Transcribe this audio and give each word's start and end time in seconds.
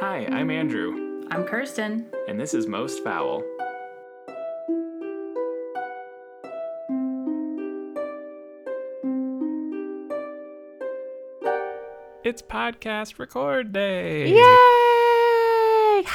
Hi, 0.00 0.26
I'm 0.30 0.50
Andrew, 0.50 1.26
I'm 1.30 1.44
Kirsten. 1.44 2.06
and 2.28 2.40
this 2.40 2.54
is 2.54 2.66
Most 2.66 3.02
Foul. 3.04 3.42
It's 12.22 12.42
podcast 12.42 13.18
record 13.18 13.72
day. 13.72 14.28
Yay! 14.34 16.04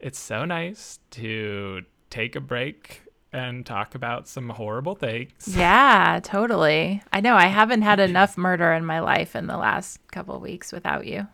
It's 0.00 0.18
so 0.20 0.44
nice 0.44 1.00
to 1.10 1.82
take 2.08 2.36
a 2.36 2.40
break 2.40 3.02
and 3.32 3.66
talk 3.66 3.96
about 3.96 4.28
some 4.28 4.48
horrible 4.48 4.94
things. 4.94 5.32
Yeah, 5.56 6.20
totally. 6.22 7.02
I 7.12 7.20
know 7.20 7.34
I 7.34 7.46
haven't 7.46 7.82
had 7.82 7.98
enough 8.08 8.38
murder 8.38 8.72
in 8.72 8.84
my 8.84 9.00
life 9.00 9.34
in 9.34 9.48
the 9.48 9.56
last 9.56 9.98
couple 10.12 10.38
weeks 10.38 10.70
without 10.72 11.04
you. 11.04 11.26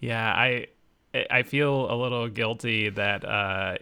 Yeah, 0.00 0.32
I 0.32 0.66
I 1.30 1.42
feel 1.42 1.90
a 1.90 1.96
little 1.96 2.28
guilty 2.28 2.90
that 2.90 3.24
uh, 3.24 3.78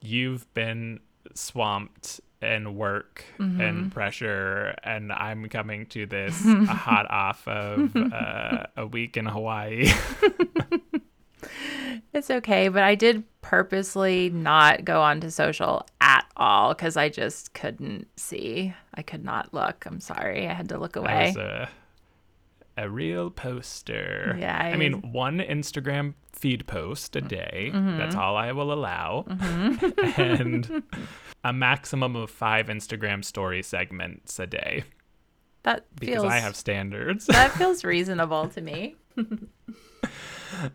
you've 0.00 0.52
been 0.54 1.00
swamped 1.34 2.20
in 2.42 2.76
work 2.76 3.24
and 3.38 3.92
pressure, 3.92 4.74
and 4.84 5.12
I'm 5.12 5.48
coming 5.48 5.86
to 5.86 6.06
this 6.06 6.42
hot 6.68 7.10
off 7.10 7.46
of 7.48 7.94
uh, 7.96 8.64
a 8.76 8.86
week 8.86 9.16
in 9.16 9.26
Hawaii. 9.26 9.88
It's 12.12 12.30
okay, 12.30 12.68
but 12.68 12.82
I 12.82 12.94
did 12.94 13.24
purposely 13.42 14.30
not 14.30 14.86
go 14.86 15.02
onto 15.02 15.28
social 15.28 15.84
at 16.00 16.24
all 16.34 16.72
because 16.72 16.96
I 16.96 17.10
just 17.10 17.52
couldn't 17.52 18.08
see. 18.18 18.72
I 18.94 19.02
could 19.02 19.22
not 19.22 19.52
look. 19.52 19.84
I'm 19.86 20.00
sorry. 20.00 20.48
I 20.48 20.54
had 20.54 20.70
to 20.70 20.78
look 20.78 20.96
away. 20.96 21.34
A 22.76 22.88
real 22.90 23.30
poster. 23.30 24.36
Yeah, 24.38 24.56
I 24.60 24.70
I 24.72 24.76
mean 24.76 25.12
one 25.12 25.38
Instagram 25.38 26.14
feed 26.32 26.66
post 26.66 27.16
a 27.16 27.20
day. 27.20 27.70
That's 27.72 28.14
Mm-hmm. 28.14 28.18
all 28.18 28.36
I 28.36 28.52
will 28.52 28.72
allow, 28.72 29.24
and 30.16 30.82
a 31.44 31.52
maximum 31.52 32.14
of 32.16 32.30
five 32.30 32.66
Instagram 32.66 33.24
story 33.24 33.62
segments 33.62 34.38
a 34.38 34.46
day 34.46 34.84
that 35.62 35.86
because 35.98 36.14
feels 36.16 36.26
I 36.26 36.38
have 36.38 36.54
standards. 36.56 37.26
that 37.28 37.52
feels 37.52 37.84
reasonable 37.84 38.48
to 38.48 38.60
me. 38.60 38.96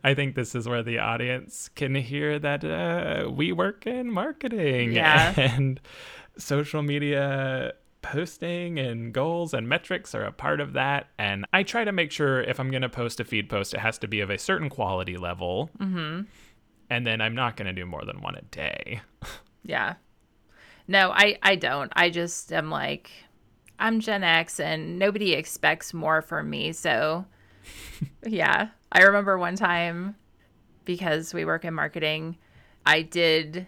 I 0.03 0.13
think 0.13 0.35
this 0.35 0.53
is 0.53 0.67
where 0.67 0.83
the 0.83 0.99
audience 0.99 1.69
can 1.75 1.95
hear 1.95 2.37
that 2.39 2.63
uh, 2.63 3.29
we 3.31 3.51
work 3.51 3.87
in 3.87 4.11
marketing 4.11 4.91
Yeah. 4.93 5.33
and 5.37 5.79
social 6.37 6.81
media 6.81 7.73
posting 8.01 8.79
and 8.79 9.13
goals 9.13 9.53
and 9.53 9.67
metrics 9.67 10.13
are 10.15 10.23
a 10.23 10.31
part 10.31 10.59
of 10.59 10.73
that. 10.73 11.07
And 11.17 11.45
I 11.53 11.63
try 11.63 11.83
to 11.83 11.91
make 11.91 12.11
sure 12.11 12.41
if 12.41 12.59
I'm 12.59 12.71
going 12.71 12.81
to 12.81 12.89
post 12.89 13.19
a 13.19 13.23
feed 13.23 13.49
post, 13.49 13.73
it 13.73 13.79
has 13.79 13.97
to 13.99 14.07
be 14.07 14.21
of 14.21 14.29
a 14.29 14.37
certain 14.37 14.69
quality 14.69 15.17
level. 15.17 15.69
Mm-hmm. 15.77 16.21
And 16.89 17.07
then 17.07 17.21
I'm 17.21 17.35
not 17.35 17.55
going 17.55 17.67
to 17.67 17.73
do 17.73 17.85
more 17.85 18.03
than 18.05 18.21
one 18.21 18.35
a 18.35 18.41
day. 18.41 19.01
Yeah. 19.63 19.93
No, 20.87 21.11
I 21.11 21.37
I 21.43 21.55
don't. 21.55 21.93
I 21.95 22.09
just 22.09 22.51
am 22.51 22.71
like 22.71 23.11
I'm 23.77 23.99
Gen 23.99 24.23
X 24.23 24.59
and 24.59 24.97
nobody 24.97 25.33
expects 25.33 25.93
more 25.93 26.23
from 26.23 26.49
me. 26.49 26.71
So 26.71 27.25
yeah. 28.25 28.69
I 28.91 29.03
remember 29.03 29.37
one 29.37 29.55
time 29.55 30.15
because 30.83 31.31
we 31.31 31.45
work 31.45 31.63
in 31.63 31.75
marketing, 31.75 32.37
I 32.85 33.03
did 33.03 33.67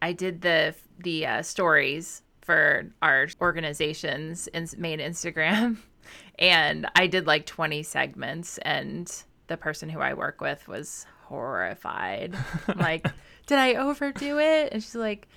I 0.00 0.12
did 0.12 0.42
the 0.42 0.74
the 0.98 1.26
uh, 1.26 1.42
stories 1.42 2.22
for 2.52 2.84
our 3.00 3.28
organization's 3.40 4.46
in, 4.48 4.68
main 4.76 4.98
Instagram 4.98 5.78
and 6.38 6.86
I 6.94 7.06
did 7.06 7.26
like 7.26 7.46
20 7.46 7.82
segments 7.82 8.58
and 8.58 9.10
the 9.46 9.56
person 9.56 9.88
who 9.88 10.00
I 10.00 10.12
work 10.12 10.42
with 10.42 10.68
was 10.68 11.06
horrified. 11.24 12.36
I'm 12.68 12.78
like, 12.78 13.06
did 13.46 13.56
I 13.56 13.76
overdo 13.76 14.38
it? 14.38 14.70
And 14.70 14.82
she's 14.82 14.94
like, 14.94 15.28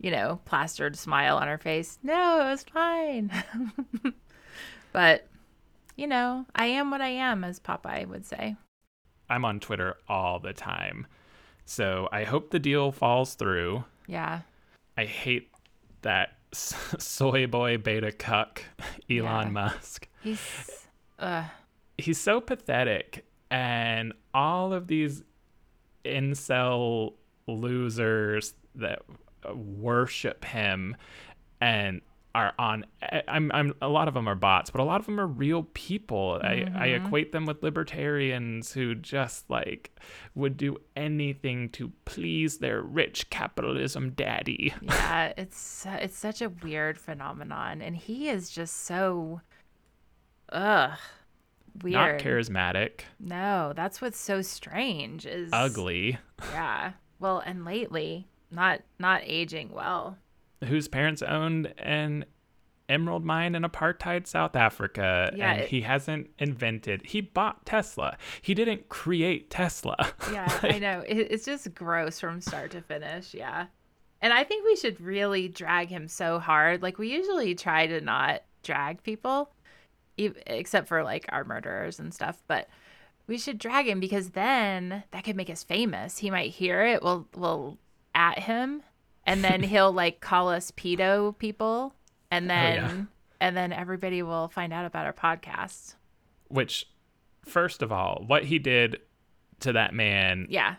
you 0.00 0.10
know, 0.10 0.40
plastered 0.46 0.96
smile 0.96 1.36
on 1.36 1.46
her 1.46 1.58
face. 1.58 2.00
No, 2.02 2.40
it 2.40 2.50
was 2.50 2.64
fine. 2.64 3.30
but, 4.92 5.28
you 5.94 6.08
know, 6.08 6.44
I 6.56 6.66
am 6.66 6.90
what 6.90 7.00
I 7.00 7.10
am, 7.10 7.44
as 7.44 7.60
Popeye 7.60 8.08
would 8.08 8.26
say. 8.26 8.56
I'm 9.30 9.44
on 9.44 9.60
Twitter 9.60 9.94
all 10.08 10.40
the 10.40 10.52
time. 10.52 11.06
So 11.66 12.08
I 12.10 12.24
hope 12.24 12.50
the 12.50 12.58
deal 12.58 12.90
falls 12.90 13.34
through. 13.34 13.84
Yeah. 14.08 14.40
I 14.96 15.04
hate 15.04 15.52
that 16.02 16.32
soy 16.58 17.46
boy 17.46 17.78
beta 17.78 18.12
cuck, 18.12 18.62
Elon 19.10 19.46
Yeah. 19.46 19.50
Musk. 19.50 20.08
He's, 20.22 20.86
uh, 21.18 21.44
He's 21.98 22.20
so 22.20 22.40
pathetic, 22.40 23.24
and 23.50 24.12
all 24.32 24.72
of 24.72 24.88
these 24.88 25.22
incel 26.04 27.14
losers 27.46 28.54
that 28.74 29.02
worship 29.54 30.44
him 30.44 30.96
and 31.60 32.00
are 32.34 32.52
on 32.58 32.84
I'm 33.28 33.52
I'm 33.52 33.74
a 33.80 33.88
lot 33.88 34.08
of 34.08 34.14
them 34.14 34.28
are 34.28 34.34
bots, 34.34 34.70
but 34.70 34.80
a 34.80 34.84
lot 34.84 35.00
of 35.00 35.06
them 35.06 35.20
are 35.20 35.26
real 35.26 35.68
people. 35.74 36.40
I, 36.42 36.48
I 36.48 36.54
mm-hmm. 36.58 37.06
equate 37.06 37.32
them 37.32 37.46
with 37.46 37.62
libertarians 37.62 38.72
who 38.72 38.94
just 38.94 39.48
like 39.48 39.96
would 40.34 40.56
do 40.56 40.76
anything 40.96 41.68
to 41.70 41.92
please 42.04 42.58
their 42.58 42.82
rich 42.82 43.30
capitalism 43.30 44.10
daddy. 44.10 44.74
yeah, 44.82 45.32
it's, 45.36 45.86
it's 45.86 46.16
such 46.16 46.42
a 46.42 46.48
weird 46.48 46.98
phenomenon. 46.98 47.80
And 47.80 47.96
he 47.96 48.28
is 48.28 48.50
just 48.50 48.84
so, 48.84 49.40
ugh, 50.50 50.98
weird. 51.82 51.94
Not 51.94 52.20
charismatic, 52.20 53.00
No, 53.20 53.72
that's 53.74 54.00
what's 54.00 54.18
so 54.18 54.42
strange 54.42 55.24
is 55.26 55.50
ugly. 55.52 56.18
Yeah. 56.52 56.92
Well, 57.20 57.38
and 57.38 57.64
lately, 57.64 58.26
not 58.50 58.80
not 58.98 59.22
aging 59.24 59.70
well. 59.72 60.18
Whose 60.64 60.88
parents 60.88 61.22
owned 61.22 61.72
an 61.78 62.24
emerald 62.88 63.24
mine 63.24 63.54
in 63.54 63.62
apartheid 63.62 64.26
South 64.26 64.54
Africa 64.54 65.32
Yeah, 65.34 65.52
and 65.52 65.60
it- 65.62 65.68
he 65.70 65.80
hasn't 65.82 66.28
invented 66.38 67.06
he 67.06 67.20
bought 67.22 67.64
Tesla. 67.64 68.16
He 68.42 68.52
didn't 68.54 68.88
create 68.88 69.50
Tesla. 69.50 69.96
Yeah, 70.32 70.58
I 70.62 70.78
know. 70.78 71.02
It, 71.06 71.16
it's 71.30 71.44
just 71.46 71.74
gross 71.74 72.20
from 72.20 72.40
start 72.40 72.72
to 72.72 72.82
finish. 72.82 73.32
Yeah. 73.34 73.66
And 74.20 74.32
I 74.32 74.44
think 74.44 74.64
we 74.66 74.76
should 74.76 75.00
really 75.00 75.48
drag 75.48 75.88
him 75.88 76.08
so 76.08 76.38
hard. 76.38 76.82
Like 76.82 76.98
we 76.98 77.10
usually 77.12 77.54
try 77.54 77.86
to 77.86 78.00
not 78.00 78.42
drag 78.62 79.02
people 79.02 79.50
except 80.16 80.88
for 80.88 81.02
like 81.02 81.26
our 81.30 81.44
murderers 81.44 81.98
and 81.98 82.12
stuff, 82.14 82.42
but 82.46 82.68
we 83.26 83.36
should 83.38 83.58
drag 83.58 83.86
him 83.88 84.00
because 84.00 84.30
then 84.30 85.02
that 85.10 85.24
could 85.24 85.36
make 85.36 85.50
us 85.50 85.64
famous. 85.64 86.18
He 86.18 86.30
might 86.30 86.50
hear 86.50 86.84
it, 86.84 87.02
we'll 87.02 87.26
we'll 87.34 87.78
at 88.14 88.38
him 88.40 88.82
and 89.26 89.42
then 89.44 89.62
he'll 89.64 89.92
like 89.92 90.20
call 90.20 90.48
us 90.48 90.70
pedo 90.72 91.36
people 91.38 91.94
and 92.30 92.46
oh, 92.46 92.48
then 92.54 92.74
yeah. 92.74 93.04
and 93.40 93.56
then 93.56 93.72
everybody 93.72 94.22
will 94.22 94.48
find 94.48 94.72
out 94.72 94.84
about 94.84 95.06
our 95.06 95.12
podcast. 95.12 95.94
Which 96.48 96.86
first 97.44 97.82
of 97.82 97.92
all, 97.92 98.24
what 98.26 98.44
he 98.44 98.58
did 98.58 99.00
to 99.60 99.72
that 99.72 99.94
man 99.94 100.46
Yeah. 100.50 100.76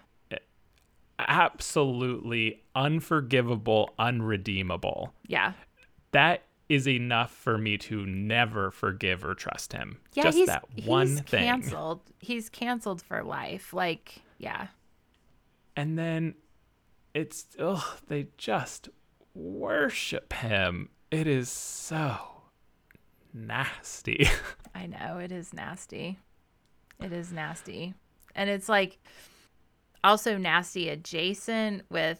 absolutely 1.19 2.63
unforgivable, 2.75 3.93
unredeemable. 3.97 5.13
Yeah. 5.27 5.53
That 6.11 6.43
is 6.67 6.87
enough 6.87 7.31
for 7.31 7.57
me 7.57 7.77
to 7.77 8.05
never 8.05 8.71
forgive 8.71 9.23
or 9.23 9.35
trust 9.35 9.73
him. 9.73 9.97
Yeah, 10.13 10.23
Just 10.23 10.37
he's, 10.37 10.47
that 10.47 10.65
one 10.85 11.07
he's 11.07 11.21
thing. 11.21 11.43
canceled. 11.43 12.01
He's 12.19 12.49
canceled 12.49 13.01
for 13.01 13.23
life. 13.23 13.73
Like, 13.73 14.21
yeah. 14.39 14.67
and 15.75 15.97
then 15.97 16.33
it's 17.15 17.47
ugh, 17.57 17.81
they 18.07 18.27
just 18.37 18.89
worship 19.33 20.33
him. 20.33 20.89
It 21.09 21.27
is 21.27 21.49
so 21.49 22.17
nasty. 23.33 24.27
I 24.75 24.87
know 24.87 25.19
it 25.19 25.31
is 25.31 25.53
nasty. 25.53 26.19
It 27.01 27.13
is 27.13 27.31
nasty. 27.31 27.93
And 28.35 28.49
it's 28.49 28.67
like 28.67 28.99
also 30.03 30.37
nasty 30.37 30.89
adjacent 30.89 31.83
with 31.89 32.19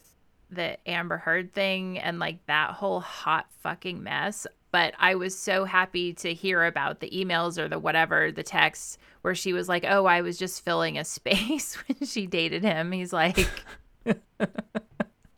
the 0.49 0.77
Amber 0.87 1.17
Heard 1.17 1.53
thing 1.53 1.99
and 1.99 2.17
like 2.17 2.45
that 2.45 2.71
whole 2.71 3.01
hot 3.01 3.47
fucking 3.61 4.01
mess. 4.01 4.47
But 4.71 4.93
I 4.97 5.15
was 5.15 5.37
so 5.37 5.65
happy 5.65 6.13
to 6.13 6.33
hear 6.33 6.63
about 6.63 7.01
the 7.01 7.09
emails 7.09 7.57
or 7.57 7.67
the 7.67 7.79
whatever, 7.79 8.31
the 8.31 8.43
texts 8.43 8.97
where 9.23 9.35
she 9.35 9.51
was 9.51 9.67
like, 9.67 9.85
Oh, 9.85 10.05
I 10.05 10.21
was 10.21 10.37
just 10.37 10.63
filling 10.63 10.97
a 10.97 11.03
space 11.05 11.75
when 11.75 12.07
she 12.07 12.27
dated 12.27 12.63
him. 12.63 12.93
He's 12.93 13.11
like, 13.11 13.49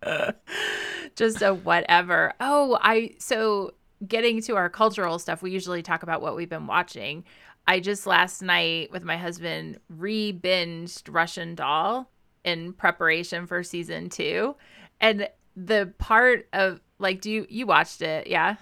just 1.15 1.42
a 1.42 1.54
whatever. 1.54 2.33
Oh, 2.39 2.77
I 2.81 3.15
so 3.18 3.74
getting 4.07 4.42
to 4.44 4.56
our 4.56 4.69
cultural 4.69 5.19
stuff, 5.19 5.42
we 5.42 5.51
usually 5.51 5.81
talk 5.81 6.04
about 6.04 6.21
what 6.21 6.36
we've 6.36 6.50
been 6.50 6.68
watching. 6.68 7.24
I 7.68 7.80
just 7.80 8.07
last 8.07 8.42
night 8.42 8.92
with 8.92 9.04
my 9.04 9.18
husband 9.18 9.80
re 9.89 10.31
binged 10.31 11.13
Russian 11.13 11.56
Doll 11.56 12.09
in 12.44 12.74
preparation 12.74 13.45
for 13.45 13.62
season 13.63 14.09
two. 14.09 14.56
And 15.01 15.27
the 15.56 15.94
part 15.98 16.48
of 16.54 16.80
like, 17.00 17.19
do 17.21 17.30
you, 17.30 17.45
you 17.50 17.65
watched 17.68 18.01
it? 18.01 18.27
Yeah. 18.27 18.56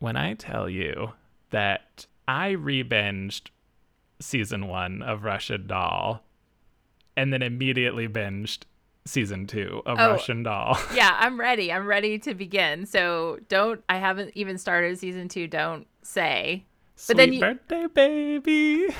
when 0.00 0.16
I 0.16 0.34
tell 0.34 0.68
you 0.68 1.12
that 1.50 2.06
I 2.26 2.50
rebinged 2.52 3.48
season 4.20 4.66
one 4.66 5.02
of 5.02 5.24
Russian 5.24 5.66
Doll 5.66 6.22
and 7.16 7.32
then 7.32 7.42
immediately 7.42 8.08
binged 8.08 8.64
season 9.08 9.46
two 9.46 9.82
of 9.86 9.98
Oh. 9.98 10.10
Russian 10.12 10.42
Doll. 10.42 10.78
Yeah, 10.94 11.16
I'm 11.18 11.38
ready. 11.40 11.72
I'm 11.72 11.86
ready 11.86 12.18
to 12.20 12.34
begin. 12.34 12.86
So 12.86 13.38
don't. 13.48 13.82
I 13.88 13.98
haven't 13.98 14.32
even 14.34 14.58
started 14.58 14.98
season 14.98 15.28
two. 15.28 15.46
Don't 15.46 15.86
say. 16.02 16.64
Sweet 16.96 17.16
then 17.16 17.32
you- 17.32 17.40
birthday, 17.40 17.86
baby. 17.86 18.88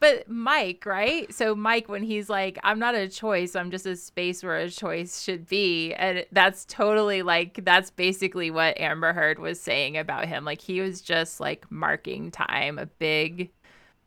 But 0.00 0.28
Mike, 0.28 0.84
right? 0.84 1.32
So 1.32 1.54
Mike, 1.54 1.88
when 1.88 2.02
he's 2.02 2.28
like, 2.28 2.58
"I'm 2.62 2.78
not 2.78 2.94
a 2.94 3.08
choice. 3.08 3.56
I'm 3.56 3.70
just 3.70 3.86
a 3.86 3.96
space 3.96 4.42
where 4.42 4.56
a 4.56 4.68
choice 4.68 5.22
should 5.22 5.46
be," 5.46 5.94
and 5.94 6.26
that's 6.30 6.66
totally 6.66 7.22
like 7.22 7.64
that's 7.64 7.90
basically 7.90 8.50
what 8.50 8.78
Amber 8.78 9.14
Heard 9.14 9.38
was 9.38 9.58
saying 9.58 9.96
about 9.96 10.26
him. 10.26 10.44
Like 10.44 10.60
he 10.60 10.80
was 10.82 11.00
just 11.00 11.40
like 11.40 11.70
marking 11.70 12.30
time, 12.32 12.78
a 12.78 12.84
big, 12.86 13.50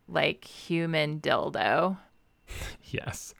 like 0.07 0.43
human 0.45 1.19
dildo. 1.19 1.97
yes. 2.83 3.33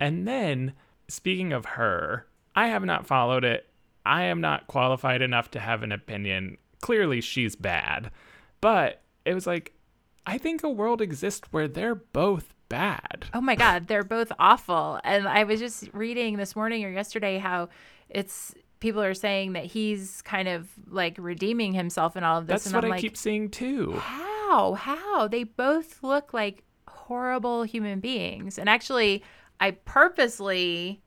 and 0.00 0.26
then, 0.26 0.72
speaking 1.08 1.52
of 1.52 1.64
her, 1.64 2.26
I 2.54 2.68
have 2.68 2.84
not 2.84 3.06
followed 3.06 3.44
it. 3.44 3.66
I 4.06 4.24
am 4.24 4.40
not 4.40 4.66
qualified 4.66 5.22
enough 5.22 5.50
to 5.52 5.60
have 5.60 5.82
an 5.82 5.92
opinion. 5.92 6.58
Clearly, 6.80 7.20
she's 7.20 7.56
bad. 7.56 8.10
But 8.60 9.02
it 9.24 9.34
was 9.34 9.46
like, 9.46 9.72
I 10.26 10.38
think 10.38 10.62
a 10.62 10.68
world 10.68 11.00
exists 11.00 11.48
where 11.50 11.68
they're 11.68 11.94
both 11.94 12.54
bad. 12.68 13.26
Oh 13.32 13.40
my 13.40 13.54
God, 13.54 13.86
they're 13.86 14.04
both 14.04 14.32
awful. 14.38 15.00
And 15.04 15.28
I 15.28 15.44
was 15.44 15.60
just 15.60 15.88
reading 15.92 16.36
this 16.36 16.56
morning 16.56 16.84
or 16.84 16.90
yesterday 16.90 17.38
how 17.38 17.68
it's 18.08 18.54
people 18.80 19.02
are 19.02 19.14
saying 19.14 19.54
that 19.54 19.64
he's 19.64 20.22
kind 20.22 20.48
of 20.48 20.68
like 20.88 21.16
redeeming 21.18 21.72
himself 21.72 22.16
in 22.16 22.24
all 22.24 22.38
of 22.38 22.46
this. 22.46 22.64
That's 22.64 22.66
and 22.66 22.74
what 22.74 22.84
I'm 22.84 22.92
I 22.92 22.94
like, 22.96 23.00
keep 23.00 23.16
seeing 23.16 23.48
too. 23.48 23.92
how? 23.92 24.74
How? 24.74 25.28
They 25.28 25.44
both 25.44 26.02
look 26.02 26.34
like 26.34 26.62
horrible 27.06 27.62
human 27.64 28.00
beings. 28.00 28.58
And 28.58 28.68
actually, 28.68 29.22
I 29.60 29.72
purposely 29.72 31.00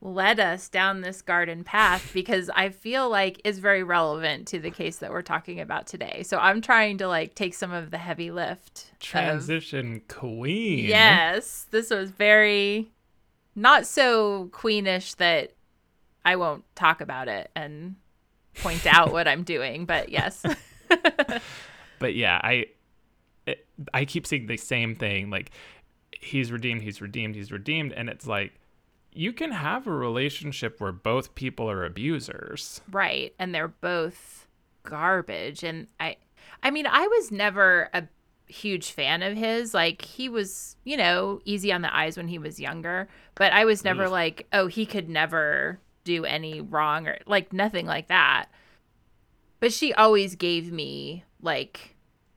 led 0.00 0.40
us 0.40 0.68
down 0.68 1.00
this 1.00 1.22
garden 1.22 1.62
path 1.62 2.10
because 2.12 2.50
I 2.54 2.70
feel 2.70 3.08
like 3.08 3.40
it's 3.44 3.58
very 3.58 3.84
relevant 3.84 4.48
to 4.48 4.58
the 4.58 4.70
case 4.70 4.96
that 4.96 5.10
we're 5.12 5.22
talking 5.22 5.60
about 5.60 5.86
today. 5.86 6.24
So 6.24 6.38
I'm 6.38 6.60
trying 6.60 6.98
to 6.98 7.06
like 7.08 7.34
take 7.36 7.54
some 7.54 7.70
of 7.72 7.90
the 7.92 7.98
heavy 7.98 8.30
lift. 8.32 8.90
of- 8.92 8.98
Transition 8.98 10.02
queen. 10.08 10.86
Yes, 10.86 11.66
this 11.70 11.90
was 11.90 12.10
very 12.10 12.90
not 13.54 13.86
so 13.86 14.48
queenish 14.52 15.14
that 15.16 15.52
I 16.24 16.36
won't 16.36 16.64
talk 16.74 17.00
about 17.00 17.28
it 17.28 17.50
and 17.54 17.94
point 18.56 18.86
out 18.86 19.12
what 19.12 19.28
I'm 19.28 19.44
doing, 19.44 19.86
but 19.86 20.08
yes. 20.08 20.44
But 21.98 22.16
yeah, 22.16 22.40
I 22.42 22.66
I 23.92 24.04
keep 24.04 24.26
seeing 24.26 24.46
the 24.46 24.56
same 24.56 24.94
thing 24.94 25.30
like 25.30 25.50
he's 26.12 26.52
redeemed, 26.52 26.82
he's 26.82 27.00
redeemed, 27.00 27.34
he's 27.34 27.52
redeemed 27.52 27.92
and 27.92 28.08
it's 28.08 28.26
like 28.26 28.52
you 29.14 29.32
can 29.32 29.52
have 29.52 29.86
a 29.86 29.92
relationship 29.92 30.80
where 30.80 30.92
both 30.92 31.34
people 31.34 31.70
are 31.70 31.84
abusers. 31.84 32.80
right, 32.90 33.34
and 33.38 33.54
they're 33.54 33.68
both 33.68 34.46
garbage 34.84 35.62
and 35.62 35.86
I 36.00 36.16
I 36.62 36.70
mean, 36.70 36.86
I 36.86 37.06
was 37.06 37.30
never 37.30 37.88
a 37.92 38.04
huge 38.46 38.92
fan 38.92 39.22
of 39.22 39.36
his. 39.36 39.74
Like 39.74 40.02
he 40.02 40.28
was, 40.28 40.76
you 40.84 40.96
know, 40.96 41.40
easy 41.44 41.72
on 41.72 41.82
the 41.82 41.94
eyes 41.94 42.16
when 42.16 42.28
he 42.28 42.38
was 42.38 42.60
younger, 42.60 43.08
but 43.34 43.52
I 43.52 43.64
was 43.64 43.84
never 43.84 44.04
Ugh. 44.04 44.10
like, 44.10 44.46
oh, 44.52 44.66
he 44.66 44.86
could 44.86 45.08
never 45.08 45.80
do 46.04 46.24
any 46.24 46.60
wrong 46.60 47.06
or 47.06 47.18
like 47.26 47.52
nothing 47.52 47.86
like 47.86 48.08
that. 48.08 48.46
But 49.60 49.72
she 49.72 49.92
always 49.94 50.34
gave 50.36 50.72
me 50.72 51.24
like 51.40 51.91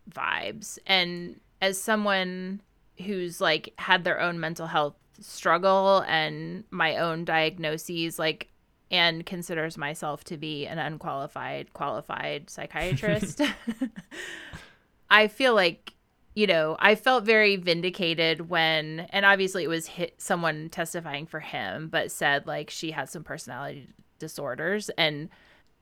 vibes. 0.09 0.77
And 0.85 1.39
as 1.61 1.81
someone 1.81 2.61
who's 3.05 3.41
like 3.41 3.73
had 3.77 4.03
their 4.03 4.19
own 4.19 4.39
mental 4.39 4.67
health 4.67 4.95
struggle 5.19 6.03
and 6.07 6.63
my 6.71 6.97
own 6.97 7.23
diagnoses 7.23 8.19
like 8.19 8.49
and 8.91 9.25
considers 9.25 9.77
myself 9.77 10.23
to 10.23 10.37
be 10.37 10.65
an 10.65 10.77
unqualified 10.77 11.71
qualified 11.73 12.49
psychiatrist 12.49 13.41
i 15.09 15.27
feel 15.27 15.55
like 15.55 15.93
you 16.35 16.45
know 16.45 16.75
i 16.79 16.95
felt 16.95 17.23
very 17.23 17.55
vindicated 17.55 18.49
when 18.49 19.01
and 19.11 19.25
obviously 19.25 19.63
it 19.63 19.69
was 19.69 19.87
hit, 19.87 20.13
someone 20.17 20.69
testifying 20.69 21.25
for 21.25 21.39
him 21.39 21.87
but 21.87 22.11
said 22.11 22.45
like 22.45 22.69
she 22.69 22.91
had 22.91 23.09
some 23.09 23.23
personality 23.23 23.87
disorders. 24.19 24.89
And 24.97 25.29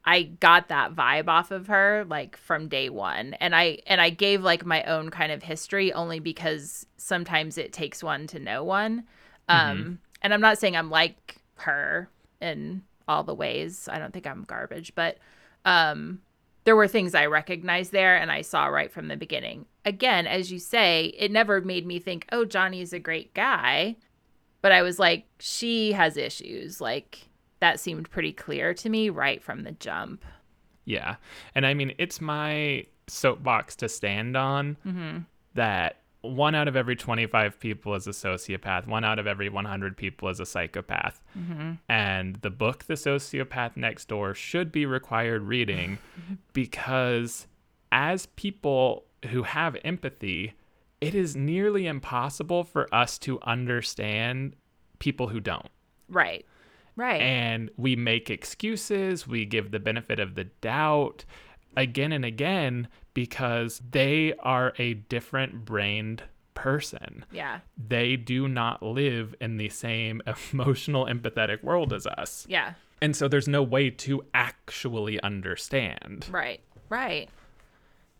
I 0.06 0.24
got 0.24 0.68
that 0.68 0.94
vibe 0.96 1.28
off 1.28 1.52
of 1.52 1.68
her 1.68 2.06
like 2.08 2.36
from 2.36 2.68
day 2.68 2.90
1 2.90 3.36
and 3.36 3.56
I 3.56 3.80
and 3.88 4.02
I 4.02 4.10
gave 4.10 4.44
like 4.44 4.66
my 4.66 4.84
own 4.84 5.10
kind 5.10 5.32
of 5.32 5.44
history 5.44 5.94
only 5.94 6.20
because 6.20 6.86
sometimes 6.98 7.58
it 7.58 7.72
takes 7.74 8.04
one 8.04 8.28
to 8.28 8.40
know 8.40 8.64
one. 8.64 9.06
Um 9.48 10.00
and 10.22 10.34
I'm 10.34 10.42
not 10.42 10.58
saying 10.58 10.76
I'm 10.76 10.90
like 10.90 11.38
her 11.56 12.10
in 12.42 12.84
all 13.08 13.24
the 13.24 13.36
ways. 13.36 13.88
I 13.92 14.00
don't 14.00 14.14
think 14.14 14.28
I'm 14.28 14.44
garbage 14.44 14.94
but 14.96 15.18
um 15.66 16.22
there 16.66 16.76
were 16.76 16.88
things 16.88 17.14
I 17.14 17.26
recognized 17.26 17.92
there 17.92 18.16
and 18.16 18.32
I 18.32 18.42
saw 18.42 18.66
right 18.68 18.92
from 18.92 19.08
the 19.08 19.18
beginning. 19.18 19.66
Again 19.86 20.28
as 20.28 20.52
you 20.52 20.60
say 20.60 21.14
it 21.18 21.32
never 21.32 21.62
made 21.62 21.86
me 21.86 22.00
think 22.00 22.28
oh 22.32 22.44
Johnny's 22.44 22.92
a 22.92 23.00
great 23.00 23.34
guy. 23.34 23.96
But 24.62 24.74
I 24.74 24.82
was 24.82 25.00
like 25.00 25.28
she 25.40 25.94
has 25.94 26.18
issues. 26.18 26.82
Like 26.82 27.30
that 27.64 27.80
seemed 27.80 28.10
pretty 28.12 28.34
clear 28.34 28.74
to 28.74 28.90
me 28.90 29.10
right 29.10 29.42
from 29.42 29.64
the 29.64 29.72
jump. 29.72 30.26
Yeah. 30.84 31.16
And 31.56 31.66
I 31.66 31.74
mean, 31.74 31.94
it's 31.98 32.20
my 32.20 32.84
soapbox 33.08 33.78
to 33.78 33.88
stand 33.88 34.36
on 34.36 34.76
mm-hmm. 34.86 35.20
that 35.54 36.02
one 36.24 36.56
out 36.56 36.68
of 36.68 36.76
every 36.76 36.98
25 36.98 37.58
people 37.62 37.96
is 37.96 38.06
a 38.06 38.10
sociopath, 38.10 38.86
one 38.86 39.06
out 39.06 39.18
of 39.18 39.28
every 39.28 39.48
100 39.48 39.96
people 39.96 40.28
is 40.28 40.42
a 40.42 40.46
psychopath. 40.46 41.24
Mm-hmm. 41.40 41.72
And 41.88 42.36
the 42.42 42.50
book, 42.50 42.84
The 42.84 42.96
Sociopath 42.96 43.78
Next 43.78 44.10
Door, 44.10 44.36
should 44.36 44.70
be 44.70 44.86
required 44.86 45.44
reading 45.44 46.00
because 46.52 47.48
as 47.94 48.26
people 48.26 49.06
who 49.30 49.44
have 49.44 49.78
empathy, 49.86 50.52
it 51.00 51.16
is 51.16 51.38
nearly 51.38 51.88
impossible 51.88 52.66
for 52.66 52.94
us 52.94 53.18
to 53.20 53.40
understand 53.44 54.58
people 55.00 55.30
who 55.30 55.40
don't. 55.40 55.70
Right. 56.10 56.46
Right. 56.96 57.22
and 57.22 57.72
we 57.78 57.96
make 57.96 58.30
excuses, 58.30 59.28
we 59.28 59.46
give 59.46 59.72
the 59.72 59.80
benefit 59.80 60.20
of 60.20 60.36
the 60.36 60.44
doubt 60.44 61.26
again 61.76 62.12
and 62.12 62.24
again 62.24 62.88
because 63.14 63.82
they 63.92 64.34
are 64.40 64.74
a 64.78 64.94
different 64.94 65.66
brained 65.66 66.24
person. 66.54 67.26
yeah. 67.32 67.60
They 67.88 68.16
do 68.16 68.48
not 68.48 68.84
live 68.84 69.34
in 69.42 69.58
the 69.58 69.70
same 69.70 70.22
emotional, 70.54 71.06
empathetic 71.08 71.64
world 71.64 71.94
as 71.94 72.06
us. 72.06 72.46
Yeah. 72.48 72.74
And 73.02 73.16
so 73.16 73.28
there's 73.28 73.48
no 73.48 73.64
way 73.64 73.90
to 73.90 74.24
actually 74.34 75.20
understand. 75.22 76.28
Right. 76.32 76.62
Right. 76.90 77.28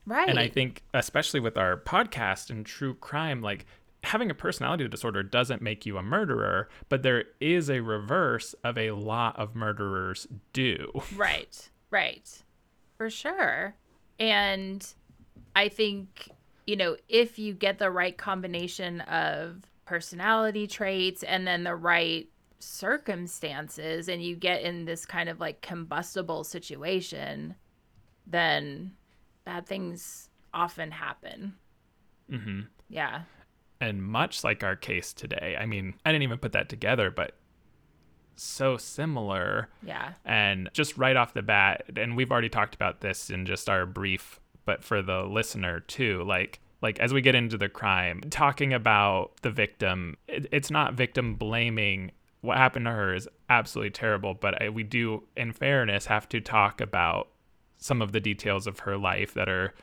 Right. 0.06 0.28
And 0.28 0.38
I 0.40 0.50
think, 0.50 0.82
especially 0.94 1.40
with 1.40 1.58
our 1.58 1.78
podcast 1.78 2.50
and 2.50 2.66
true 2.66 2.96
crime, 2.96 3.42
like 3.42 3.66
having 4.04 4.30
a 4.30 4.36
personality 4.36 4.88
disorder 4.88 5.24
doesn't 5.24 5.62
make 5.62 5.86
you 5.86 5.98
a 5.98 6.04
murderer, 6.04 6.70
but 6.90 7.04
there 7.04 7.26
is 7.40 7.70
a 7.70 7.80
reverse 7.80 8.54
of 8.64 8.78
a 8.78 8.92
lot 8.92 9.38
of 9.40 9.56
murderers 9.56 10.28
do. 10.52 10.92
Right. 11.16 11.70
Right. 11.90 12.44
For 12.98 13.10
sure. 13.10 13.76
And 14.20 14.86
I 15.56 15.70
think, 15.70 16.30
you 16.66 16.76
know, 16.76 16.98
if 17.08 17.38
you 17.38 17.54
get 17.54 17.78
the 17.80 17.92
right 17.92 18.18
combination 18.18 19.02
of 19.02 19.64
personality 19.86 20.66
traits 20.68 21.24
and 21.24 21.46
then 21.46 21.64
the 21.64 21.76
right 21.76 22.28
circumstances 22.60 24.08
and 24.08 24.24
you 24.24 24.36
get 24.36 24.62
in 24.62 24.86
this 24.86 25.06
kind 25.06 25.30
of 25.30 25.40
like 25.40 25.62
combustible 25.62 26.44
situation, 26.44 27.56
then 28.26 28.94
bad 29.46 29.68
things 29.68 30.30
often 30.54 30.92
happen. 30.92 31.56
hmm 32.30 32.62
Yeah. 32.90 33.24
And 33.84 34.02
much 34.02 34.46
like 34.46 34.64
our 34.64 34.78
case 34.78 35.12
today, 35.12 35.58
I 35.60 35.66
mean, 35.66 35.96
I 36.06 36.14
didn't 36.14 36.24
even 36.24 36.38
put 36.38 36.54
that 36.54 36.70
together, 36.70 37.12
but 37.12 37.36
so 38.38 38.78
similar. 38.78 39.68
Yeah. 39.86 40.14
And 40.24 40.70
just 40.72 40.98
right 40.98 41.18
off 41.18 41.34
the 41.34 41.42
bat, 41.42 41.84
and 41.98 42.16
we've 42.16 42.32
already 42.32 42.48
talked 42.48 42.76
about 42.76 43.02
this 43.02 43.30
in 43.30 43.46
just 43.46 43.70
our 43.70 43.86
brief, 43.86 44.40
but 44.64 44.86
for 44.86 45.02
the 45.02 45.24
listener 45.24 45.82
too, 45.82 46.24
like 46.24 46.62
like 46.82 46.98
as 47.00 47.14
we 47.14 47.20
get 47.20 47.36
into 47.36 47.58
the 47.58 47.68
crime, 47.68 48.22
talking 48.30 48.74
about 48.74 49.34
the 49.42 49.52
victim, 49.52 50.16
it, 50.30 50.48
it's 50.54 50.72
not 50.72 50.94
victim 50.94 51.36
blaming. 51.36 52.12
What 52.40 52.58
happened 52.58 52.86
to 52.86 52.92
her 52.92 53.14
is 53.14 53.28
absolutely 53.50 53.92
terrible, 53.92 54.34
but 54.34 54.62
I, 54.62 54.70
we 54.70 54.84
do, 54.84 55.24
in 55.36 55.52
fairness, 55.52 56.06
have 56.06 56.30
to 56.30 56.40
talk 56.40 56.80
about 56.80 57.28
some 57.78 58.02
of 58.02 58.14
the 58.14 58.22
details 58.22 58.66
of 58.66 58.80
her 58.80 58.98
life 58.98 59.34
that 59.34 59.50
are 59.50 59.74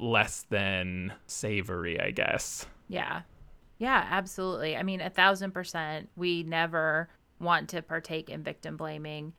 less 0.00 0.44
than 0.50 1.12
savory, 1.26 2.00
I 2.00 2.10
guess. 2.10 2.66
Yeah. 2.88 3.22
Yeah, 3.78 4.06
absolutely. 4.10 4.76
I 4.76 4.82
mean, 4.82 5.00
a 5.00 5.10
thousand 5.10 5.52
percent. 5.52 6.08
We 6.16 6.42
never 6.42 7.08
want 7.38 7.68
to 7.70 7.82
partake 7.82 8.30
in 8.30 8.42
victim 8.42 8.76
blaming. 8.76 9.34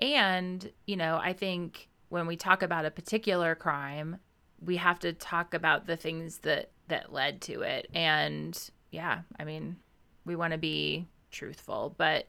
And, 0.00 0.70
you 0.86 0.96
know, 0.96 1.18
I 1.22 1.32
think 1.32 1.88
when 2.08 2.26
we 2.26 2.36
talk 2.36 2.62
about 2.62 2.84
a 2.84 2.90
particular 2.90 3.54
crime, 3.54 4.16
we 4.60 4.76
have 4.76 4.98
to 5.00 5.12
talk 5.12 5.54
about 5.54 5.86
the 5.86 5.96
things 5.96 6.38
that 6.38 6.70
that 6.88 7.12
led 7.12 7.40
to 7.42 7.62
it. 7.62 7.88
And 7.94 8.58
yeah, 8.90 9.20
I 9.38 9.44
mean, 9.44 9.76
we 10.24 10.36
want 10.36 10.52
to 10.52 10.58
be 10.58 11.08
truthful, 11.30 11.94
but 11.96 12.28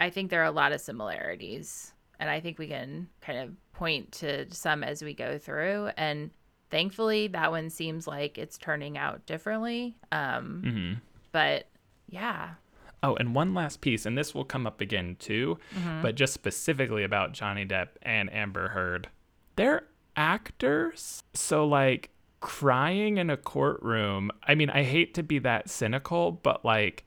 I 0.00 0.10
think 0.10 0.30
there 0.30 0.40
are 0.40 0.46
a 0.46 0.50
lot 0.50 0.72
of 0.72 0.80
similarities. 0.80 1.92
And 2.18 2.28
I 2.28 2.40
think 2.40 2.58
we 2.58 2.66
can 2.66 3.08
kind 3.20 3.38
of 3.38 3.50
point 3.72 4.12
to 4.12 4.52
some 4.52 4.82
as 4.82 5.02
we 5.02 5.14
go 5.14 5.38
through. 5.38 5.90
And 5.96 6.30
thankfully, 6.70 7.28
that 7.28 7.50
one 7.50 7.70
seems 7.70 8.06
like 8.06 8.38
it's 8.38 8.58
turning 8.58 8.96
out 8.96 9.26
differently. 9.26 9.96
Um, 10.12 10.62
Mm-hmm. 10.64 10.92
But 11.32 11.66
yeah, 12.08 12.54
Oh, 13.02 13.16
and 13.16 13.34
one 13.34 13.54
last 13.54 13.80
piece, 13.80 14.04
and 14.04 14.16
this 14.18 14.34
will 14.34 14.44
come 14.44 14.66
up 14.66 14.80
again 14.80 15.16
too, 15.18 15.58
but 16.02 16.16
just 16.16 16.34
specifically 16.34 17.02
about 17.02 17.32
Johnny 17.32 17.64
Depp 17.64 17.88
and 18.02 18.30
Amber 18.32 18.68
Heard. 18.68 19.08
They're 19.56 19.84
actors. 20.16 21.22
So, 21.32 21.66
like, 21.66 22.10
crying 22.40 23.16
in 23.16 23.30
a 23.30 23.36
courtroom, 23.38 24.30
I 24.42 24.54
mean, 24.54 24.68
I 24.68 24.82
hate 24.82 25.14
to 25.14 25.22
be 25.22 25.38
that 25.38 25.70
cynical, 25.70 26.32
but 26.32 26.64
like, 26.64 27.04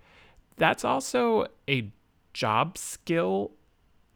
that's 0.58 0.84
also 0.84 1.48
a 1.70 1.92
job 2.34 2.78
skill 2.78 3.52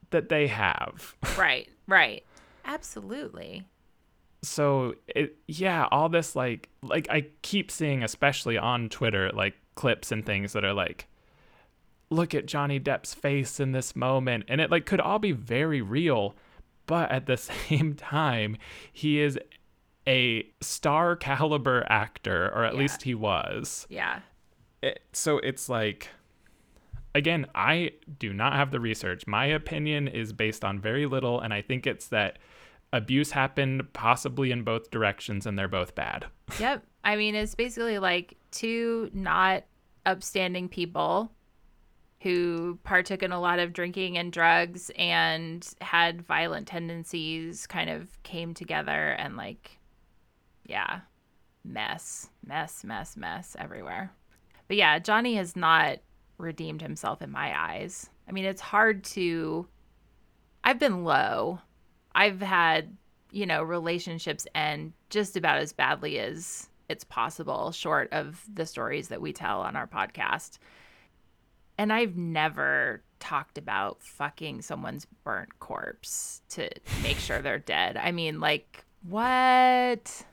that 0.09 0.29
they 0.29 0.47
have. 0.47 1.15
right, 1.37 1.69
right. 1.87 2.23
Absolutely. 2.65 3.67
So 4.47 4.93
it 5.07 5.35
yeah 5.47 5.87
all 5.91 6.09
this 6.09 6.35
like 6.35 6.69
like 6.81 7.07
i 7.09 7.25
keep 7.41 7.69
seeing 7.69 8.03
especially 8.03 8.57
on 8.57 8.89
twitter 8.89 9.29
like 9.33 9.53
clips 9.75 10.11
and 10.11 10.25
things 10.25 10.53
that 10.53 10.63
are 10.65 10.73
like 10.73 11.07
look 12.09 12.33
at 12.33 12.45
johnny 12.45 12.79
depp's 12.79 13.13
face 13.13 13.59
in 13.59 13.71
this 13.73 13.95
moment 13.95 14.43
and 14.47 14.61
it 14.61 14.71
like 14.71 14.85
could 14.85 15.01
all 15.01 15.19
be 15.19 15.31
very 15.31 15.81
real 15.81 16.35
but 16.85 17.11
at 17.11 17.25
the 17.25 17.37
same 17.69 17.93
time 17.93 18.55
he 18.91 19.19
is 19.19 19.37
a 20.07 20.47
star 20.61 21.15
caliber 21.15 21.85
actor 21.89 22.49
or 22.55 22.63
at 22.63 22.73
Yeah. 22.73 22.79
least 22.79 23.01
he 23.03 23.13
was 23.13 23.85
Yeah. 23.89 24.19
it, 24.81 25.01
so 25.11 25.39
it's 25.39 25.67
like 25.67 26.07
again 27.13 27.45
i 27.55 27.91
do 28.19 28.31
not 28.31 28.53
have 28.53 28.71
the 28.71 28.79
research 28.79 29.27
my 29.27 29.45
opinion 29.45 30.07
is 30.07 30.31
based 30.31 30.63
on 30.63 30.79
very 30.79 31.05
little 31.05 31.39
and 31.41 31.53
i 31.53 31.61
think 31.61 31.85
it's 31.85 32.07
that 32.07 32.37
abuse 32.93 33.31
happened 33.31 33.91
possibly 33.93 34.51
in 34.51 34.63
both 34.63 34.91
directions 34.91 35.45
and 35.45 35.57
they're 35.57 35.67
both 35.67 35.95
bad. 35.95 36.25
Yep. 36.59 36.85
I 37.03 37.17
mean, 37.17 37.35
it's 37.35 37.55
basically 37.55 37.99
like 37.99 38.37
two 38.51 39.09
not 39.13 39.63
upstanding 40.05 40.69
people 40.69 41.31
who 42.21 42.79
partook 42.83 43.21
in 43.21 43.31
a 43.31 43.39
lot 43.39 43.59
of 43.59 43.73
drinking 43.73 44.17
and 44.17 44.31
drugs 44.31 44.89
and 44.97 45.67
had 45.81 46.21
violent 46.21 46.67
tendencies 46.67 47.67
kind 47.67 47.89
of 47.89 48.21
came 48.23 48.53
together 48.53 49.09
and 49.09 49.37
like 49.37 49.77
yeah 50.65 51.01
mess 51.63 52.29
mess 52.45 52.83
mess 52.83 53.15
mess 53.15 53.55
everywhere. 53.59 54.11
But 54.67 54.77
yeah 54.77 54.97
johnny 54.99 55.35
has 55.35 55.55
not 55.55 55.99
redeemed 56.37 56.81
himself 56.81 57.21
in 57.21 57.31
my 57.31 57.57
eyes. 57.57 58.09
I 58.27 58.31
mean 58.31 58.45
it's 58.45 58.61
hard 58.61 59.03
to 59.05 59.67
i've 60.63 60.79
been 60.79 61.03
low 61.03 61.59
i've 62.17 62.41
had 62.41 62.95
you 63.31 63.45
know 63.45 63.63
relationships 63.63 64.45
end 64.53 64.91
just 65.09 65.37
about 65.37 65.59
as 65.59 65.71
badly 65.71 66.19
as 66.19 66.67
it's 66.89 67.05
possible 67.05 67.71
short 67.71 68.11
of 68.11 68.43
the 68.53 68.65
stories 68.65 69.07
that 69.07 69.21
we 69.21 69.31
tell 69.31 69.61
on 69.61 69.75
our 69.77 69.87
podcast 69.87 70.57
and 71.77 71.93
I've 71.93 72.17
never 72.17 73.03
talked 73.19 73.57
about 73.57 74.01
fucking 74.01 74.61
someone's 74.61 75.05
burnt 75.23 75.59
corpse 75.59 76.41
to 76.49 76.69
make 77.03 77.17
sure 77.17 77.41
they're 77.41 77.59
dead. 77.59 77.97
I 77.97 78.11
mean, 78.11 78.39
like, 78.39 78.83
what? 79.07 80.23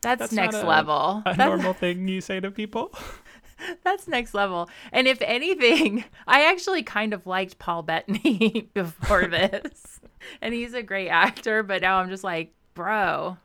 That's, 0.00 0.18
That's 0.18 0.32
next 0.32 0.56
a- 0.56 0.66
level. 0.66 1.22
a 1.26 1.34
That's, 1.34 1.38
normal 1.38 1.74
thing 1.74 2.08
you 2.08 2.20
say 2.20 2.40
to 2.40 2.50
people 2.50 2.92
that's 3.84 4.08
next 4.08 4.34
level. 4.34 4.68
And 4.90 5.06
if 5.06 5.20
anything, 5.22 6.04
I 6.26 6.46
actually 6.50 6.82
kind 6.82 7.12
of 7.14 7.26
liked 7.26 7.58
Paul 7.58 7.82
Bettany 7.82 8.68
before 8.74 9.26
this. 9.26 10.00
and 10.42 10.54
he's 10.54 10.74
a 10.74 10.82
great 10.82 11.08
actor, 11.08 11.62
but 11.62 11.82
now 11.82 11.98
I'm 11.98 12.08
just 12.10 12.24
like, 12.24 12.52
bro, 12.74 13.36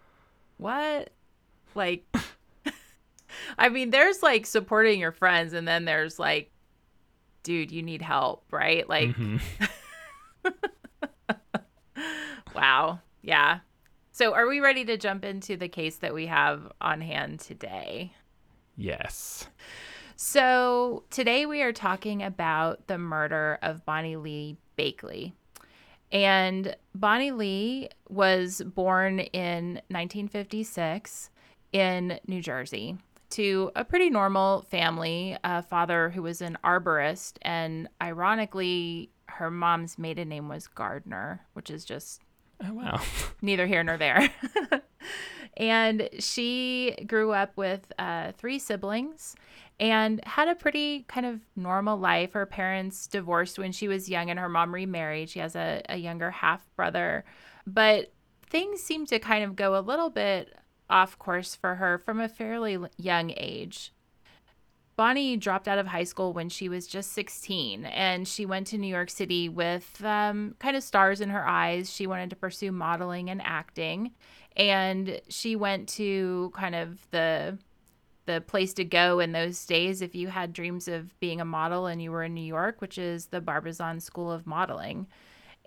what? 0.58 1.10
Like, 1.76 2.06
I 3.58 3.70
mean, 3.70 3.90
there's 3.92 4.24
like 4.24 4.46
supporting 4.46 5.00
your 5.00 5.12
friends, 5.12 5.54
and 5.54 5.68
then 5.68 5.86
there's 5.86 6.18
like, 6.20 6.52
dude, 7.44 7.72
you 7.72 7.82
need 7.84 8.02
help, 8.02 8.46
right? 8.52 8.88
Like, 8.90 9.10
Mhm. 9.16 9.42
wow. 12.56 13.00
Yeah. 13.22 13.60
So, 14.12 14.34
are 14.34 14.48
we 14.48 14.60
ready 14.60 14.84
to 14.86 14.98
jump 14.98 15.24
into 15.26 15.58
the 15.58 15.68
case 15.68 15.98
that 15.98 16.14
we 16.14 16.26
have 16.28 16.72
on 16.82 17.02
hand 17.02 17.40
today? 17.40 18.14
yes 18.80 19.48
So, 20.16 21.04
today 21.10 21.46
we 21.46 21.62
are 21.62 21.74
talking 21.74 22.24
about 22.24 22.88
the 22.88 22.98
murder 22.98 23.58
of 23.62 23.86
Bonnie 23.86 24.16
Lee 24.16 24.58
Bakley. 24.78 25.34
And 26.12 26.76
Bonnie 26.96 27.32
Lee 27.32 27.90
was 28.10 28.62
born 28.62 29.20
in 29.20 29.82
1956 29.90 31.30
in 31.74 32.20
New 32.28 32.42
Jersey 32.42 32.98
to 33.32 33.72
a 33.76 33.84
pretty 33.84 34.10
normal 34.10 34.62
family, 34.64 35.38
a 35.44 35.62
father 35.62 36.10
who 36.10 36.22
was 36.22 36.42
an 36.42 36.58
arborist. 36.64 37.34
And 37.42 37.90
ironically, 38.02 39.12
her 39.28 39.52
mom's 39.52 39.98
maiden 39.98 40.30
name 40.30 40.48
was 40.48 40.68
Gardner, 40.68 41.42
which 41.54 41.70
is 41.70 41.84
just 41.86 42.22
oh 42.66 42.74
wow 42.74 43.00
neither 43.42 43.68
here 43.68 43.84
nor 43.84 43.98
there. 43.98 44.30
and 45.58 46.10
she 46.20 46.96
grew 47.06 47.32
up 47.32 47.56
with 47.58 47.92
uh, 48.00 48.32
three 48.38 48.60
siblings 48.60 49.36
and 49.80 50.24
had 50.26 50.48
a 50.48 50.56
pretty 50.56 51.04
kind 51.08 51.26
of 51.26 51.42
normal 51.56 51.98
life. 51.98 52.34
Her 52.34 52.46
parents 52.46 53.08
divorced 53.08 53.60
when 53.60 53.72
she 53.72 53.88
was 53.88 54.10
young, 54.10 54.30
and 54.30 54.40
her 54.40 54.50
mom 54.50 54.74
remarried. 54.74 55.30
She 55.30 55.40
has 55.40 55.56
a, 55.56 55.82
a 55.90 55.98
younger 55.98 56.32
half 56.32 56.68
brother. 56.76 57.26
But 57.66 58.12
things 58.50 58.82
seem 58.82 59.06
to 59.08 59.20
kind 59.20 59.44
of 59.44 59.56
go 59.56 59.78
a 59.78 59.82
little 59.82 60.10
bit 60.10 60.58
off 60.90 61.20
course 61.20 61.54
for 61.54 61.76
her 61.76 61.98
from 61.98 62.20
a 62.20 62.30
fairly 62.30 62.78
young 62.98 63.34
age. 63.36 63.94
Bonnie 64.96 65.38
dropped 65.38 65.68
out 65.68 65.78
of 65.78 65.86
high 65.86 66.06
school 66.06 66.34
when 66.34 66.50
she 66.50 66.68
was 66.68 66.88
just 66.88 67.14
16, 67.14 67.86
and 67.86 68.28
she 68.28 68.48
went 68.48 68.66
to 68.68 68.80
New 68.80 68.88
York 68.88 69.12
City 69.12 69.48
with 69.48 70.04
um, 70.04 70.56
kind 70.58 70.76
of 70.76 70.82
stars 70.82 71.22
in 71.22 71.30
her 71.30 71.48
eyes. 71.48 71.92
She 71.94 72.08
wanted 72.08 72.32
to 72.32 72.36
pursue 72.36 72.72
modeling 72.72 73.30
and 73.30 73.40
acting, 73.44 74.14
and 74.56 75.22
she 75.30 75.56
went 75.56 75.88
to 75.90 76.52
kind 76.56 76.74
of 76.74 77.08
the 77.12 77.60
the 78.28 78.42
place 78.42 78.74
to 78.76 78.86
go 78.86 79.20
in 79.20 79.32
those 79.32 79.66
days 79.66 80.04
if 80.04 80.14
you 80.14 80.28
had 80.28 80.54
dreams 80.54 80.88
of 80.88 81.20
being 81.20 81.42
a 81.42 81.46
model 81.46 81.88
and 81.88 82.02
you 82.02 82.12
were 82.12 82.24
in 82.24 82.36
New 82.36 82.46
York, 82.46 82.80
which 82.80 83.00
is 83.00 83.28
the 83.28 83.42
Barbizon 83.42 84.00
School 84.00 84.32
of 84.32 84.46
Modeling. 84.46 85.08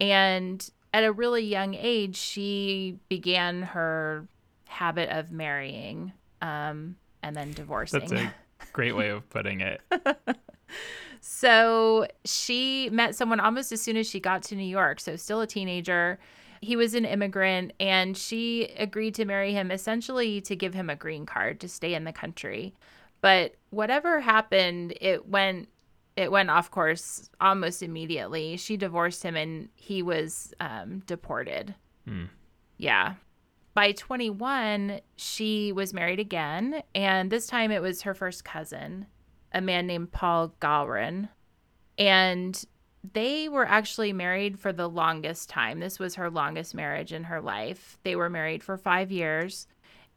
And 0.00 0.70
at 0.94 1.02
a 1.02 1.10
really 1.10 1.44
young 1.44 1.74
age, 1.74 2.16
she 2.16 2.98
began 3.08 3.62
her 3.62 4.28
habit 4.66 5.10
of 5.10 5.32
marrying 5.32 6.12
um, 6.40 6.94
and 7.22 7.34
then 7.34 7.52
divorcing. 7.52 8.00
that's 8.00 8.12
a 8.12 8.32
great 8.72 8.94
way 8.94 9.08
of 9.08 9.28
putting 9.28 9.60
it 9.60 9.80
So 11.20 12.06
she 12.24 12.88
met 12.90 13.14
someone 13.14 13.40
almost 13.40 13.72
as 13.72 13.80
soon 13.80 13.96
as 13.96 14.08
she 14.08 14.20
got 14.20 14.42
to 14.44 14.56
New 14.56 14.64
York. 14.64 15.00
So 15.00 15.16
still 15.16 15.40
a 15.40 15.46
teenager. 15.46 16.18
He 16.60 16.76
was 16.76 16.94
an 16.94 17.04
immigrant 17.04 17.72
and 17.80 18.16
she 18.16 18.64
agreed 18.76 19.14
to 19.14 19.24
marry 19.24 19.52
him 19.52 19.70
essentially 19.70 20.40
to 20.42 20.54
give 20.54 20.74
him 20.74 20.90
a 20.90 20.96
green 20.96 21.26
card 21.26 21.60
to 21.60 21.68
stay 21.68 21.94
in 21.94 22.04
the 22.04 22.12
country. 22.12 22.74
But 23.20 23.54
whatever 23.70 24.20
happened, 24.20 24.94
it 25.00 25.28
went 25.28 25.68
it 26.16 26.30
went 26.30 26.50
off 26.50 26.70
course 26.70 27.30
almost 27.40 27.82
immediately. 27.82 28.56
She 28.56 28.76
divorced 28.76 29.22
him 29.22 29.36
and 29.36 29.70
he 29.74 30.02
was 30.02 30.52
um, 30.60 31.02
deported. 31.06 31.74
Hmm. 32.06 32.24
Yeah. 32.76 33.14
By 33.72 33.92
21, 33.92 35.00
she 35.16 35.72
was 35.72 35.94
married 35.94 36.18
again, 36.18 36.82
and 36.94 37.30
this 37.30 37.46
time 37.46 37.70
it 37.70 37.80
was 37.80 38.02
her 38.02 38.14
first 38.14 38.44
cousin, 38.44 39.06
a 39.52 39.60
man 39.60 39.86
named 39.86 40.10
Paul 40.10 40.52
Gawron. 40.60 41.28
And 41.96 42.62
they 43.12 43.48
were 43.48 43.66
actually 43.66 44.12
married 44.12 44.58
for 44.58 44.72
the 44.72 44.88
longest 44.88 45.48
time. 45.48 45.80
This 45.80 45.98
was 45.98 46.16
her 46.16 46.30
longest 46.30 46.74
marriage 46.74 47.12
in 47.12 47.24
her 47.24 47.40
life. 47.40 47.98
They 48.02 48.14
were 48.16 48.28
married 48.28 48.62
for 48.62 48.76
five 48.76 49.10
years. 49.10 49.66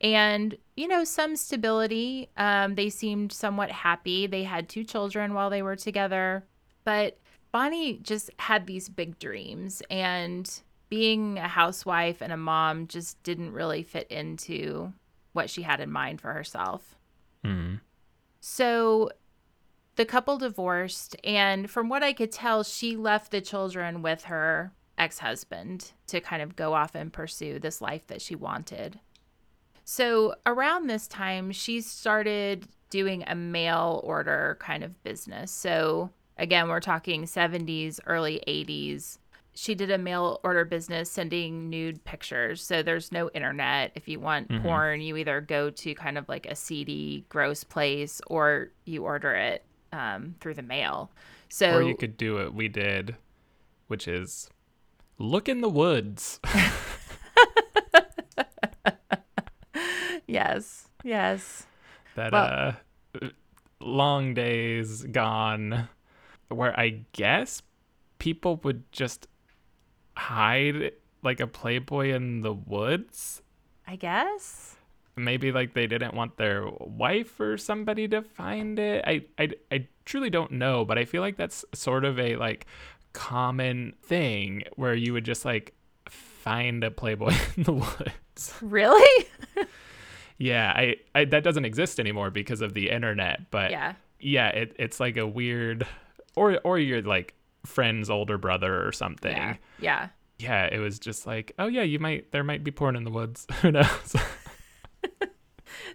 And, 0.01 0.57
you 0.75 0.87
know, 0.87 1.05
some 1.05 1.35
stability. 1.37 2.29
Um, 2.35 2.75
they 2.75 2.89
seemed 2.89 3.31
somewhat 3.31 3.71
happy. 3.71 4.27
They 4.27 4.43
had 4.43 4.67
two 4.67 4.83
children 4.83 5.33
while 5.33 5.49
they 5.49 5.61
were 5.61 5.77
together. 5.77 6.45
But 6.83 7.19
Bonnie 7.53 7.99
just 7.99 8.29
had 8.37 8.67
these 8.67 8.89
big 8.89 9.17
dreams. 9.17 9.81
And 9.89 10.49
being 10.89 11.37
a 11.37 11.47
housewife 11.47 12.21
and 12.21 12.33
a 12.33 12.37
mom 12.37 12.87
just 12.87 13.21
didn't 13.23 13.53
really 13.53 13.83
fit 13.83 14.07
into 14.11 14.91
what 15.31 15.49
she 15.49 15.61
had 15.61 15.79
in 15.79 15.91
mind 15.91 16.19
for 16.19 16.33
herself. 16.33 16.95
Hmm. 17.43 17.75
So 18.41 19.09
the 19.95 20.05
couple 20.05 20.37
divorced, 20.37 21.15
and 21.23 21.69
from 21.69 21.89
what 21.89 22.03
I 22.03 22.13
could 22.13 22.31
tell, 22.31 22.63
she 22.63 22.95
left 22.95 23.31
the 23.31 23.41
children 23.41 24.01
with 24.01 24.23
her 24.25 24.73
ex 24.97 25.19
husband 25.19 25.91
to 26.07 26.19
kind 26.21 26.41
of 26.41 26.55
go 26.55 26.73
off 26.73 26.95
and 26.95 27.13
pursue 27.13 27.59
this 27.59 27.81
life 27.81 28.07
that 28.07 28.21
she 28.21 28.35
wanted. 28.35 28.99
So, 29.85 30.35
around 30.45 30.87
this 30.87 31.07
time, 31.07 31.51
she 31.51 31.81
started 31.81 32.67
doing 32.89 33.23
a 33.27 33.35
mail 33.35 34.01
order 34.03 34.57
kind 34.59 34.83
of 34.83 35.03
business. 35.03 35.51
So, 35.51 36.09
again, 36.37 36.69
we're 36.69 36.79
talking 36.79 37.23
70s, 37.23 37.99
early 38.05 38.41
80s. 38.47 39.17
She 39.55 39.75
did 39.75 39.91
a 39.91 39.97
mail 39.99 40.39
order 40.43 40.65
business 40.65 41.11
sending 41.11 41.69
nude 41.69 42.03
pictures. 42.05 42.63
So, 42.63 42.81
there's 42.81 43.11
no 43.11 43.29
internet. 43.31 43.91
If 43.93 44.07
you 44.07 44.19
want 44.19 44.47
mm-hmm. 44.47 44.63
porn, 44.63 45.01
you 45.01 45.17
either 45.17 45.41
go 45.41 45.69
to 45.69 45.93
kind 45.95 46.17
of 46.17 46.29
like 46.29 46.45
a 46.45 46.55
seedy, 46.55 47.25
gross 47.29 47.63
place 47.63 48.21
or 48.27 48.71
you 48.85 49.03
order 49.03 49.33
it 49.33 49.65
um, 49.93 50.35
through 50.41 50.55
the 50.55 50.63
mail. 50.63 51.11
So, 51.49 51.77
or 51.77 51.83
you 51.83 51.95
could 51.95 52.17
do 52.17 52.35
what 52.35 52.53
we 52.53 52.67
did, 52.67 53.15
which 53.87 54.07
is 54.07 54.49
look 55.17 55.47
in 55.47 55.61
the 55.61 55.69
woods. 55.69 56.39
yes. 60.27 60.87
Yes. 61.03 61.67
That 62.15 62.31
well, 62.31 62.75
uh 63.15 63.29
long 63.79 64.33
days 64.33 65.03
gone 65.03 65.89
where 66.47 66.77
I 66.79 67.03
guess 67.11 67.61
people 68.17 68.59
would 68.63 68.89
just 68.91 69.27
hide 70.15 70.91
like 71.21 71.39
a 71.39 71.47
playboy 71.47 72.13
in 72.13 72.41
the 72.41 72.53
woods. 72.53 73.41
I 73.87 73.95
guess. 73.95 74.77
Maybe 75.15 75.51
like 75.51 75.73
they 75.73 75.87
didn't 75.87 76.15
want 76.15 76.37
their 76.37 76.67
wife 76.79 77.39
or 77.39 77.57
somebody 77.57 78.07
to 78.07 78.21
find 78.21 78.79
it. 78.79 79.03
I 79.05 79.25
I 79.37 79.49
I 79.71 79.87
truly 80.05 80.29
don't 80.29 80.53
know, 80.53 80.85
but 80.85 80.97
I 80.97 81.05
feel 81.05 81.21
like 81.21 81.37
that's 81.37 81.63
sort 81.73 82.03
of 82.05 82.19
a 82.19 82.35
like 82.35 82.65
common 83.13 83.93
thing 84.01 84.63
where 84.75 84.95
you 84.95 85.13
would 85.13 85.23
just 85.23 85.45
like 85.45 85.75
find 86.09 86.83
a 86.83 86.91
playboy 86.91 87.33
in 87.57 87.63
the 87.63 87.73
woods. 87.73 88.53
Really? 88.61 89.27
yeah, 90.37 90.73
I, 90.75 90.95
I 91.15 91.25
that 91.25 91.43
doesn't 91.43 91.65
exist 91.65 91.99
anymore 91.99 92.31
because 92.31 92.61
of 92.61 92.73
the 92.73 92.89
internet, 92.89 93.51
but 93.51 93.71
yeah. 93.71 93.93
Yeah, 94.19 94.47
it, 94.49 94.75
it's 94.79 94.99
like 95.01 95.17
a 95.17 95.27
weird 95.27 95.85
or 96.35 96.59
or 96.63 96.79
your 96.79 97.01
like 97.01 97.35
friend's 97.65 98.09
older 98.09 98.37
brother 98.37 98.85
or 98.85 98.91
something. 98.91 99.35
Yeah. 99.35 99.55
Yeah. 99.79 100.07
Yeah, 100.39 100.65
it 100.65 100.79
was 100.79 100.99
just 100.99 101.25
like, 101.25 101.53
oh 101.59 101.67
yeah, 101.67 101.83
you 101.83 101.99
might 101.99 102.31
there 102.31 102.43
might 102.43 102.63
be 102.63 102.71
porn 102.71 102.95
in 102.95 103.03
the 103.03 103.11
woods. 103.11 103.45
Who 103.61 103.71
knows? 103.71 104.15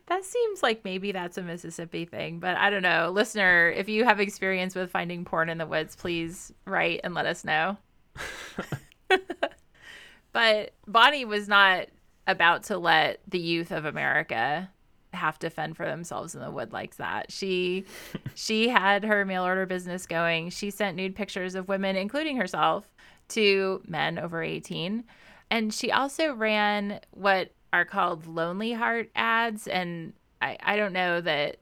That 0.08 0.24
seems 0.24 0.62
like 0.62 0.84
maybe 0.84 1.12
that's 1.12 1.38
a 1.38 1.42
Mississippi 1.42 2.06
thing, 2.06 2.40
but 2.40 2.56
I 2.56 2.70
don't 2.70 2.82
know. 2.82 3.10
Listener, 3.10 3.70
if 3.70 3.88
you 3.88 4.04
have 4.04 4.20
experience 4.20 4.74
with 4.74 4.90
finding 4.90 5.24
porn 5.24 5.50
in 5.50 5.58
the 5.58 5.66
woods, 5.66 5.94
please 5.96 6.52
write 6.64 7.00
and 7.04 7.14
let 7.14 7.26
us 7.26 7.44
know. 7.44 7.76
but 10.32 10.72
Bonnie 10.86 11.26
was 11.26 11.46
not 11.46 11.88
about 12.26 12.64
to 12.64 12.78
let 12.78 13.20
the 13.28 13.38
youth 13.38 13.70
of 13.70 13.84
America 13.84 14.70
have 15.12 15.38
to 15.40 15.50
fend 15.50 15.76
for 15.76 15.86
themselves 15.86 16.34
in 16.34 16.40
the 16.40 16.50
wood 16.50 16.72
like 16.72 16.96
that. 16.96 17.30
She 17.30 17.84
she 18.34 18.68
had 18.68 19.04
her 19.04 19.24
mail 19.24 19.44
order 19.44 19.66
business 19.66 20.06
going. 20.06 20.50
She 20.50 20.70
sent 20.70 20.96
nude 20.96 21.16
pictures 21.16 21.54
of 21.54 21.68
women 21.68 21.96
including 21.96 22.36
herself 22.36 22.88
to 23.28 23.82
men 23.86 24.18
over 24.18 24.42
18. 24.42 25.04
And 25.50 25.72
she 25.72 25.90
also 25.90 26.34
ran 26.34 27.00
what 27.10 27.52
are 27.72 27.84
called 27.84 28.26
lonely 28.26 28.72
heart 28.72 29.10
ads 29.14 29.66
and 29.66 30.12
I 30.40 30.56
I 30.62 30.76
don't 30.76 30.92
know 30.92 31.20
that 31.20 31.58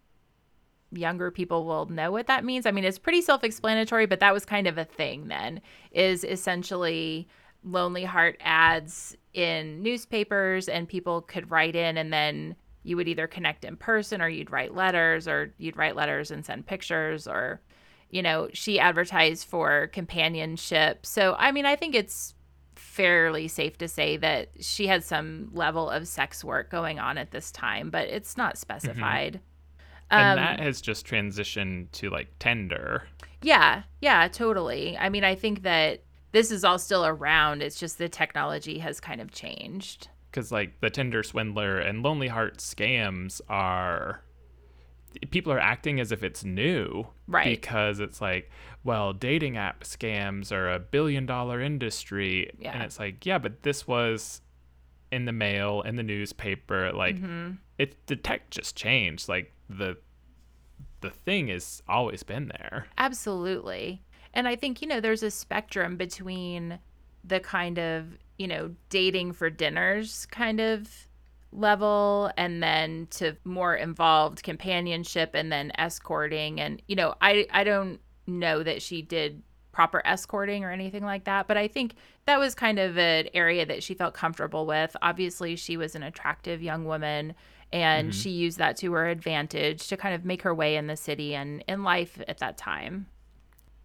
younger 0.93 1.31
people 1.31 1.65
will 1.65 1.87
know 1.87 2.13
what 2.13 2.29
that 2.29 2.45
means. 2.45 2.65
I 2.65 2.71
mean, 2.71 2.85
it's 2.85 2.99
pretty 2.99 3.21
self-explanatory, 3.21 4.07
but 4.07 4.21
that 4.21 4.33
was 4.33 4.45
kind 4.45 4.67
of 4.67 4.79
a 4.79 4.85
thing 4.85 5.29
then. 5.29 5.61
Is 5.91 6.25
essentially 6.25 7.29
lonely 7.65 8.05
heart 8.05 8.37
ads 8.41 9.17
in 9.35 9.83
newspapers 9.83 10.69
and 10.69 10.89
people 10.89 11.23
could 11.23 11.51
write 11.51 11.75
in 11.75 11.99
and 11.99 12.13
then 12.13 12.55
you 12.85 12.97
would 12.97 13.09
either 13.09 13.27
connect 13.27 13.65
in 13.65 13.77
person 13.77 14.23
or 14.23 14.29
you'd 14.29 14.51
write 14.53 14.75
letters 14.75 15.27
or 15.27 15.53
you'd 15.59 15.77
write 15.77 15.97
letters 15.97 16.31
and 16.31 16.47
send 16.47 16.65
pictures 16.65 17.27
or 17.27 17.61
you 18.09 18.23
know 18.23 18.49
she 18.53 18.79
advertised 18.79 19.47
for 19.47 19.89
companionship 19.89 21.05
so 21.05 21.35
i 21.39 21.51
mean 21.51 21.67
i 21.67 21.75
think 21.75 21.95
it's 21.95 22.35
fairly 22.97 23.47
safe 23.47 23.77
to 23.79 23.87
say 23.87 24.17
that 24.17 24.49
she 24.61 24.87
had 24.87 25.05
some 25.05 25.51
level 25.53 25.91
of 25.91 26.09
sex 26.09 26.43
work 26.43 26.71
going 26.71 26.99
on 26.99 27.19
at 27.19 27.31
this 27.31 27.51
time 27.51 27.91
but 27.91 28.09
it's 28.09 28.37
not 28.37 28.57
specified 28.57 29.35
mm-hmm. 29.35 30.17
and 30.19 30.39
um, 30.39 30.45
that 30.45 30.61
has 30.61 30.81
just 30.81 31.07
transitioned 31.07 31.91
to 31.93 32.09
like 32.11 32.29
Tinder 32.39 33.07
yeah 33.43 33.83
yeah 34.01 34.27
totally 34.29 34.97
i 34.99 35.09
mean 35.09 35.25
i 35.25 35.35
think 35.35 35.63
that 35.63 36.03
this 36.37 36.51
is 36.51 36.65
all 36.65 36.79
still 36.79 37.07
around. 37.07 37.63
It's 37.63 37.81
just 37.81 37.97
the 37.97 38.11
technology 38.11 38.79
has 38.81 39.01
kind 39.01 39.23
of 39.23 39.31
changed. 39.31 40.09
Because 40.31 40.53
like 40.53 40.81
the 40.81 40.91
Tinder 40.91 41.23
swindler 41.23 41.79
and 41.79 42.03
Lonely 42.03 42.29
Heart 42.29 42.59
scams 42.59 43.41
are 43.49 44.23
people 45.31 45.53
are 45.53 45.59
acting 45.59 46.01
as 46.01 46.13
if 46.13 46.23
it's 46.23 46.45
new 46.45 47.07
right. 47.27 47.45
because 47.45 48.01
it's 48.01 48.21
like 48.21 48.51
well 48.85 49.13
dating 49.13 49.57
app 49.57 49.85
scams 49.85 50.53
are 50.53 50.73
a 50.73 50.79
billion 50.79 51.27
dollar 51.27 51.61
industry. 51.61 52.51
Yeah. 52.59 52.73
and 52.73 52.83
it's 52.83 52.99
like 52.99 53.25
yeah 53.27 53.39
but 53.39 53.63
this 53.63 53.87
was 53.87 54.41
in 55.13 55.25
the 55.25 55.33
mail 55.33 55.83
in 55.83 55.97
the 55.97 56.03
newspaper 56.03 56.93
like 56.93 57.17
mm-hmm. 57.17 57.53
it 57.79 58.07
the 58.07 58.17
tech 58.17 58.51
just 58.51 58.77
changed. 58.77 59.29
Like 59.29 59.53
the 59.69 59.97
the 61.01 61.11
thing 61.11 61.49
has 61.49 61.83
always 61.89 62.23
been 62.23 62.49
there. 62.49 62.87
Absolutely. 62.99 64.03
And 64.33 64.49
I 64.49 64.57
think, 64.57 64.83
you 64.83 64.89
know, 64.89 65.01
there's 65.01 65.23
a 65.23 65.31
spectrum 65.31 65.97
between 65.97 66.79
the 67.25 67.41
kind 67.41 67.79
of, 67.79 68.19
you 68.39 68.47
know, 68.47 68.75
dating 68.91 69.33
for 69.33 69.49
dinners 69.51 70.27
kind 70.27 70.61
of 70.61 71.07
level 71.53 72.31
and 72.37 72.63
then 72.63 73.07
to 73.11 73.37
more 73.45 73.75
involved 73.75 74.43
companionship 74.43 75.31
and 75.35 75.51
then 75.51 75.73
escorting. 75.79 76.61
And 76.61 76.83
you 76.87 76.97
know 76.97 77.15
I 77.21 77.47
I 77.51 77.65
don't 77.65 78.01
know 78.27 78.63
that 78.63 78.83
she 78.83 79.03
did 79.03 79.43
proper 79.73 80.03
escorting 80.07 80.65
or 80.65 80.71
anything 80.71 81.05
like 81.05 81.25
that 81.25 81.47
but 81.47 81.59
I 81.59 81.69
think 81.69 81.97
that 82.25 82.39
was 82.39 82.55
kind 82.55 82.79
of 82.79 82.97
an 82.97 83.29
area 83.35 83.67
that 83.67 83.83
she 83.83 83.95
felt 83.95 84.15
comfortable 84.15 84.67
with. 84.67 84.97
Obviously 85.03 85.57
she 85.57 85.77
was 85.77 85.95
an 85.95 86.03
attractive 86.03 86.63
young 86.63 86.85
woman 86.85 87.35
and 87.73 88.11
mm-hmm. 88.11 88.19
she 88.19 88.31
used 88.31 88.59
that 88.59 88.77
to 88.79 88.93
her 88.93 89.09
advantage 89.09 89.87
to 89.89 89.97
kind 89.97 90.15
of 90.15 90.25
make 90.25 90.43
her 90.43 90.55
way 90.55 90.77
in 90.77 90.87
the 90.87 90.97
city 90.97 91.35
and 91.35 91.63
in 91.69 91.83
life 91.83 92.21
at 92.27 92.39
that 92.39 92.57
time 92.57 93.07